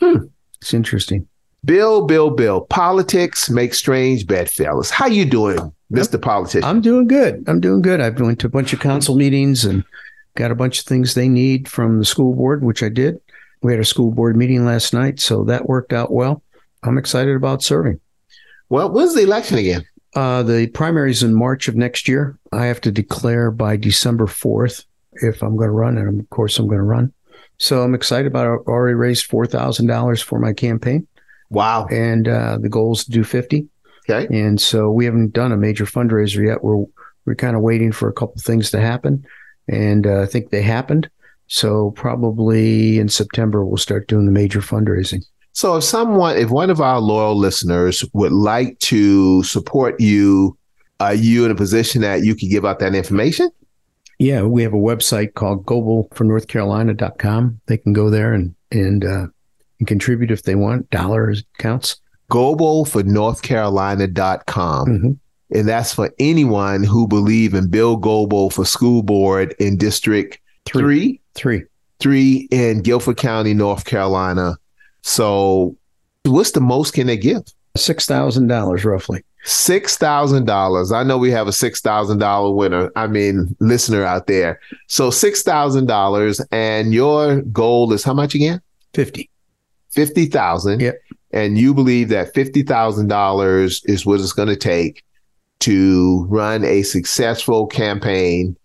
Hmm. 0.01 0.25
It's 0.61 0.73
interesting. 0.73 1.27
Bill, 1.63 2.05
Bill, 2.05 2.29
Bill. 2.29 2.61
Politics 2.61 3.49
make 3.49 3.73
strange 3.73 4.27
bedfellows. 4.27 4.91
How 4.91 5.07
you 5.07 5.25
doing, 5.25 5.71
Mr. 5.91 6.21
Politician? 6.21 6.63
I'm 6.69 6.81
doing 6.81 7.07
good. 7.07 7.43
I'm 7.47 7.59
doing 7.59 7.81
good. 7.81 8.01
I've 8.01 8.19
went 8.19 8.39
to 8.41 8.47
a 8.47 8.51
bunch 8.51 8.71
of 8.73 8.79
council 8.79 9.15
meetings 9.15 9.65
and 9.65 9.83
got 10.35 10.51
a 10.51 10.55
bunch 10.55 10.79
of 10.79 10.85
things 10.85 11.13
they 11.13 11.27
need 11.29 11.67
from 11.67 11.99
the 11.99 12.05
school 12.05 12.33
board, 12.35 12.63
which 12.63 12.83
I 12.83 12.89
did. 12.89 13.19
We 13.61 13.71
had 13.71 13.81
a 13.81 13.85
school 13.85 14.11
board 14.11 14.35
meeting 14.35 14.65
last 14.65 14.93
night, 14.93 15.19
so 15.19 15.43
that 15.45 15.67
worked 15.67 15.93
out 15.93 16.11
well. 16.11 16.43
I'm 16.83 16.97
excited 16.97 17.35
about 17.35 17.63
serving. 17.63 17.99
well, 18.69 18.91
when's 18.91 19.15
the 19.15 19.23
election 19.23 19.57
again? 19.57 19.85
Uh, 20.15 20.43
the 20.43 20.67
primaries 20.67 21.23
in 21.23 21.33
March 21.33 21.67
of 21.67 21.75
next 21.75 22.07
year. 22.07 22.37
I 22.51 22.65
have 22.67 22.79
to 22.81 22.91
declare 22.91 23.51
by 23.51 23.75
December 23.75 24.27
4th 24.27 24.85
if 25.13 25.41
I'm 25.41 25.55
going 25.57 25.67
to 25.67 25.73
run, 25.73 25.97
and 25.97 26.19
of 26.21 26.29
course 26.29 26.59
I'm 26.59 26.67
going 26.67 26.77
to 26.77 26.83
run. 26.83 27.11
So 27.57 27.81
I'm 27.81 27.95
excited 27.95 28.27
about. 28.27 28.45
it. 28.47 28.59
I've 28.61 28.67
already 28.67 28.95
raised 28.95 29.25
four 29.25 29.45
thousand 29.47 29.87
dollars 29.87 30.21
for 30.21 30.39
my 30.39 30.51
campaign, 30.53 31.07
Wow. 31.49 31.87
and 31.87 32.27
uh, 32.27 32.57
the 32.59 32.67
goal 32.69 32.91
is 32.93 33.05
to 33.05 33.11
do 33.11 33.23
fifty. 33.23 33.67
Okay. 34.09 34.27
And 34.37 34.59
so 34.59 34.91
we 34.91 35.05
haven't 35.05 35.31
done 35.33 35.51
a 35.53 35.57
major 35.57 35.85
fundraiser 35.85 36.45
yet. 36.45 36.63
We're 36.63 36.85
we're 37.25 37.35
kind 37.35 37.55
of 37.55 37.61
waiting 37.61 37.91
for 37.93 38.07
a 38.09 38.13
couple 38.13 38.35
things 38.41 38.71
to 38.71 38.79
happen, 38.81 39.25
and 39.67 40.07
uh, 40.07 40.21
I 40.21 40.25
think 40.25 40.49
they 40.49 40.61
happened. 40.61 41.09
So 41.47 41.91
probably 41.91 42.99
in 42.99 43.09
September 43.09 43.65
we'll 43.65 43.77
start 43.77 44.07
doing 44.07 44.25
the 44.25 44.31
major 44.31 44.61
fundraising. 44.61 45.23
So 45.53 45.77
if 45.77 45.83
someone, 45.83 46.37
if 46.37 46.49
one 46.49 46.69
of 46.69 46.81
our 46.81 46.99
loyal 46.99 47.37
listeners 47.37 48.03
would 48.13 48.33
like 48.33 48.77
to 48.79 49.41
support 49.43 49.99
you, 50.01 50.57
are 50.99 51.13
you 51.13 51.45
in 51.45 51.51
a 51.51 51.55
position 51.55 52.01
that 52.01 52.23
you 52.23 52.35
could 52.35 52.49
give 52.49 52.65
out 52.65 52.79
that 52.79 52.95
information? 52.95 53.49
Yeah, 54.19 54.43
we 54.43 54.63
have 54.63 54.73
a 54.73 54.77
website 54.77 55.33
called 55.33 55.65
goebelfornorthcarolina.com. 55.65 57.61
They 57.67 57.77
can 57.77 57.93
go 57.93 58.09
there 58.09 58.33
and 58.33 58.55
and, 58.71 59.05
uh, 59.05 59.27
and 59.79 59.87
contribute 59.87 60.31
if 60.31 60.43
they 60.43 60.55
want. 60.55 60.89
Dollars 60.89 61.43
counts. 61.57 61.97
Goebel 62.29 62.85
for 62.85 63.03
NorthCarolina.com. 63.03 64.87
hmm 64.87 65.11
And 65.53 65.67
that's 65.67 65.93
for 65.93 66.11
anyone 66.19 66.83
who 66.83 67.07
believe 67.07 67.53
in 67.53 67.69
Bill 67.69 67.97
Goebel 67.97 68.49
for 68.49 68.65
school 68.65 69.03
board 69.03 69.55
in 69.59 69.77
District 69.77 70.39
Three. 70.65 70.81
three, 70.81 71.21
Three. 71.35 71.63
three 71.99 72.47
in 72.51 72.81
Guilford 72.81 73.17
County, 73.17 73.53
North 73.53 73.85
Carolina. 73.85 74.57
So 75.03 75.77
what's 76.23 76.51
the 76.51 76.61
most 76.61 76.93
can 76.93 77.05
they 77.07 77.17
give? 77.17 77.43
Six 77.77 78.05
thousand 78.07 78.47
dollars 78.47 78.83
roughly. 78.83 79.23
Six 79.43 79.97
thousand 79.97 80.45
dollars. 80.45 80.91
I 80.91 81.03
know 81.03 81.19
we 81.19 81.29
have 81.29 81.47
a 81.47 81.53
six 81.53 81.79
thousand 81.81 82.17
dollar 82.17 82.51
winner. 82.51 82.91
I 82.95 83.05
mean, 83.05 83.55
listener 83.59 84.03
out 84.03 84.25
there. 84.25 84.59
So 84.87 85.11
six 85.11 85.43
thousand 85.43 85.85
dollars, 85.85 86.41
and 86.51 86.93
your 86.93 87.41
goal 87.43 87.93
is 87.93 88.03
how 88.03 88.13
much 88.15 88.33
again? 88.33 88.61
Fifty. 88.95 89.29
Fifty 89.91 90.25
thousand. 90.25 90.79
Yep. 90.79 90.95
And 91.31 91.59
you 91.59 91.73
believe 91.75 92.09
that 92.09 92.33
fifty 92.33 92.63
thousand 92.63 93.09
dollars 93.09 93.83
is 93.85 94.05
what 94.05 94.19
it's 94.19 94.33
going 94.33 94.47
to 94.47 94.55
take 94.55 95.03
to 95.65 96.25
run 96.29 96.63
a 96.63 96.83
successful 96.83 97.67
campaign 97.67 98.55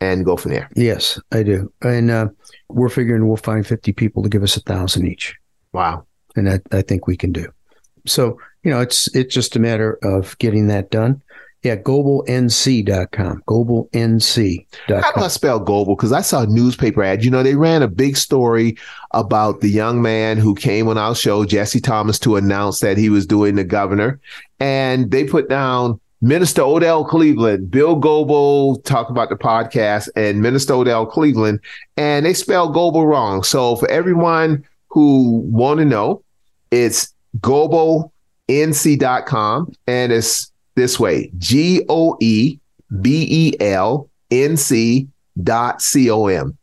and 0.00 0.24
go 0.24 0.36
from 0.36 0.52
there. 0.52 0.68
Yes, 0.76 1.20
I 1.32 1.42
do. 1.42 1.72
And 1.82 2.10
uh, 2.10 2.28
we're 2.68 2.88
figuring 2.88 3.26
we'll 3.28 3.36
find 3.36 3.66
fifty 3.66 3.92
people 3.92 4.22
to 4.22 4.28
give 4.28 4.42
us 4.42 4.56
a 4.56 4.60
thousand 4.60 5.06
each. 5.06 5.36
Wow. 5.72 6.04
and 6.36 6.46
that 6.46 6.62
I 6.72 6.82
think 6.82 7.06
we 7.06 7.16
can 7.16 7.32
do. 7.32 7.48
So, 8.06 8.38
you 8.62 8.70
know, 8.70 8.80
it's 8.80 9.14
it's 9.14 9.34
just 9.34 9.56
a 9.56 9.60
matter 9.60 9.98
of 10.02 10.36
getting 10.38 10.66
that 10.68 10.90
done. 10.90 11.22
Yeah, 11.62 11.76
goebelnc.com. 11.76 13.42
How 13.46 15.12
do 15.12 15.20
I 15.20 15.28
spell 15.28 15.60
Goebel? 15.60 15.94
Because 15.94 16.10
I 16.10 16.22
saw 16.22 16.44
a 16.44 16.46
newspaper 16.46 17.02
ad. 17.02 17.22
You 17.22 17.30
know, 17.30 17.42
they 17.42 17.54
ran 17.54 17.82
a 17.82 17.88
big 17.88 18.16
story 18.16 18.78
about 19.10 19.60
the 19.60 19.68
young 19.68 20.00
man 20.00 20.38
who 20.38 20.54
came 20.54 20.88
on 20.88 20.96
our 20.96 21.14
show, 21.14 21.44
Jesse 21.44 21.80
Thomas, 21.80 22.18
to 22.20 22.36
announce 22.36 22.80
that 22.80 22.96
he 22.96 23.10
was 23.10 23.26
doing 23.26 23.56
the 23.56 23.64
governor. 23.64 24.18
And 24.58 25.10
they 25.10 25.24
put 25.24 25.50
down 25.50 26.00
Minister 26.22 26.60
Odell 26.62 27.04
Cleveland, 27.04 27.70
Bill 27.70 27.94
Goebel 27.96 28.82
talk 28.82 29.08
about 29.08 29.30
the 29.30 29.36
podcast, 29.36 30.10
and 30.16 30.42
Minister 30.42 30.74
Odell 30.74 31.06
Cleveland, 31.06 31.60
and 31.96 32.26
they 32.26 32.34
spell 32.34 32.68
Goebel 32.68 33.06
wrong. 33.06 33.42
So 33.42 33.76
for 33.76 33.90
everyone 33.90 34.62
who 34.88 35.38
want 35.46 35.78
to 35.78 35.86
know, 35.86 36.22
it's 36.70 37.14
goebelnc.com, 37.38 39.72
and 39.86 40.12
it's 40.12 40.52
this 40.74 41.00
way: 41.00 41.32
G 41.38 41.86
O 41.88 42.18
E 42.20 42.58
B 43.00 43.26
E 43.30 43.54
L 43.60 44.10
N 44.30 44.58
C 44.58 45.08
dot 45.42 45.80
C 45.80 46.10
O 46.10 46.26
M. 46.26 46.58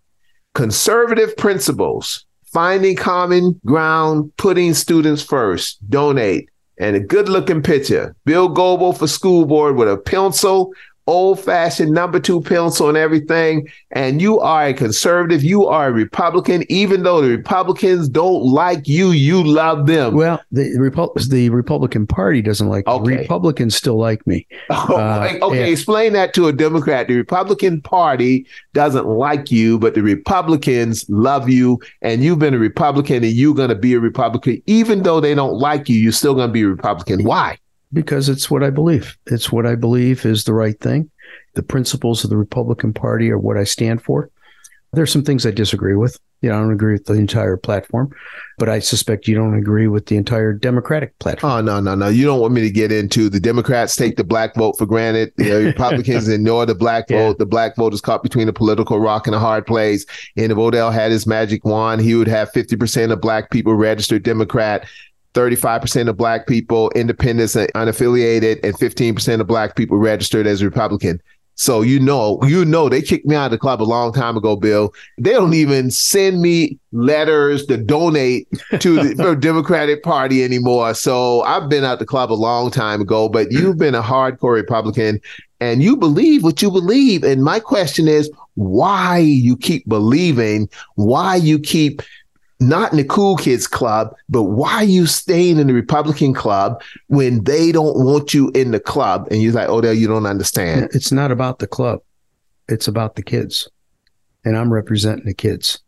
Conservative 0.53 1.35
principles, 1.35 2.27
finding 2.45 2.95
common 2.95 3.59
ground, 3.65 4.31
putting 4.37 4.75
students 4.75 5.23
first, 5.23 5.79
donate, 5.89 6.51
and 6.77 6.95
a 6.95 6.99
good 6.99 7.29
looking 7.29 7.61
picture. 7.61 8.15
Bill 8.25 8.49
Goebel 8.49 8.93
for 8.93 9.07
school 9.07 9.45
board 9.45 9.75
with 9.75 9.89
a 9.89 9.97
pencil 9.97 10.73
old 11.07 11.39
fashioned 11.39 11.91
number 11.91 12.19
two 12.19 12.41
pencil 12.41 12.89
and 12.89 12.97
everything, 12.97 13.67
and 13.91 14.21
you 14.21 14.39
are 14.39 14.67
a 14.67 14.73
conservative, 14.73 15.43
you 15.43 15.65
are 15.65 15.87
a 15.87 15.91
Republican, 15.91 16.63
even 16.69 17.03
though 17.03 17.21
the 17.21 17.29
Republicans 17.29 18.09
don't 18.09 18.43
like 18.43 18.87
you, 18.87 19.11
you 19.11 19.43
love 19.43 19.87
them. 19.87 20.13
Well, 20.13 20.41
the 20.51 20.63
Repu- 20.77 21.29
the 21.29 21.49
Republican 21.49 22.05
Party 22.05 22.41
doesn't 22.41 22.67
like 22.67 22.85
Okay. 22.87 23.11
me. 23.15 23.17
Republicans 23.17 23.75
still 23.75 23.97
like 23.97 24.25
me. 24.27 24.45
Oh, 24.69 24.95
Uh, 24.97 25.33
okay, 25.41 25.59
yeah. 25.61 25.65
explain 25.65 26.13
that 26.13 26.33
to 26.35 26.47
a 26.47 26.53
Democrat. 26.53 27.07
The 27.07 27.15
Republican 27.15 27.81
Party 27.81 28.45
doesn't 28.73 29.07
like 29.07 29.51
you, 29.51 29.79
but 29.79 29.95
the 29.95 30.03
Republicans 30.03 31.05
love 31.09 31.49
you, 31.49 31.79
and 32.01 32.23
you've 32.23 32.39
been 32.39 32.53
a 32.53 32.59
Republican, 32.59 33.23
and 33.23 33.33
you're 33.33 33.55
going 33.55 33.69
to 33.69 33.75
be 33.75 33.93
a 33.93 33.99
Republican, 33.99 34.61
even 34.67 35.03
though 35.03 35.19
they 35.19 35.33
don't 35.33 35.57
like 35.57 35.87
you. 35.89 35.97
You're 35.97 36.11
still 36.11 36.35
going 36.35 36.49
to 36.49 36.53
be 36.53 36.61
a 36.63 36.67
Republican. 36.67 37.23
Why? 37.23 37.57
Because 37.97 38.29
it's 38.29 38.51
what 38.51 38.63
I 38.63 38.69
believe. 38.69 39.17
It's 39.25 39.51
what 39.51 39.65
I 39.65 39.73
believe 39.73 40.23
is 40.23 40.43
the 40.43 40.53
right 40.53 40.79
thing. 40.79 41.09
The 41.55 41.63
principles 41.63 42.23
of 42.23 42.29
the 42.29 42.37
Republican 42.37 42.93
Party 42.93 43.31
are 43.31 43.39
what 43.39 43.57
I 43.57 43.63
stand 43.63 44.03
for. 44.03 44.29
There's 44.93 45.11
some 45.11 45.23
things 45.23 45.45
I 45.47 45.51
disagree 45.51 45.95
with. 45.95 46.19
You 46.43 46.49
know, 46.49 46.55
I 46.57 46.59
don't 46.59 46.71
agree 46.71 46.93
with 46.93 47.05
the 47.05 47.13
entire 47.15 47.57
platform, 47.57 48.11
but 48.59 48.69
I 48.69 48.77
suspect 48.77 49.27
you 49.27 49.33
don't 49.33 49.55
agree 49.55 49.87
with 49.87 50.05
the 50.05 50.15
entire 50.17 50.53
Democratic 50.53 51.17
platform. 51.17 51.51
Oh 51.51 51.61
no, 51.61 51.79
no, 51.79 51.95
no! 51.95 52.09
You 52.09 52.25
don't 52.25 52.39
want 52.39 52.53
me 52.53 52.61
to 52.61 52.69
get 52.69 52.91
into 52.91 53.27
the 53.27 53.39
Democrats 53.39 53.95
take 53.95 54.17
the 54.17 54.23
black 54.23 54.53
vote 54.53 54.77
for 54.77 54.85
granted. 54.85 55.33
The 55.37 55.63
Republicans 55.65 56.27
ignore 56.29 56.67
the 56.67 56.75
black 56.75 57.05
Yeah. 57.09 57.29
vote. 57.29 57.39
The 57.39 57.47
black 57.47 57.75
vote 57.75 57.91
is 57.95 58.01
caught 58.01 58.21
between 58.21 58.47
a 58.47 58.53
political 58.53 58.99
rock 58.99 59.25
and 59.25 59.35
a 59.35 59.39
hard 59.39 59.65
place. 59.65 60.05
And 60.37 60.51
if 60.51 60.57
Odell 60.59 60.91
had 60.91 61.09
his 61.09 61.25
magic 61.25 61.65
wand, 61.65 62.01
he 62.01 62.13
would 62.13 62.27
have 62.27 62.51
fifty 62.51 62.75
percent 62.75 63.11
of 63.11 63.19
black 63.19 63.49
people 63.49 63.73
registered 63.73 64.21
Democrat. 64.21 64.87
35% 65.33 66.09
of 66.09 66.17
black 66.17 66.47
people 66.47 66.91
independents 66.95 67.55
and 67.55 67.71
unaffiliated 67.73 68.59
and 68.63 68.75
15% 68.75 69.41
of 69.41 69.47
black 69.47 69.75
people 69.75 69.97
registered 69.97 70.47
as 70.47 70.63
republican. 70.63 71.21
So 71.59 71.81
you 71.81 71.99
know 71.99 72.39
you 72.43 72.65
know 72.65 72.87
they 72.87 73.01
kicked 73.01 73.25
me 73.25 73.35
out 73.35 73.45
of 73.45 73.51
the 73.51 73.57
club 73.57 73.81
a 73.81 73.83
long 73.83 74.13
time 74.13 74.37
ago 74.37 74.55
bill. 74.55 74.93
They 75.17 75.31
don't 75.31 75.55
even 75.55 75.89
send 75.89 76.39
me 76.39 76.77
letters 76.91 77.65
to 77.65 77.77
donate 77.77 78.47
to 78.79 79.13
the 79.13 79.35
democratic 79.39 80.03
party 80.03 80.43
anymore. 80.43 80.93
So 80.93 81.41
i've 81.41 81.67
been 81.67 81.83
out 81.83 81.99
the 81.99 82.05
club 82.05 82.31
a 82.31 82.35
long 82.35 82.69
time 82.69 83.01
ago 83.01 83.27
but 83.27 83.51
you've 83.51 83.77
been 83.77 83.95
a 83.95 84.03
hardcore 84.03 84.53
republican 84.53 85.19
and 85.59 85.81
you 85.81 85.97
believe 85.97 86.43
what 86.43 86.61
you 86.61 86.69
believe. 86.69 87.23
And 87.23 87.43
my 87.43 87.59
question 87.59 88.07
is 88.07 88.29
why 88.55 89.17
you 89.17 89.57
keep 89.57 89.87
believing? 89.87 90.69
Why 90.95 91.35
you 91.35 91.59
keep 91.59 92.01
not 92.59 92.91
in 92.91 92.97
the 92.97 93.03
cool 93.03 93.37
kids 93.37 93.67
club, 93.67 94.15
but 94.29 94.43
why 94.43 94.75
are 94.75 94.83
you 94.83 95.05
staying 95.05 95.59
in 95.59 95.67
the 95.67 95.73
Republican 95.73 96.33
club 96.33 96.81
when 97.07 97.43
they 97.43 97.71
don't 97.71 98.03
want 98.03 98.33
you 98.33 98.49
in 98.55 98.71
the 98.71 98.79
club? 98.79 99.27
And 99.29 99.41
you're 99.41 99.53
like, 99.53 99.69
Odell, 99.69 99.93
you 99.93 100.07
don't 100.07 100.25
understand. 100.25 100.89
It's 100.93 101.11
not 101.11 101.31
about 101.31 101.59
the 101.59 101.67
club. 101.67 101.99
It's 102.67 102.87
about 102.87 103.15
the 103.15 103.21
kids. 103.21 103.69
And 104.43 104.57
I'm 104.57 104.73
representing 104.73 105.25
the 105.25 105.33
kids. 105.33 105.79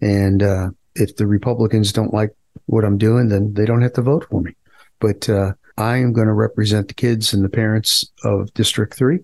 And 0.00 0.42
uh, 0.42 0.70
if 0.94 1.16
the 1.16 1.26
Republicans 1.26 1.92
don't 1.92 2.14
like 2.14 2.34
what 2.66 2.84
I'm 2.84 2.98
doing, 2.98 3.28
then 3.28 3.54
they 3.54 3.64
don't 3.64 3.82
have 3.82 3.94
to 3.94 4.02
vote 4.02 4.26
for 4.30 4.40
me. 4.40 4.54
But 5.00 5.28
uh, 5.28 5.54
I 5.76 5.96
am 5.96 6.12
going 6.12 6.28
to 6.28 6.32
represent 6.32 6.88
the 6.88 6.94
kids 6.94 7.32
and 7.34 7.44
the 7.44 7.48
parents 7.48 8.08
of 8.22 8.52
District 8.54 8.94
3. 8.94 9.18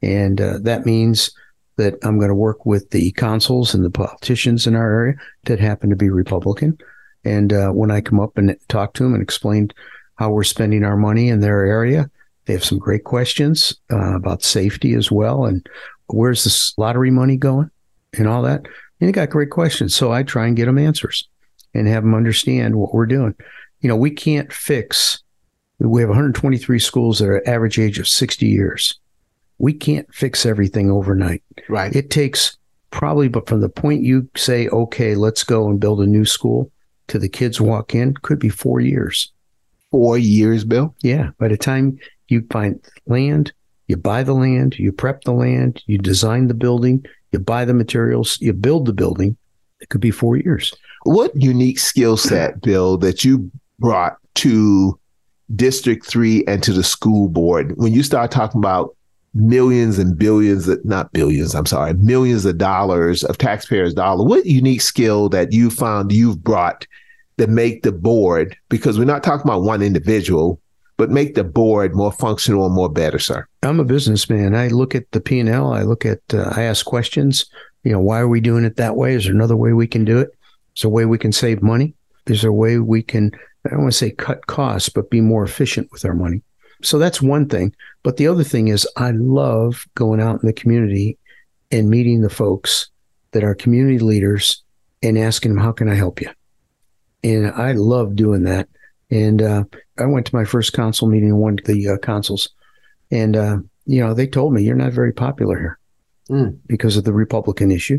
And 0.00 0.40
uh, 0.40 0.58
that 0.62 0.86
means 0.86 1.30
that 1.76 1.94
I'm 2.02 2.18
going 2.18 2.28
to 2.28 2.34
work 2.34 2.66
with 2.66 2.90
the 2.90 3.12
consuls 3.12 3.74
and 3.74 3.84
the 3.84 3.90
politicians 3.90 4.66
in 4.66 4.74
our 4.74 4.90
area 4.92 5.14
that 5.44 5.58
happen 5.58 5.90
to 5.90 5.96
be 5.96 6.10
Republican. 6.10 6.78
And 7.24 7.52
uh, 7.52 7.70
when 7.70 7.90
I 7.90 8.00
come 8.00 8.20
up 8.20 8.36
and 8.36 8.56
talk 8.68 8.94
to 8.94 9.02
them 9.02 9.14
and 9.14 9.22
explain 9.22 9.70
how 10.16 10.30
we're 10.30 10.44
spending 10.44 10.84
our 10.84 10.96
money 10.96 11.28
in 11.28 11.40
their 11.40 11.64
area, 11.64 12.10
they 12.44 12.52
have 12.52 12.64
some 12.64 12.78
great 12.78 13.04
questions 13.04 13.74
uh, 13.92 14.16
about 14.16 14.42
safety 14.42 14.94
as 14.94 15.10
well, 15.10 15.46
and 15.46 15.66
where's 16.08 16.44
this 16.44 16.76
lottery 16.76 17.10
money 17.10 17.36
going, 17.36 17.70
and 18.18 18.26
all 18.26 18.42
that. 18.42 18.66
And 19.00 19.08
they 19.08 19.12
got 19.12 19.30
great 19.30 19.50
questions, 19.50 19.94
so 19.94 20.12
I 20.12 20.22
try 20.22 20.46
and 20.46 20.56
get 20.56 20.66
them 20.66 20.78
answers 20.78 21.28
and 21.74 21.86
have 21.86 22.02
them 22.02 22.14
understand 22.14 22.76
what 22.76 22.92
we're 22.92 23.06
doing. 23.06 23.34
You 23.80 23.88
know, 23.88 23.96
we 23.96 24.10
can't 24.10 24.52
fix. 24.52 25.22
We 25.78 26.00
have 26.00 26.10
123 26.10 26.78
schools 26.78 27.18
that 27.18 27.28
are 27.28 27.48
average 27.48 27.78
age 27.78 27.98
of 27.98 28.06
60 28.06 28.46
years. 28.46 28.98
We 29.62 29.72
can't 29.72 30.12
fix 30.12 30.44
everything 30.44 30.90
overnight. 30.90 31.42
Right. 31.68 31.94
It 31.94 32.10
takes 32.10 32.58
probably, 32.90 33.28
but 33.28 33.48
from 33.48 33.60
the 33.60 33.68
point 33.68 34.02
you 34.02 34.28
say, 34.36 34.68
okay, 34.68 35.14
let's 35.14 35.44
go 35.44 35.68
and 35.68 35.78
build 35.78 36.00
a 36.00 36.06
new 36.06 36.24
school 36.24 36.70
to 37.06 37.18
the 37.18 37.28
kids 37.28 37.60
walk 37.60 37.94
in, 37.94 38.14
could 38.22 38.40
be 38.40 38.48
four 38.48 38.80
years. 38.80 39.32
Four 39.92 40.18
years, 40.18 40.64
Bill. 40.64 40.94
Yeah. 41.02 41.30
By 41.38 41.46
the 41.46 41.56
time 41.56 41.96
you 42.26 42.44
find 42.50 42.80
land, 43.06 43.52
you 43.86 43.96
buy 43.96 44.24
the 44.24 44.32
land, 44.32 44.78
you 44.80 44.90
prep 44.90 45.22
the 45.22 45.32
land, 45.32 45.80
you 45.86 45.96
design 45.96 46.48
the 46.48 46.54
building, 46.54 47.06
you 47.30 47.38
buy 47.38 47.64
the 47.64 47.74
materials, 47.74 48.40
you 48.40 48.52
build 48.52 48.86
the 48.86 48.92
building, 48.92 49.36
it 49.80 49.90
could 49.90 50.00
be 50.00 50.10
four 50.10 50.36
years. 50.36 50.74
What 51.04 51.30
unique 51.40 51.78
skill 51.78 52.16
set, 52.16 52.60
Bill, 52.62 52.96
that 52.98 53.24
you 53.24 53.48
brought 53.78 54.16
to 54.34 54.98
District 55.54 56.04
3 56.04 56.44
and 56.46 56.62
to 56.64 56.72
the 56.72 56.82
school 56.82 57.28
board 57.28 57.76
when 57.76 57.92
you 57.92 58.02
start 58.02 58.32
talking 58.32 58.58
about 58.58 58.96
millions 59.34 59.98
and 59.98 60.18
billions, 60.18 60.68
of, 60.68 60.84
not 60.84 61.12
billions, 61.12 61.54
I'm 61.54 61.66
sorry, 61.66 61.94
millions 61.94 62.44
of 62.44 62.58
dollars 62.58 63.24
of 63.24 63.38
taxpayers' 63.38 63.94
dollar? 63.94 64.24
What 64.24 64.46
unique 64.46 64.82
skill 64.82 65.28
that 65.30 65.52
you 65.52 65.70
found 65.70 66.12
you've 66.12 66.42
brought 66.42 66.86
that 67.38 67.48
make 67.48 67.82
the 67.82 67.92
board, 67.92 68.56
because 68.68 68.98
we're 68.98 69.04
not 69.04 69.22
talking 69.22 69.48
about 69.48 69.62
one 69.62 69.82
individual, 69.82 70.60
but 70.98 71.10
make 71.10 71.34
the 71.34 71.44
board 71.44 71.94
more 71.94 72.12
functional 72.12 72.66
and 72.66 72.74
more 72.74 72.90
better, 72.90 73.18
sir? 73.18 73.46
I'm 73.62 73.80
a 73.80 73.84
businessman. 73.84 74.54
I 74.54 74.68
look 74.68 74.94
at 74.94 75.10
the 75.12 75.20
P 75.20 75.40
and 75.40 75.48
L. 75.48 75.72
I 75.72 75.82
look 75.82 76.04
at. 76.04 76.20
Uh, 76.32 76.52
I 76.54 76.62
ask 76.62 76.84
questions. 76.84 77.46
You 77.84 77.92
know, 77.92 78.00
why 78.00 78.20
are 78.20 78.28
we 78.28 78.40
doing 78.40 78.64
it 78.64 78.76
that 78.76 78.96
way? 78.96 79.14
Is 79.14 79.24
there 79.24 79.34
another 79.34 79.56
way 79.56 79.72
we 79.72 79.86
can 79.86 80.04
do 80.04 80.18
it? 80.18 80.30
Is 80.76 80.82
there 80.82 80.88
a 80.88 80.92
way 80.92 81.04
we 81.04 81.18
can 81.18 81.32
save 81.32 81.62
money? 81.62 81.94
Is 82.26 82.42
there 82.42 82.50
a 82.50 82.54
way 82.54 82.78
we 82.78 83.02
can? 83.02 83.32
I 83.66 83.70
don't 83.70 83.80
want 83.80 83.92
to 83.92 83.98
say 83.98 84.10
cut 84.10 84.46
costs, 84.46 84.88
but 84.88 85.10
be 85.10 85.20
more 85.20 85.42
efficient 85.42 85.90
with 85.90 86.04
our 86.04 86.14
money. 86.14 86.42
So 86.82 86.98
that's 86.98 87.22
one 87.22 87.48
thing. 87.48 87.74
But 88.02 88.16
the 88.16 88.26
other 88.28 88.44
thing 88.44 88.68
is, 88.68 88.86
I 88.96 89.12
love 89.12 89.86
going 89.94 90.20
out 90.20 90.40
in 90.42 90.46
the 90.46 90.52
community 90.52 91.18
and 91.70 91.88
meeting 91.88 92.20
the 92.22 92.30
folks 92.30 92.88
that 93.32 93.44
are 93.44 93.54
community 93.54 93.98
leaders 93.98 94.62
and 95.02 95.16
asking 95.18 95.54
them, 95.54 95.62
"How 95.62 95.72
can 95.72 95.88
I 95.88 95.94
help 95.94 96.20
you?" 96.20 96.30
And 97.24 97.48
I 97.52 97.72
love 97.72 98.16
doing 98.16 98.42
that. 98.44 98.68
And 99.10 99.42
uh, 99.42 99.64
I 99.98 100.06
went 100.06 100.26
to 100.26 100.34
my 100.34 100.44
first 100.44 100.72
council 100.72 101.06
meeting 101.08 101.36
one 101.36 101.58
of 101.58 101.64
the 101.66 101.88
uh, 101.88 101.96
consuls, 101.98 102.48
and 103.10 103.36
uh, 103.36 103.58
you 103.86 104.00
know 104.04 104.14
they 104.14 104.26
told 104.26 104.52
me 104.54 104.62
you're 104.62 104.74
not 104.76 104.92
very 104.92 105.12
popular 105.12 105.58
here 105.58 105.78
Mm. 106.30 106.56
because 106.68 106.96
of 106.96 107.02
the 107.04 107.12
Republican 107.12 107.70
issue. 107.72 107.98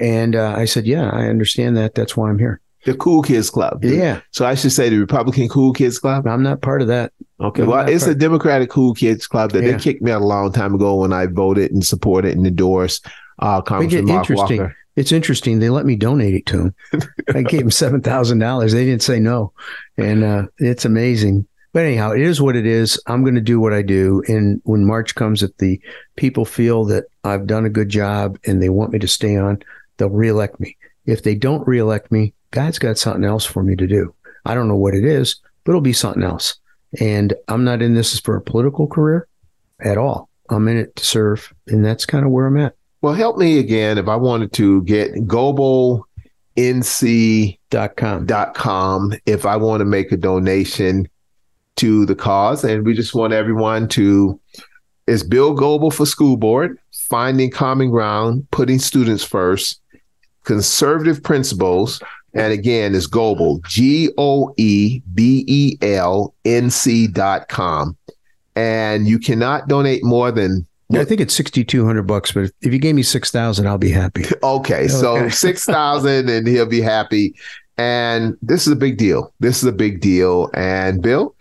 And 0.00 0.36
uh, 0.36 0.54
I 0.56 0.64
said, 0.66 0.86
"Yeah, 0.86 1.08
I 1.10 1.28
understand 1.28 1.76
that. 1.76 1.94
That's 1.94 2.16
why 2.16 2.28
I'm 2.30 2.38
here." 2.38 2.60
The 2.84 2.94
Cool 2.94 3.22
Kids 3.22 3.48
Club. 3.48 3.82
Yeah, 3.82 4.20
So 4.30 4.44
I 4.44 4.54
should 4.54 4.72
say 4.72 4.90
the 4.90 4.98
Republican 4.98 5.48
Cool 5.48 5.72
Kids 5.72 5.98
Club. 5.98 6.26
I'm 6.26 6.42
not 6.42 6.60
part 6.60 6.82
of 6.82 6.88
that. 6.88 7.12
Okay. 7.44 7.62
No, 7.62 7.68
Well, 7.70 7.88
it's 7.88 8.04
part- 8.04 8.16
a 8.16 8.18
Democratic 8.18 8.70
Cool 8.70 8.94
Kids 8.94 9.26
Club 9.26 9.52
that 9.52 9.62
Yeah. 9.64 9.72
they 9.72 9.78
kicked 9.78 10.02
me 10.02 10.10
out 10.10 10.22
a 10.22 10.26
long 10.26 10.52
time 10.52 10.74
ago 10.74 10.96
when 10.96 11.12
I 11.12 11.26
voted 11.26 11.70
and 11.72 11.84
supported 11.84 12.36
and 12.36 12.46
endorsed 12.46 13.06
uh, 13.38 13.60
Congressman 13.60 14.06
Mark 14.06 14.30
interesting. 14.30 14.60
Walker. 14.60 14.76
It's 14.96 15.10
interesting. 15.12 15.58
They 15.58 15.70
let 15.70 15.86
me 15.86 15.96
donate 15.96 16.34
it 16.34 16.46
to 16.46 16.56
them. 16.56 16.74
I 17.34 17.42
gave 17.42 17.60
them 17.60 17.70
seven 17.72 18.00
thousand 18.00 18.38
dollars. 18.38 18.72
They 18.72 18.84
didn't 18.84 19.02
say 19.02 19.18
no, 19.18 19.52
and 19.96 20.22
uh, 20.22 20.46
it's 20.58 20.84
amazing. 20.84 21.46
But 21.72 21.82
anyhow, 21.84 22.12
it 22.12 22.20
is 22.20 22.40
what 22.40 22.54
it 22.54 22.64
is. 22.66 23.00
I'm 23.08 23.24
going 23.24 23.34
to 23.34 23.40
do 23.40 23.58
what 23.58 23.72
I 23.72 23.82
do, 23.82 24.22
and 24.28 24.60
when 24.64 24.86
March 24.86 25.16
comes, 25.16 25.42
if 25.42 25.50
the 25.58 25.80
people 26.14 26.44
feel 26.44 26.84
that 26.84 27.06
I've 27.24 27.48
done 27.48 27.64
a 27.66 27.70
good 27.70 27.88
job 27.88 28.38
and 28.46 28.62
they 28.62 28.68
want 28.68 28.92
me 28.92 29.00
to 29.00 29.08
stay 29.08 29.36
on, 29.36 29.60
they'll 29.96 30.08
reelect 30.10 30.60
me. 30.60 30.76
If 31.06 31.24
they 31.24 31.34
don't 31.34 31.66
reelect 31.66 32.12
me, 32.12 32.32
God's 32.52 32.78
got 32.78 32.96
something 32.96 33.24
else 33.24 33.44
for 33.44 33.64
me 33.64 33.74
to 33.74 33.88
do. 33.88 34.14
I 34.46 34.54
don't 34.54 34.68
know 34.68 34.76
what 34.76 34.94
it 34.94 35.04
is, 35.04 35.34
but 35.64 35.72
it'll 35.72 35.80
be 35.80 35.92
something 35.92 36.22
else. 36.22 36.54
And 37.00 37.34
I'm 37.48 37.64
not 37.64 37.82
in 37.82 37.94
this 37.94 38.18
for 38.20 38.36
a 38.36 38.40
political 38.40 38.86
career 38.86 39.28
at 39.80 39.98
all. 39.98 40.28
I'm 40.50 40.68
in 40.68 40.76
it 40.76 40.94
to 40.96 41.04
serve, 41.04 41.52
and 41.68 41.84
that's 41.84 42.06
kind 42.06 42.24
of 42.24 42.30
where 42.30 42.46
I'm 42.46 42.56
at. 42.58 42.76
Well, 43.02 43.14
help 43.14 43.36
me 43.38 43.58
again 43.58 43.98
if 43.98 44.08
I 44.08 44.16
wanted 44.16 44.52
to 44.54 44.82
get 44.84 45.14
goebelnc.com 45.14 46.04
if 49.26 49.46
I 49.46 49.56
want 49.56 49.80
to 49.80 49.84
make 49.84 50.12
a 50.12 50.16
donation. 50.16 51.08
to 51.76 52.06
the 52.06 52.14
cause. 52.14 52.64
And 52.64 52.86
we 52.86 52.94
just 52.94 53.14
want 53.14 53.32
everyone 53.32 53.88
to, 53.88 54.40
is 55.06 55.22
Bill 55.24 55.54
Goebel 55.54 55.90
for 55.90 56.06
school 56.06 56.36
board, 56.36 56.78
finding 57.10 57.50
common 57.50 57.90
ground, 57.90 58.46
putting 58.52 58.78
students 58.78 59.24
first, 59.24 59.80
conservative 60.44 61.22
principles. 61.22 62.00
And 62.34 62.52
again, 62.52 62.94
it's 62.94 63.06
Goebel, 63.06 63.60
G 63.66 64.10
O 64.18 64.52
E 64.56 65.00
B 65.14 65.44
E 65.46 65.78
L 65.82 66.34
N 66.44 66.70
C 66.70 67.06
dot 67.06 67.48
com. 67.48 67.96
And 68.56 69.06
you 69.08 69.18
cannot 69.18 69.68
donate 69.68 70.04
more 70.04 70.30
than 70.32 70.66
Yeah, 70.88 71.00
I 71.00 71.04
think 71.04 71.20
it's 71.20 71.34
sixty 71.34 71.64
two 71.64 71.84
hundred 71.86 72.02
bucks, 72.04 72.32
but 72.32 72.50
if 72.60 72.72
you 72.72 72.78
gave 72.78 72.94
me 72.94 73.02
six 73.02 73.30
thousand, 73.30 73.66
I'll 73.66 73.78
be 73.78 73.90
happy. 73.90 74.24
Okay, 74.42 74.88
so 74.88 75.16
Okay. 75.16 75.28
six 75.46 75.64
thousand, 75.64 76.28
and 76.28 76.46
he'll 76.46 76.66
be 76.66 76.80
happy. 76.80 77.34
And 77.78 78.36
this 78.42 78.66
is 78.66 78.72
a 78.72 78.76
big 78.76 78.98
deal. 78.98 79.32
This 79.40 79.58
is 79.58 79.64
a 79.64 79.72
big 79.72 80.00
deal. 80.00 80.48
And 80.54 81.02
Bill, 81.02 81.34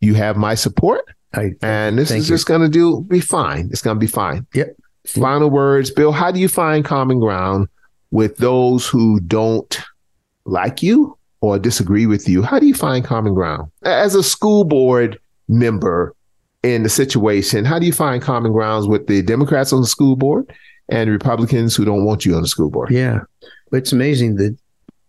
you 0.00 0.14
have 0.14 0.36
my 0.36 0.54
support, 0.56 1.04
I 1.34 1.52
and 1.62 1.96
this 1.98 2.10
is 2.10 2.28
you. 2.28 2.34
just 2.34 2.46
going 2.46 2.62
to 2.62 2.68
do 2.68 3.02
be 3.02 3.20
fine. 3.20 3.68
It's 3.70 3.82
going 3.82 3.96
to 3.96 4.00
be 4.00 4.08
fine. 4.08 4.46
Yep. 4.54 4.76
Final 5.06 5.50
words, 5.50 5.90
Bill. 5.90 6.10
How 6.12 6.30
do 6.32 6.40
you 6.40 6.48
find 6.48 6.84
common 6.84 7.20
ground 7.20 7.68
with 8.10 8.36
those 8.38 8.86
who 8.88 9.20
don't 9.20 9.80
like 10.44 10.82
you 10.82 11.16
or 11.40 11.58
disagree 11.58 12.06
with 12.06 12.28
you? 12.28 12.42
How 12.42 12.58
do 12.58 12.66
you 12.66 12.74
find 12.74 13.04
common 13.04 13.34
ground 13.34 13.70
as 13.84 14.14
a 14.14 14.22
school 14.22 14.64
board 14.64 15.18
member 15.48 16.14
in 16.62 16.82
the 16.82 16.88
situation? 16.88 17.64
How 17.64 17.78
do 17.78 17.86
you 17.86 17.92
find 17.92 18.22
common 18.22 18.52
grounds 18.52 18.86
with 18.86 19.06
the 19.06 19.22
Democrats 19.22 19.72
on 19.72 19.80
the 19.80 19.86
school 19.86 20.16
board 20.16 20.52
and 20.88 21.10
Republicans 21.10 21.76
who 21.76 21.84
don't 21.84 22.04
want 22.04 22.24
you 22.24 22.34
on 22.34 22.42
the 22.42 22.48
school 22.48 22.70
board? 22.70 22.90
Yeah. 22.90 23.20
It's 23.72 23.92
amazing 23.92 24.36
that 24.36 24.56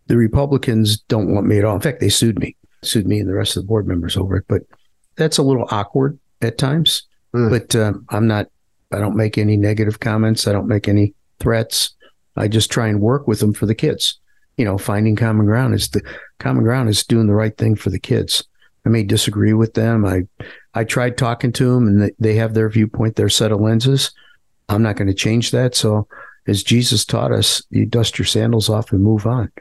the 0.07 0.17
Republicans 0.17 0.99
don't 1.07 1.33
want 1.33 1.47
me 1.47 1.57
at 1.59 1.65
all. 1.65 1.75
In 1.75 1.81
fact, 1.81 1.99
they 1.99 2.09
sued 2.09 2.39
me, 2.39 2.55
sued 2.81 3.07
me 3.07 3.19
and 3.19 3.29
the 3.29 3.33
rest 3.33 3.55
of 3.55 3.63
the 3.63 3.67
board 3.67 3.87
members 3.87 4.17
over 4.17 4.37
it. 4.37 4.45
But 4.47 4.63
that's 5.15 5.37
a 5.37 5.43
little 5.43 5.67
awkward 5.69 6.19
at 6.41 6.57
times. 6.57 7.03
Mm. 7.33 7.49
But 7.49 7.75
um, 7.75 8.05
I'm 8.09 8.27
not, 8.27 8.47
I 8.91 8.99
don't 8.99 9.15
make 9.15 9.37
any 9.37 9.57
negative 9.57 9.99
comments. 9.99 10.47
I 10.47 10.51
don't 10.51 10.67
make 10.67 10.87
any 10.87 11.13
threats. 11.39 11.95
I 12.35 12.47
just 12.47 12.71
try 12.71 12.87
and 12.87 12.99
work 12.99 13.27
with 13.27 13.39
them 13.39 13.53
for 13.53 13.65
the 13.65 13.75
kids. 13.75 14.19
You 14.57 14.65
know, 14.65 14.77
finding 14.77 15.15
common 15.15 15.45
ground 15.45 15.73
is 15.73 15.89
the 15.89 16.01
common 16.39 16.63
ground 16.63 16.89
is 16.89 17.03
doing 17.03 17.27
the 17.27 17.33
right 17.33 17.57
thing 17.57 17.75
for 17.75 17.89
the 17.89 17.99
kids. 17.99 18.43
I 18.85 18.89
may 18.89 19.03
disagree 19.03 19.53
with 19.53 19.73
them. 19.73 20.05
I, 20.05 20.27
I 20.73 20.83
tried 20.83 21.17
talking 21.17 21.51
to 21.53 21.73
them 21.73 21.87
and 21.87 22.11
they, 22.19 22.35
have 22.35 22.53
their 22.53 22.69
viewpoint, 22.69 23.15
their 23.15 23.29
set 23.29 23.51
of 23.51 23.61
lenses. 23.61 24.11
I'm 24.69 24.83
not 24.83 24.95
going 24.95 25.07
to 25.07 25.13
change 25.13 25.51
that. 25.51 25.73
So 25.75 26.07
as 26.47 26.63
Jesus 26.63 27.05
taught 27.05 27.31
us, 27.31 27.63
you 27.69 27.85
dust 27.85 28.19
your 28.19 28.25
sandals 28.25 28.69
off 28.69 28.91
and 28.91 29.01
move 29.01 29.25
on. 29.25 29.51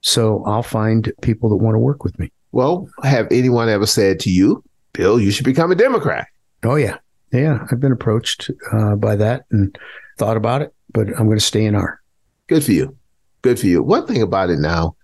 So 0.00 0.42
I'll 0.46 0.62
find 0.62 1.12
people 1.20 1.50
that 1.50 1.56
want 1.56 1.74
to 1.74 1.78
work 1.78 2.04
with 2.04 2.18
me. 2.18 2.32
Well, 2.52 2.88
have 3.02 3.28
anyone 3.30 3.68
ever 3.68 3.86
said 3.86 4.18
to 4.20 4.30
you, 4.30 4.64
Bill, 4.92 5.20
you 5.20 5.30
should 5.30 5.44
become 5.44 5.70
a 5.70 5.76
Democrat? 5.76 6.26
Oh 6.64 6.74
yeah, 6.74 6.98
yeah. 7.32 7.66
I've 7.70 7.80
been 7.80 7.92
approached 7.92 8.50
uh, 8.72 8.96
by 8.96 9.16
that 9.16 9.44
and 9.50 9.78
thought 10.18 10.36
about 10.36 10.62
it, 10.62 10.74
but 10.92 11.08
I'm 11.08 11.26
going 11.26 11.38
to 11.38 11.44
stay 11.44 11.64
in 11.64 11.74
R. 11.74 12.00
Good 12.48 12.64
for 12.64 12.72
you. 12.72 12.96
Good 13.42 13.58
for 13.58 13.66
you. 13.66 13.82
One 13.82 14.06
thing 14.06 14.22
about 14.22 14.50
it 14.50 14.58
now, 14.58 14.96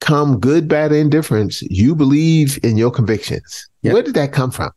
come 0.00 0.38
good, 0.40 0.68
bad, 0.68 0.92
indifference, 0.92 1.62
you 1.62 1.94
believe 1.94 2.58
in 2.62 2.76
your 2.76 2.90
convictions. 2.90 3.68
Yeah. 3.82 3.92
Where 3.92 4.02
did 4.02 4.14
that 4.14 4.32
come 4.32 4.50
from? 4.50 4.70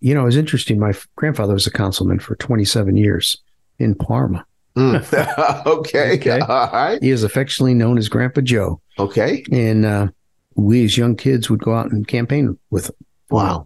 You 0.00 0.14
know, 0.14 0.22
it 0.22 0.26
was 0.26 0.36
interesting. 0.36 0.78
My 0.80 0.92
grandfather 1.16 1.52
was 1.54 1.66
a 1.66 1.70
councilman 1.70 2.18
for 2.18 2.34
27 2.36 2.96
years 2.96 3.36
in 3.78 3.94
Parma. 3.94 4.44
Mm. 4.76 5.66
okay. 5.66 6.14
Okay. 6.16 6.40
All 6.40 6.70
right. 6.72 7.00
He 7.02 7.10
is 7.10 7.22
affectionately 7.22 7.74
known 7.74 7.98
as 7.98 8.08
Grandpa 8.08 8.40
Joe, 8.40 8.80
Okay. 8.98 9.44
and 9.52 9.84
uh, 9.84 10.08
we 10.56 10.84
as 10.84 10.96
young 10.96 11.14
kids 11.14 11.48
would 11.50 11.62
go 11.62 11.74
out 11.74 11.92
and 11.92 12.06
campaign 12.08 12.58
with 12.70 12.86
him. 12.88 12.94
Wow. 13.30 13.64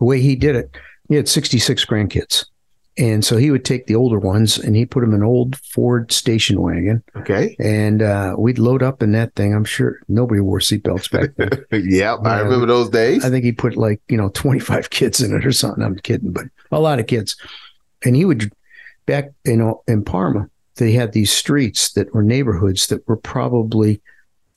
the 0.00 0.04
way 0.06 0.20
he 0.20 0.34
did 0.34 0.56
it, 0.56 0.76
he 1.08 1.14
had 1.14 1.28
66 1.28 1.84
grandkids. 1.84 2.46
And 2.96 3.24
so 3.24 3.36
he 3.36 3.50
would 3.50 3.64
take 3.64 3.86
the 3.88 3.96
older 3.96 4.20
ones 4.20 4.56
and 4.56 4.76
he 4.76 4.86
put 4.86 5.00
them 5.00 5.10
in 5.14 5.16
an 5.22 5.26
old 5.26 5.56
Ford 5.56 6.12
station 6.12 6.60
wagon 6.62 7.02
Okay. 7.16 7.56
and 7.58 8.02
uh, 8.02 8.36
we'd 8.38 8.58
load 8.60 8.84
up 8.84 9.02
in 9.02 9.10
that 9.12 9.34
thing. 9.34 9.52
I'm 9.52 9.64
sure 9.64 9.98
nobody 10.08 10.40
wore 10.40 10.60
seatbelts 10.60 11.10
back 11.10 11.30
then. 11.36 11.50
yep. 11.90 12.20
I 12.24 12.36
Yeah. 12.36 12.42
remember 12.42 12.66
those 12.66 12.88
days. 12.90 13.24
I 13.24 13.30
think 13.30 13.44
he 13.44 13.50
put 13.50 13.76
like, 13.76 14.00
you 14.08 14.16
know, 14.16 14.28
25 14.28 14.90
kids 14.90 15.20
in 15.20 15.34
it 15.34 15.44
or 15.44 15.50
something. 15.50 15.82
I'm 15.82 15.96
kidding, 15.96 16.30
but 16.30 16.44
a 16.70 16.78
lot 16.78 17.00
of 17.00 17.08
kids. 17.08 17.36
And 18.04 18.14
he 18.14 18.24
would, 18.24 18.52
back, 19.06 19.32
you 19.44 19.56
know, 19.56 19.82
in 19.88 20.04
Parma, 20.04 20.48
they 20.76 20.92
had 20.92 21.12
these 21.12 21.32
streets 21.32 21.92
that 21.94 22.14
were 22.14 22.22
neighborhoods 22.22 22.86
that 22.88 23.06
were 23.08 23.16
probably 23.16 24.00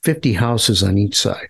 50 0.04 0.32
houses 0.34 0.82
on 0.84 0.96
each 0.96 1.16
side. 1.16 1.48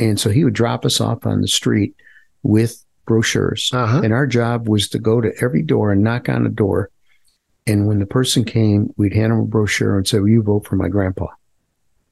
And 0.00 0.18
so 0.18 0.30
he 0.30 0.44
would 0.44 0.54
drop 0.54 0.84
us 0.86 1.00
off 1.00 1.26
on 1.26 1.40
the 1.42 1.48
street 1.48 1.94
with 2.42 2.83
brochures. 3.04 3.70
Uh-huh. 3.72 4.00
And 4.02 4.12
our 4.12 4.26
job 4.26 4.68
was 4.68 4.88
to 4.90 4.98
go 4.98 5.20
to 5.20 5.32
every 5.40 5.62
door 5.62 5.92
and 5.92 6.02
knock 6.02 6.28
on 6.28 6.46
a 6.46 6.50
door. 6.50 6.90
And 7.66 7.86
when 7.86 7.98
the 7.98 8.06
person 8.06 8.44
came, 8.44 8.92
we'd 8.96 9.14
hand 9.14 9.32
them 9.32 9.40
a 9.40 9.44
brochure 9.44 9.96
and 9.96 10.06
say, 10.06 10.18
Will 10.18 10.28
you 10.28 10.42
vote 10.42 10.66
for 10.66 10.76
my 10.76 10.88
grandpa? 10.88 11.26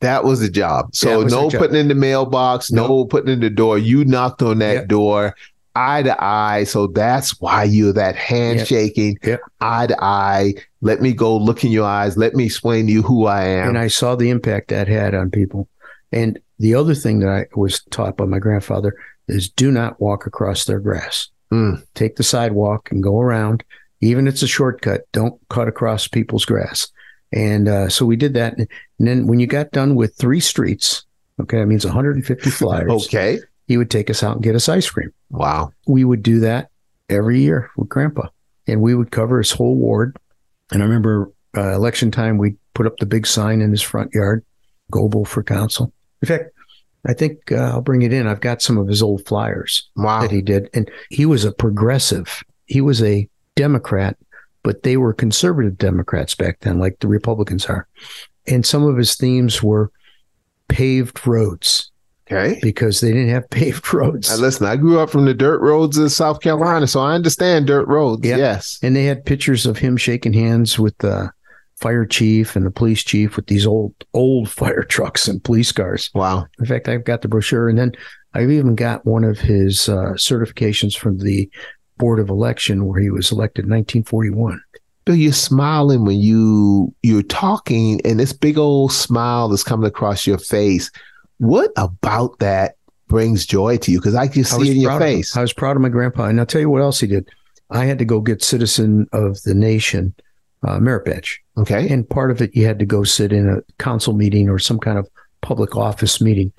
That 0.01 0.25
was 0.25 0.41
the 0.41 0.49
job. 0.49 0.95
So 0.95 1.23
no 1.23 1.49
job. 1.51 1.61
putting 1.61 1.77
in 1.77 1.89
the 1.89 1.95
mailbox, 1.95 2.73
no, 2.73 3.05
putting 3.05 3.33
in 3.33 3.41
the 3.41 3.51
door. 3.51 3.79
You 3.79 4.05
knocked 4.05 4.43
on 4.43 4.59
that 4.59 4.73
Yep. 4.75 4.89
door 4.89 5.35
eye 5.75 6.03
to 6.03 6.23
eye. 6.23 6.65
So 6.65 6.87
that's 6.89 7.41
why 7.41 7.65
you're 7.65 7.93
that 7.93 8.17
handshaking, 8.17 9.19
Yep. 9.23 9.41
eye 9.61 9.87
to 9.87 10.05
eye. 10.05 10.55
Let 10.81 11.01
me 11.01 11.13
go 11.13 11.37
look 11.37 11.65
in 11.65 11.71
your 11.71 11.87
eyes. 11.87 12.17
Let 12.17 12.35
me 12.35 12.45
explain 12.45 12.87
to 12.89 12.93
you 12.93 13.03
who 13.03 13.27
I 13.27 13.45
am. 13.45 13.69
And 13.71 13.79
I 13.79 13.87
saw 13.87 14.17
the 14.17 14.29
impact 14.31 14.69
that 14.69 14.89
had 14.89 15.15
on 15.15 15.31
people. 15.31 15.69
And 16.11 16.39
the 16.63 16.75
other 16.75 16.95
thing 16.95 17.19
that 17.21 17.29
I 17.29 17.47
was 17.55 17.83
taught 17.91 18.17
by 18.17 18.25
my 18.25 18.39
grandfather 18.39 18.95
is 19.29 19.49
do 19.49 19.71
not 19.71 20.01
walk 20.01 20.27
across 20.27 20.65
their 20.65 20.81
grass. 20.81 21.29
Mm. 21.53 21.85
Take 21.95 22.17
the 22.17 22.23
sidewalk 22.23 22.91
and 22.91 23.03
go 23.03 23.21
around. 23.21 23.65
Even 24.01 24.27
if 24.27 24.35
it's 24.35 24.43
a 24.43 24.49
shortcut, 24.49 25.03
don't 25.13 25.41
cut 25.49 25.69
across 25.69 26.09
people's 26.09 26.45
grass. 26.45 26.89
And 27.33 27.69
uh, 27.69 27.89
so 27.89 28.05
we 28.05 28.17
did 28.17 28.35
that. 28.35 28.59
And 28.59 28.69
then 28.99 29.27
when 29.27 29.41
you 29.41 29.47
got 29.47 29.71
done 29.71 29.95
with 29.95 30.17
three 30.17 30.41
streets, 30.41 31.05
okay, 31.41 31.59
that 31.59 31.67
means 31.67 31.85
150 31.85 32.51
flyers, 32.51 33.07
okay. 33.07 33.39
he 33.69 33.77
would 33.77 33.91
take 33.91 34.11
us 34.11 34.23
out 34.23 34.37
and 34.37 34.43
get 34.43 34.55
us 34.55 34.69
ice 34.69 34.89
cream. 34.89 35.13
Wow. 35.31 35.73
we 35.87 36.05
would 36.05 36.23
do 36.23 36.41
that 36.41 36.69
every 37.09 37.41
year 37.41 37.71
with 37.77 37.89
grandpa 37.89 38.29
and 38.67 38.81
we 38.81 38.95
would 38.95 39.11
cover 39.11 39.39
his 39.39 39.51
whole 39.51 39.77
ward 39.77 40.17
and 40.71 40.83
i 40.83 40.87
remember 40.87 41.31
uh, 41.57 41.73
election 41.73 42.11
time 42.11 42.39
we'd 42.39 42.57
put 42.75 42.87
up 42.87 42.97
the 42.99 43.07
big 43.07 43.27
sign 43.27 43.61
in 43.61 43.71
his 43.71 43.83
front 43.83 44.13
yard 44.15 44.45
goebel 44.91 45.25
for 45.25 45.43
council 45.43 45.93
in 46.23 46.29
fact 46.29 46.52
i 47.07 47.13
think 47.13 47.51
uh, 47.53 47.57
i'll 47.73 47.81
bring 47.81 48.03
it 48.03 48.13
in 48.13 48.27
i've 48.27 48.41
got 48.41 48.63
some 48.63 48.79
of 48.79 48.89
his 48.89 49.03
old 49.03 49.25
flyers 49.27 49.89
Wow. 49.97 50.21
that 50.23 50.31
he 50.31 50.43
did 50.43 50.69
and 50.75 50.91
he 51.11 51.27
was 51.27 51.45
a 51.45 51.53
progressive 51.53 52.43
he 52.67 52.81
was 52.81 53.03
a 53.03 53.29
democrat 53.57 54.17
but 54.63 54.83
they 54.83 54.97
were 54.97 55.13
conservative 55.13 55.77
democrats 55.79 56.35
back 56.35 56.61
then 56.61 56.79
like 56.79 56.99
the 57.01 57.09
republicans 57.09 57.67
are 57.67 57.87
and 58.47 58.65
some 58.67 58.85
of 58.85 58.97
his 58.97 59.15
themes 59.17 59.63
were 59.63 59.91
paved 60.69 61.27
roads 61.27 61.89
Okay. 62.31 62.59
because 62.63 63.01
they 63.01 63.09
didn't 63.13 63.29
have 63.29 63.51
paved 63.51 63.93
roads 63.93 64.31
Now, 64.31 64.37
listen, 64.37 64.65
I 64.67 64.77
grew 64.77 64.99
up 65.01 65.11
from 65.11 65.27
the 65.27 65.35
dirt 65.35 65.61
roads 65.61 65.99
in 65.99 66.09
South 66.09 66.41
Carolina, 66.41 66.87
so 66.87 67.01
I 67.01 67.15
understand 67.15 67.67
dirt 67.67 67.87
roads. 67.89 68.27
Yeah. 68.27 68.37
Yes. 68.39 68.79
And 68.83 68.97
they 68.97 69.05
had 69.05 69.27
pictures 69.27 69.67
of 69.67 69.77
him 69.77 69.99
shaking 69.99 70.33
hands 70.33 70.79
with 70.79 70.97
the 70.99 71.31
fire 71.83 72.07
chief 72.07 72.55
and 72.55 72.65
the 72.65 72.71
police 72.71 73.03
chief 73.03 73.35
with 73.37 73.49
these 73.49 73.67
old, 73.67 73.93
old 74.15 74.49
fire 74.61 74.85
trucks 74.85 75.27
and 75.27 75.43
police 75.43 75.73
cars. 75.73 76.11
Wow. 76.15 76.47
In 76.59 76.67
fact, 76.67 76.89
I've 76.89 77.05
got 77.05 77.23
the 77.23 77.29
brochure. 77.29 77.69
And 77.69 77.79
then 77.79 77.93
I've 78.35 78.51
even 78.51 78.75
got 78.75 79.05
one 79.05 79.25
of 79.25 79.39
his 79.39 79.89
uh, 79.89 80.13
certifications 80.15 80.97
from 80.97 81.19
the 81.19 81.51
Board 81.99 82.21
of 82.21 82.31
Election 82.31 82.87
where 82.87 83.01
he 83.01 83.11
was 83.11 83.31
elected 83.31 83.67
in 83.67 83.71
1941. 83.71 84.63
Bill, 85.05 85.17
you're 85.17 85.33
smiling 85.33 86.05
when 86.05 86.21
you 86.21 86.95
you're 87.03 87.25
talking, 87.25 88.01
and 88.05 88.21
this 88.21 88.33
big 88.33 88.57
old 88.57 88.93
smile 88.93 89.53
is 89.53 89.65
coming 89.65 89.87
across 89.87 90.29
your 90.29 90.39
face. 90.39 90.93
What 91.39 91.73
about 91.77 92.39
that 92.39 92.77
brings 93.09 93.45
joy 93.45 93.79
to 93.79 93.91
you? 93.91 93.99
Because 93.99 94.15
I 94.15 94.29
can 94.29 94.45
see 94.45 94.59
was 94.59 94.69
it 94.69 94.77
in 94.77 94.81
your 94.81 94.93
of 94.93 95.01
face. 95.01 95.37
I 95.37 95.41
was 95.41 95.53
proud 95.53 95.77
of 95.77 95.83
my 95.83 95.89
grandpa. 95.89 96.27
And 96.27 96.39
I'll 96.39 96.47
tell 96.47 96.61
you 96.61 96.71
what 96.71 96.83
else 96.83 97.01
he 97.01 97.09
did. 97.09 97.29
I 97.71 97.85
had 97.85 97.99
to 97.99 98.05
go 98.05 98.21
get 98.21 98.45
Citizen 98.45 99.09
of 99.13 99.43
the 99.43 99.55
Nation 99.55 100.15
uh, 100.67 100.79
merit 100.79 101.05
badge. 101.05 101.41
Okay. 101.59 101.89
And 101.89 102.09
part 102.09 102.31
of 102.31 102.41
it, 102.41 102.55
you 102.55 102.65
had 102.67 102.79
to 102.79 102.87
go 102.87 103.05
sit 103.05 103.33
in 103.33 103.49
a 103.49 103.63
council 103.83 104.13
meeting 104.13 104.49
or 104.49 104.59
some 104.59 104.79
kind 104.79 104.99
of 104.99 105.09
public 105.41 105.77
office 105.77 106.21
meeting. 106.21 106.53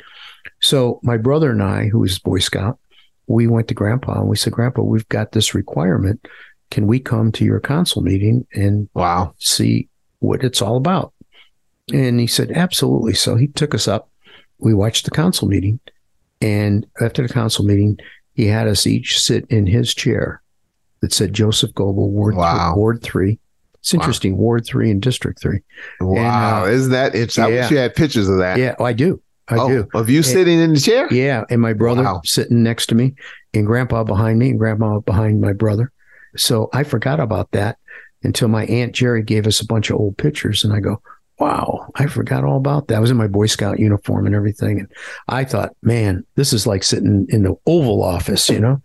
So 0.62 1.00
my 1.04 1.18
brother 1.18 1.52
and 1.52 1.64
I, 1.64 1.88
who 1.88 2.00
was 2.00 2.20
Boy 2.20 2.40
Scout, 2.40 2.80
we 3.28 3.48
went 3.48 3.68
to 3.70 3.74
Grandpa 3.74 4.20
and 4.20 4.28
we 4.30 4.36
said, 4.36 4.54
Grandpa, 4.54 4.82
we've 4.82 5.08
got 5.10 5.32
this 5.32 5.56
requirement. 5.56 6.26
Can 6.72 6.88
we 6.88 7.00
come 7.00 7.32
to 7.34 7.46
your 7.46 7.60
council 7.60 8.02
meeting 8.02 8.46
and 8.54 8.90
Wow. 8.94 9.34
see 9.40 9.88
what 10.20 10.44
it's 10.44 10.62
all 10.62 10.76
about? 10.78 11.14
And 11.94 12.20
he 12.20 12.28
said, 12.28 12.52
absolutely. 12.52 13.14
So 13.14 13.36
he 13.36 13.48
took 13.48 13.74
us 13.74 13.88
up. 13.88 14.10
We 14.60 14.74
watched 14.74 15.06
the 15.06 15.12
council 15.12 15.48
meeting. 15.48 15.80
And 16.42 16.86
after 17.02 17.26
the 17.26 17.34
council 17.34 17.64
meeting, 17.66 17.98
he 18.34 18.48
had 18.48 18.68
us 18.68 18.86
each 18.88 19.20
sit 19.20 19.46
in 19.50 19.68
his 19.68 19.94
chair 19.94 20.42
that 21.02 21.14
said 21.14 21.34
Joseph 21.34 21.74
Goebel, 21.74 22.10
Ward, 22.12 22.36
Wow. 22.36 22.72
three, 22.74 22.80
Ward 22.80 23.02
3. 23.04 23.40
It's 23.84 23.94
Wow. 23.94 24.00
interesting, 24.00 24.38
Ward 24.38 24.66
3 24.66 24.90
and 24.92 25.02
District 25.02 25.42
3. 25.42 25.60
Wow. 26.00 26.64
uh, 26.64 26.68
Isn't 26.70 26.92
that 26.94 27.16
interesting? 27.16 27.44
I 27.44 27.48
yeah. 27.50 27.62
wish 27.64 27.72
you 27.72 27.78
had 27.78 27.94
pictures 27.96 28.30
of 28.30 28.38
that. 28.38 28.58
Yeah, 28.58 28.76
I 28.80 28.94
do. 28.94 29.22
I 29.50 29.58
oh, 29.58 29.68
do. 29.68 29.88
Of 29.94 30.10
you 30.10 30.18
Yeah. 30.18 30.22
sitting 30.22 30.58
in 30.60 30.74
the 30.74 30.80
chair? 30.80 31.08
Yeah. 31.12 31.44
And 31.50 31.62
my 31.62 31.74
brother 31.74 32.04
Wow. 32.04 32.22
sitting 32.24 32.64
next 32.64 32.88
to 32.88 32.96
me. 32.96 33.16
and 33.56 33.68
grandpa 33.68 34.04
behind 34.04 34.40
me 34.40 34.50
and 34.50 34.58
grandma 34.58 34.98
behind 35.00 35.40
my 35.40 35.54
brother. 35.54 35.92
So 36.36 36.70
I 36.74 36.84
forgot 36.84 37.20
about 37.20 37.52
that 37.52 37.78
until 38.24 38.48
my 38.48 38.66
aunt 38.66 38.94
Jerry 38.94 39.22
gave 39.22 39.46
us 39.46 39.60
a 39.62 39.66
bunch 39.68 39.92
of 39.92 39.98
old 40.00 40.18
pictures. 40.18 40.64
And 40.64 40.74
I 40.74 40.80
go, 40.80 41.00
wow, 41.38 41.88
I 41.94 42.08
forgot 42.08 42.44
all 42.44 42.58
about 42.58 42.88
that. 42.88 42.96
I 42.96 43.00
was 43.00 43.12
in 43.12 43.18
my 43.18 43.28
Boy 43.28 43.46
Scout 43.46 43.78
uniform 43.80 44.26
and 44.26 44.34
everything. 44.34 44.80
And 44.80 44.88
I 45.28 45.44
thought, 45.44 45.76
man, 45.84 46.26
this 46.36 46.52
is 46.52 46.66
like 46.66 46.84
sitting 46.84 47.28
in 47.30 47.44
the 47.44 47.54
Oval 47.68 48.02
Office, 48.02 48.50
you 48.50 48.60
know? 48.60 48.82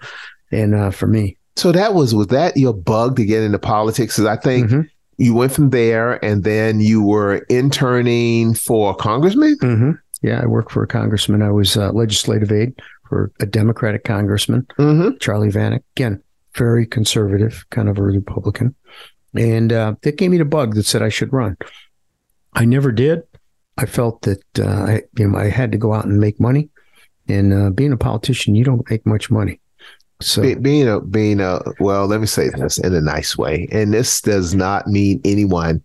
And 0.53 0.75
uh, 0.75 0.91
for 0.91 1.07
me. 1.07 1.39
So 1.59 1.73
that 1.73 1.95
was, 1.95 2.15
was 2.15 2.29
that 2.29 2.57
your 2.57 2.73
bug 2.73 3.17
to 3.17 3.25
get 3.25 3.43
into 3.43 3.59
politics? 3.59 4.15
Because 4.15 4.27
I 4.27 4.37
think 4.37 4.69
mm-hmm. 4.69 4.83
you 5.17 5.35
went 5.35 5.53
from 5.53 5.71
there 5.71 6.25
and 6.25 6.45
then 6.45 6.79
you 6.81 7.03
were 7.03 7.39
interning 7.49 8.55
for 8.55 8.93
a 8.93 8.95
congressman? 8.95 9.59
Mm-hmm. 9.59 9.91
Yeah, 10.23 10.41
I 10.41 10.47
worked 10.47 10.71
for 10.71 10.83
a 10.83 10.87
congressman. 10.87 11.43
I 11.43 11.51
was 11.51 11.77
uh, 11.77 11.91
legislative 11.91 12.53
aide 12.53 12.81
for 13.09 13.33
a 13.41 13.47
Democratic 13.47 14.05
congressman, 14.05 14.67
mm-hmm. 14.79 15.17
Charlie 15.19 15.51
Vanik. 15.51 15.83
Again, 15.97 16.23
very 16.55 16.87
conservative, 16.87 17.65
kind 17.71 17.89
of 17.89 17.99
a 17.99 18.03
Republican. 18.03 18.75
And 19.35 19.73
uh, 19.73 19.95
that 20.03 20.17
gave 20.17 20.31
me 20.31 20.39
the 20.39 20.45
bug 20.45 20.75
that 20.75 20.87
said 20.87 21.03
I 21.03 21.09
should 21.09 21.33
run. 21.33 21.57
I 22.53 22.65
never 22.65 22.93
did. 22.93 23.23
I 23.77 23.87
felt 23.87 24.23
that 24.23 24.43
uh, 24.59 24.67
I, 24.67 25.03
you 25.17 25.29
know, 25.29 25.39
I 25.39 25.51
had 25.51 25.73
to 25.73 25.79
go 25.79 25.93
out 25.93 26.05
and 26.05 26.21
make 26.21 26.41
money. 26.41 26.69
And 27.29 27.53
uh, 27.53 27.71
being 27.71 27.93
a 27.93 27.97
politician, 27.97 28.55
you 28.55 28.65
don't 28.65 28.89
make 28.91 29.05
much 29.07 29.31
money. 29.31 29.61
So 30.21 30.43
Be, 30.43 30.55
being 30.55 30.89
a 30.89 31.01
being 31.01 31.41
a 31.41 31.61
well, 31.81 32.07
let 32.07 32.21
me 32.21 32.27
say 32.27 32.49
this 32.49 32.79
in 32.79 32.95
a 32.95 33.01
nice 33.01 33.39
way, 33.39 33.69
and 33.71 33.95
this 33.95 34.21
does 34.21 34.55
not 34.55 34.87
mean 34.87 35.21
anyone 35.25 35.83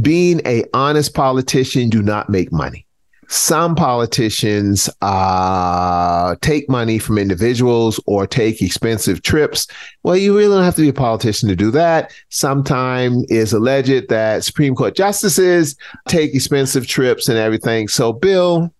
being 0.00 0.40
a 0.46 0.64
honest 0.72 1.14
politician 1.14 1.90
do 1.90 2.02
not 2.02 2.30
make 2.30 2.50
money 2.50 2.86
some 3.32 3.74
politicians 3.74 4.90
uh, 5.00 6.36
take 6.42 6.68
money 6.68 6.98
from 6.98 7.16
individuals 7.16 7.98
or 8.04 8.26
take 8.26 8.60
expensive 8.60 9.22
trips. 9.22 9.66
Well, 10.02 10.18
you 10.18 10.36
really 10.36 10.54
don't 10.54 10.64
have 10.64 10.74
to 10.76 10.82
be 10.82 10.90
a 10.90 10.92
politician 10.92 11.48
to 11.48 11.56
do 11.56 11.70
that. 11.70 12.12
Sometimes 12.28 13.24
it's 13.30 13.54
alleged 13.54 14.10
that 14.10 14.44
Supreme 14.44 14.74
Court 14.74 14.94
justices 14.94 15.76
take 16.08 16.34
expensive 16.34 16.86
trips 16.86 17.26
and 17.26 17.38
everything. 17.38 17.88
So, 17.88 18.12
Bill, 18.12 18.72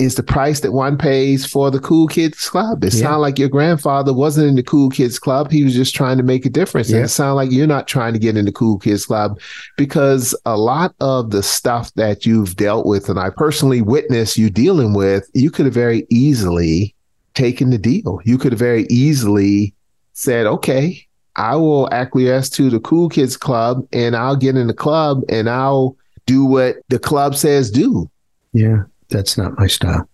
is 0.00 0.14
the 0.14 0.22
price 0.22 0.60
that 0.60 0.72
one 0.72 0.96
pays 0.96 1.44
for 1.44 1.70
the 1.70 1.78
cool 1.78 2.08
kids 2.08 2.48
club. 2.48 2.82
It 2.82 2.94
yeah. 2.94 3.02
sounds 3.02 3.20
like 3.20 3.38
your 3.38 3.50
grandfather 3.50 4.14
wasn't 4.14 4.48
in 4.48 4.56
the 4.56 4.62
cool 4.62 4.88
kids 4.88 5.18
club. 5.18 5.50
He 5.50 5.62
was 5.62 5.74
just 5.74 5.94
trying 5.94 6.16
to 6.16 6.22
make 6.22 6.46
a 6.46 6.50
difference. 6.50 6.88
Yeah. 6.88 6.96
And 6.96 7.04
it 7.04 7.10
sounds 7.10 7.36
like 7.36 7.52
you're 7.52 7.66
not 7.66 7.86
trying 7.86 8.14
to 8.14 8.18
get 8.18 8.36
in 8.36 8.46
the 8.46 8.52
cool 8.52 8.78
kids 8.78 9.04
club 9.04 9.38
because 9.76 10.34
a 10.46 10.56
lot 10.56 10.94
of 11.00 11.30
the 11.30 11.42
stuff 11.42 11.92
that 11.94 12.24
you've 12.24 12.56
dealt 12.56 12.86
with, 12.86 13.10
and 13.10 13.18
I 13.18 13.28
personally 13.28 13.82
witnessed 13.82 14.38
you 14.38 14.48
dealing 14.48 14.94
with, 14.94 15.28
you 15.34 15.50
could 15.50 15.66
have 15.66 15.74
very 15.74 16.06
easily 16.08 16.94
taken 17.34 17.68
the 17.68 17.78
deal. 17.78 18.20
You 18.24 18.38
could 18.38 18.52
have 18.52 18.58
very 18.58 18.86
easily 18.88 19.74
said, 20.14 20.46
okay, 20.46 21.06
I 21.36 21.56
will 21.56 21.92
acquiesce 21.92 22.48
to 22.50 22.70
the 22.70 22.80
cool 22.80 23.10
kids 23.10 23.36
club 23.36 23.86
and 23.92 24.16
I'll 24.16 24.36
get 24.36 24.56
in 24.56 24.66
the 24.66 24.74
club 24.74 25.22
and 25.28 25.48
I'll 25.48 25.96
do 26.24 26.44
what 26.44 26.76
the 26.88 26.98
club 26.98 27.36
says 27.36 27.70
do. 27.70 28.10
Yeah 28.52 28.84
that's 29.10 29.36
not 29.36 29.58
my 29.58 29.66
style. 29.66 30.08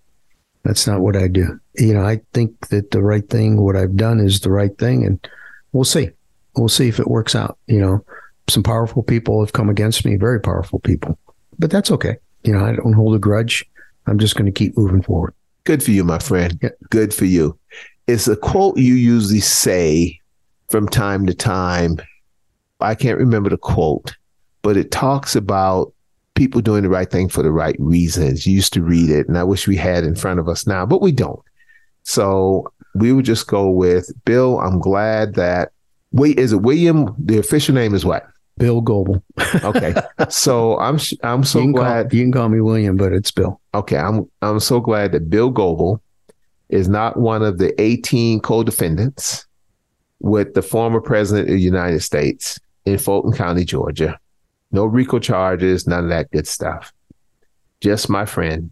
That's 0.65 0.87
not 0.87 1.01
what 1.01 1.15
I 1.15 1.29
do. 1.29 1.61
You 1.77 1.95
know, 1.95 2.05
I 2.05 2.21
think 2.33 2.69
that 2.69 2.91
the 2.91 3.03
right 3.03 3.29
thing, 3.29 3.61
what 3.61 3.77
I've 3.77 3.97
done 3.97 4.19
is 4.19 4.41
the 4.41 4.51
right 4.51 4.77
thing, 4.79 5.07
and 5.07 5.25
we'll 5.73 5.85
see. 5.85 6.11
We'll 6.57 6.69
see 6.69 6.89
if 6.89 6.99
it 6.99 7.07
works 7.07 7.37
out. 7.37 7.59
You 7.69 7.79
know, 7.79 8.05
some 8.49 8.63
powerful 8.63 9.03
people 9.03 9.41
have 9.41 9.53
come 9.53 9.69
against 9.69 10.05
me, 10.05 10.17
very 10.17 10.41
powerful 10.41 10.81
people, 10.81 11.19
but 11.59 11.71
that's 11.71 11.91
okay. 11.93 12.17
You 12.43 12.53
know, 12.53 12.65
I 12.65 12.73
don't 12.73 12.95
hold 12.95 13.15
a 13.15 13.19
grudge. 13.19 13.65
I'm 14.07 14.19
just 14.19 14.35
going 14.35 14.47
to 14.47 14.53
keep 14.53 14.77
moving 14.77 15.03
forward. 15.03 15.35
Good 15.65 15.83
for 15.83 15.91
you, 15.91 16.05
my 16.05 16.19
friend. 16.19 16.59
Yeah. 16.63 16.71
Good 16.91 17.13
for 17.13 17.25
you. 17.25 17.59
It's 18.07 18.29
a 18.29 18.37
quote 18.37 18.79
you 18.79 18.95
usually 18.95 19.41
say 19.41 20.21
from 20.69 20.89
time 20.89 21.27
to 21.27 21.35
time. 21.35 21.99
I 22.81 22.95
can't 22.95 23.19
remember 23.19 23.51
the 23.51 23.57
quote, 23.57 24.17
but 24.63 24.77
it 24.77 24.91
talks 24.91 25.35
about 25.35 25.93
people 26.37 26.61
doing 26.61 26.85
the 26.85 26.89
right 26.89 27.11
thing 27.11 27.29
for 27.29 27.43
the 27.43 27.51
right 27.51 27.77
reasons. 27.81 28.47
You 28.47 28.55
used 28.55 28.73
to 28.75 28.83
read 28.83 29.11
it, 29.11 29.27
and 29.27 29.37
I 29.37 29.43
wish 29.43 29.67
we 29.67 29.77
had 29.77 30.05
in 30.05 30.15
front 30.15 30.39
of 30.39 30.49
us 30.49 30.67
now, 30.67 30.87
but 30.87 31.03
we 31.03 31.11
don't. 31.11 31.41
So 32.05 32.73
we 32.95 33.13
would 33.13 33.25
just 33.25 33.49
go 33.49 33.69
with 33.69 34.13
Bill. 34.25 34.61
I'm 34.61 34.79
glad 34.79 35.35
that 35.35 35.73
wait, 36.13 36.39
is 36.39 36.53
it 36.53 36.63
William? 36.63 37.15
The 37.19 37.39
official 37.39 37.75
name 37.75 37.95
is 37.95 38.05
what? 38.05 38.27
Bill 38.59 38.81
Goebel. 38.81 39.23
okay, 39.65 39.95
so 40.29 40.79
I'm 40.79 40.99
I'm 41.23 41.45
so 41.45 41.61
you 41.61 41.73
glad 41.73 42.11
call, 42.11 42.19
you 42.19 42.25
can 42.25 42.33
call 42.33 42.49
me 42.49 42.61
William, 42.61 42.97
but 42.97 43.13
it's 43.13 43.31
Bill. 43.31 43.61
Okay, 43.75 43.99
I'm 43.99 44.31
I'm 44.43 44.61
so 44.61 44.81
glad 44.81 45.13
that 45.13 45.29
Bill 45.29 45.51
Goebel 45.51 46.01
is 46.69 46.89
not 46.89 47.17
one 47.19 47.43
of 47.43 47.59
the 47.59 47.81
18 47.81 48.41
co-defendants 48.41 49.47
with 50.21 50.55
the 50.55 50.63
former 50.63 51.01
president 51.01 51.49
of 51.49 51.55
the 51.55 51.61
United 51.61 52.01
States 52.01 52.59
in 52.87 52.99
Fulton 52.99 53.33
County, 53.33 53.65
Georgia, 53.65 54.19
no 54.77 54.85
RICO 54.85 55.19
charges, 55.19 55.87
none 55.87 56.05
of 56.05 56.11
that 56.11 56.31
good 56.31 56.47
stuff. 56.47 56.93
Just 57.81 58.11
my 58.11 58.27
friend 58.27 58.71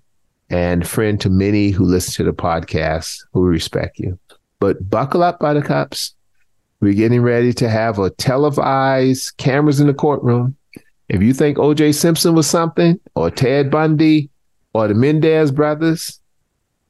and 0.51 0.87
friend 0.87 1.19
to 1.23 1.31
many 1.31 1.71
who 1.71 1.85
listen 1.85 2.13
to 2.13 2.31
the 2.31 2.37
podcast 2.37 3.25
who 3.33 3.45
respect 3.45 3.99
you. 3.99 4.19
But 4.61 4.89
buckle 4.91 5.23
up, 5.23 5.41
buttercups. 5.41 6.15
We're 6.81 6.93
getting 6.93 7.23
ready 7.23 7.55
to 7.55 7.71
have 7.71 7.99
a 7.99 8.11
televised 8.11 9.39
cameras 9.39 9.81
in 9.81 9.87
the 9.87 9.95
courtroom. 9.95 10.57
If 11.09 11.23
you 11.23 11.33
think 11.33 11.57
OJ 11.57 11.95
Simpson 11.95 12.35
was 12.35 12.47
something, 12.47 13.01
or 13.15 13.31
Ted 13.31 13.71
Bundy, 13.71 14.29
or 14.75 14.89
the 14.89 14.95
Mendez 14.95 15.51
brothers, 15.51 16.21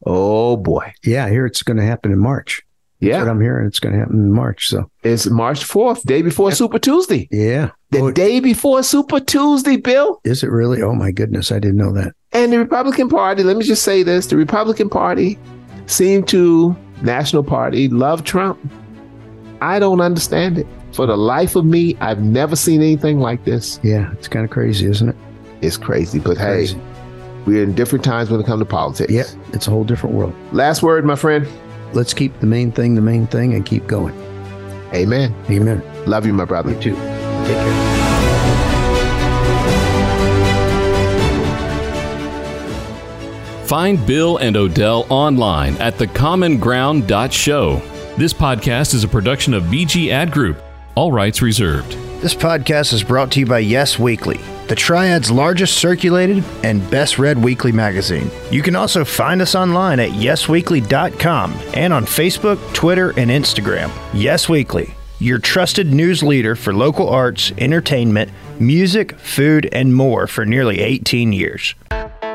oh 0.05 0.57
boy. 0.57 0.93
Yeah, 1.05 1.27
I 1.27 1.31
hear 1.31 1.47
it's 1.47 1.63
going 1.63 1.77
to 1.77 1.85
happen 1.85 2.11
in 2.11 2.19
March. 2.19 2.63
Yeah. 2.99 3.13
That's 3.13 3.27
what 3.27 3.31
I'm 3.33 3.41
hearing. 3.41 3.67
It's 3.67 3.81
going 3.81 3.93
to 3.93 3.99
happen 3.99 4.17
in 4.17 4.33
March. 4.33 4.69
So 4.69 4.91
it's 5.03 5.27
March 5.27 5.65
4th, 5.65 6.03
day 6.03 6.23
before 6.23 6.51
Super 6.53 6.79
Tuesday. 6.79 7.29
Yeah. 7.31 7.71
The 7.95 8.01
oh, 8.01 8.11
day 8.11 8.41
before 8.41 8.83
Super 8.83 9.21
Tuesday, 9.21 9.77
Bill. 9.77 10.21
Is 10.25 10.43
it 10.43 10.51
really? 10.51 10.83
Oh 10.83 10.95
my 10.95 11.11
goodness. 11.11 11.53
I 11.53 11.59
didn't 11.59 11.77
know 11.77 11.93
that. 11.93 12.13
And 12.33 12.53
the 12.53 12.59
Republican 12.59 13.09
Party, 13.09 13.43
let 13.43 13.57
me 13.57 13.65
just 13.65 13.83
say 13.83 14.03
this 14.03 14.27
the 14.27 14.37
Republican 14.37 14.89
Party 14.89 15.39
seemed 15.87 16.29
to, 16.29 16.77
National 17.03 17.45
Party, 17.45 17.89
love 17.89 18.25
Trump. 18.25 18.59
I 19.61 19.79
don't 19.79 20.01
understand 20.01 20.59
it. 20.59 20.67
For 20.93 21.07
the 21.07 21.17
life 21.17 21.57
of 21.57 21.65
me, 21.65 21.97
I've 22.01 22.21
never 22.21 22.57
seen 22.57 22.81
anything 22.81 23.19
like 23.19 23.45
this. 23.45 23.81
Yeah, 23.83 24.13
it's 24.13 24.29
kind 24.29 24.45
of 24.45 24.51
crazy, 24.51 24.87
isn't 24.87 25.09
it? 25.09 25.17
It's 25.61 25.77
crazy. 25.77 26.19
But 26.19 26.33
it's 26.33 26.41
hey, 26.41 26.47
crazy. 26.47 26.81
we're 27.47 27.63
in 27.63 27.75
different 27.75 28.05
times 28.05 28.31
when 28.31 28.41
it 28.41 28.47
comes 28.47 28.61
to 28.61 28.67
politics. 28.67 29.13
Yeah, 29.13 29.25
it's 29.53 29.67
a 29.67 29.71
whole 29.71 29.85
different 29.85 30.15
world. 30.15 30.35
Last 30.53 30.83
word, 30.83 31.05
my 31.05 31.17
friend 31.17 31.49
let's 31.95 32.13
keep 32.13 32.39
the 32.41 32.47
main 32.47 32.73
thing 32.73 32.95
the 32.95 33.01
main 33.01 33.27
thing 33.27 33.55
and 33.55 33.65
keep 33.65 33.87
going. 33.87 34.15
Amen. 34.93 35.35
Amen. 35.51 35.83
Love 36.07 36.27
you, 36.27 36.33
my 36.33 36.45
brother. 36.45 36.73
You 36.73 36.81
too. 36.81 37.14
Take 37.47 37.57
care. 37.57 37.95
Find 43.67 44.07
Bill 44.07 44.37
and 44.37 44.57
Odell 44.57 45.07
online 45.09 45.77
at 45.79 45.95
thecommonground.show. 45.95 47.83
This 48.17 48.33
podcast 48.33 48.95
is 48.95 49.03
a 49.05 49.09
production 49.09 49.55
of 49.55 49.65
BG 49.65 50.11
Ad 50.11 50.31
Group. 50.31 50.63
All 50.95 51.11
rights 51.11 51.43
reserved. 51.43 51.93
This 52.21 52.35
podcast 52.35 52.93
is 52.93 53.03
brought 53.03 53.33
to 53.33 53.41
you 53.41 53.47
by 53.47 53.59
Yes 53.59 53.99
Weekly 53.99 54.39
the 54.69 54.75
Triad's 54.75 55.31
largest 55.31 55.77
circulated 55.77 56.43
and 56.63 56.89
best 56.91 57.19
read 57.19 57.43
weekly 57.43 57.73
magazine. 57.73 58.31
You 58.51 58.63
can 58.63 58.77
also 58.77 59.05
find 59.05 59.43
us 59.43 59.55
online 59.55 60.01
at 60.01 60.11
yesweekly.com 60.11 61.53
and 61.75 61.93
on 61.93 62.05
Facebook, 62.05 62.73
Twitter, 62.73 63.11
and 63.11 63.31
Instagram. 63.31 63.91
Yes 64.15 64.49
Weekly, 64.49 64.95
your 65.19 65.39
trusted 65.39 65.93
news 65.93 66.23
leader 66.23 66.57
for 66.57 66.75
local 66.75 67.09
arts, 67.09 67.53
entertainment, 67.59 68.31
music, 68.59 69.19
food, 69.19 69.69
and 69.73 69.95
more 69.95 70.27
for 70.27 70.45
nearly 70.45 70.81
18 70.81 71.33
years. 71.33 71.75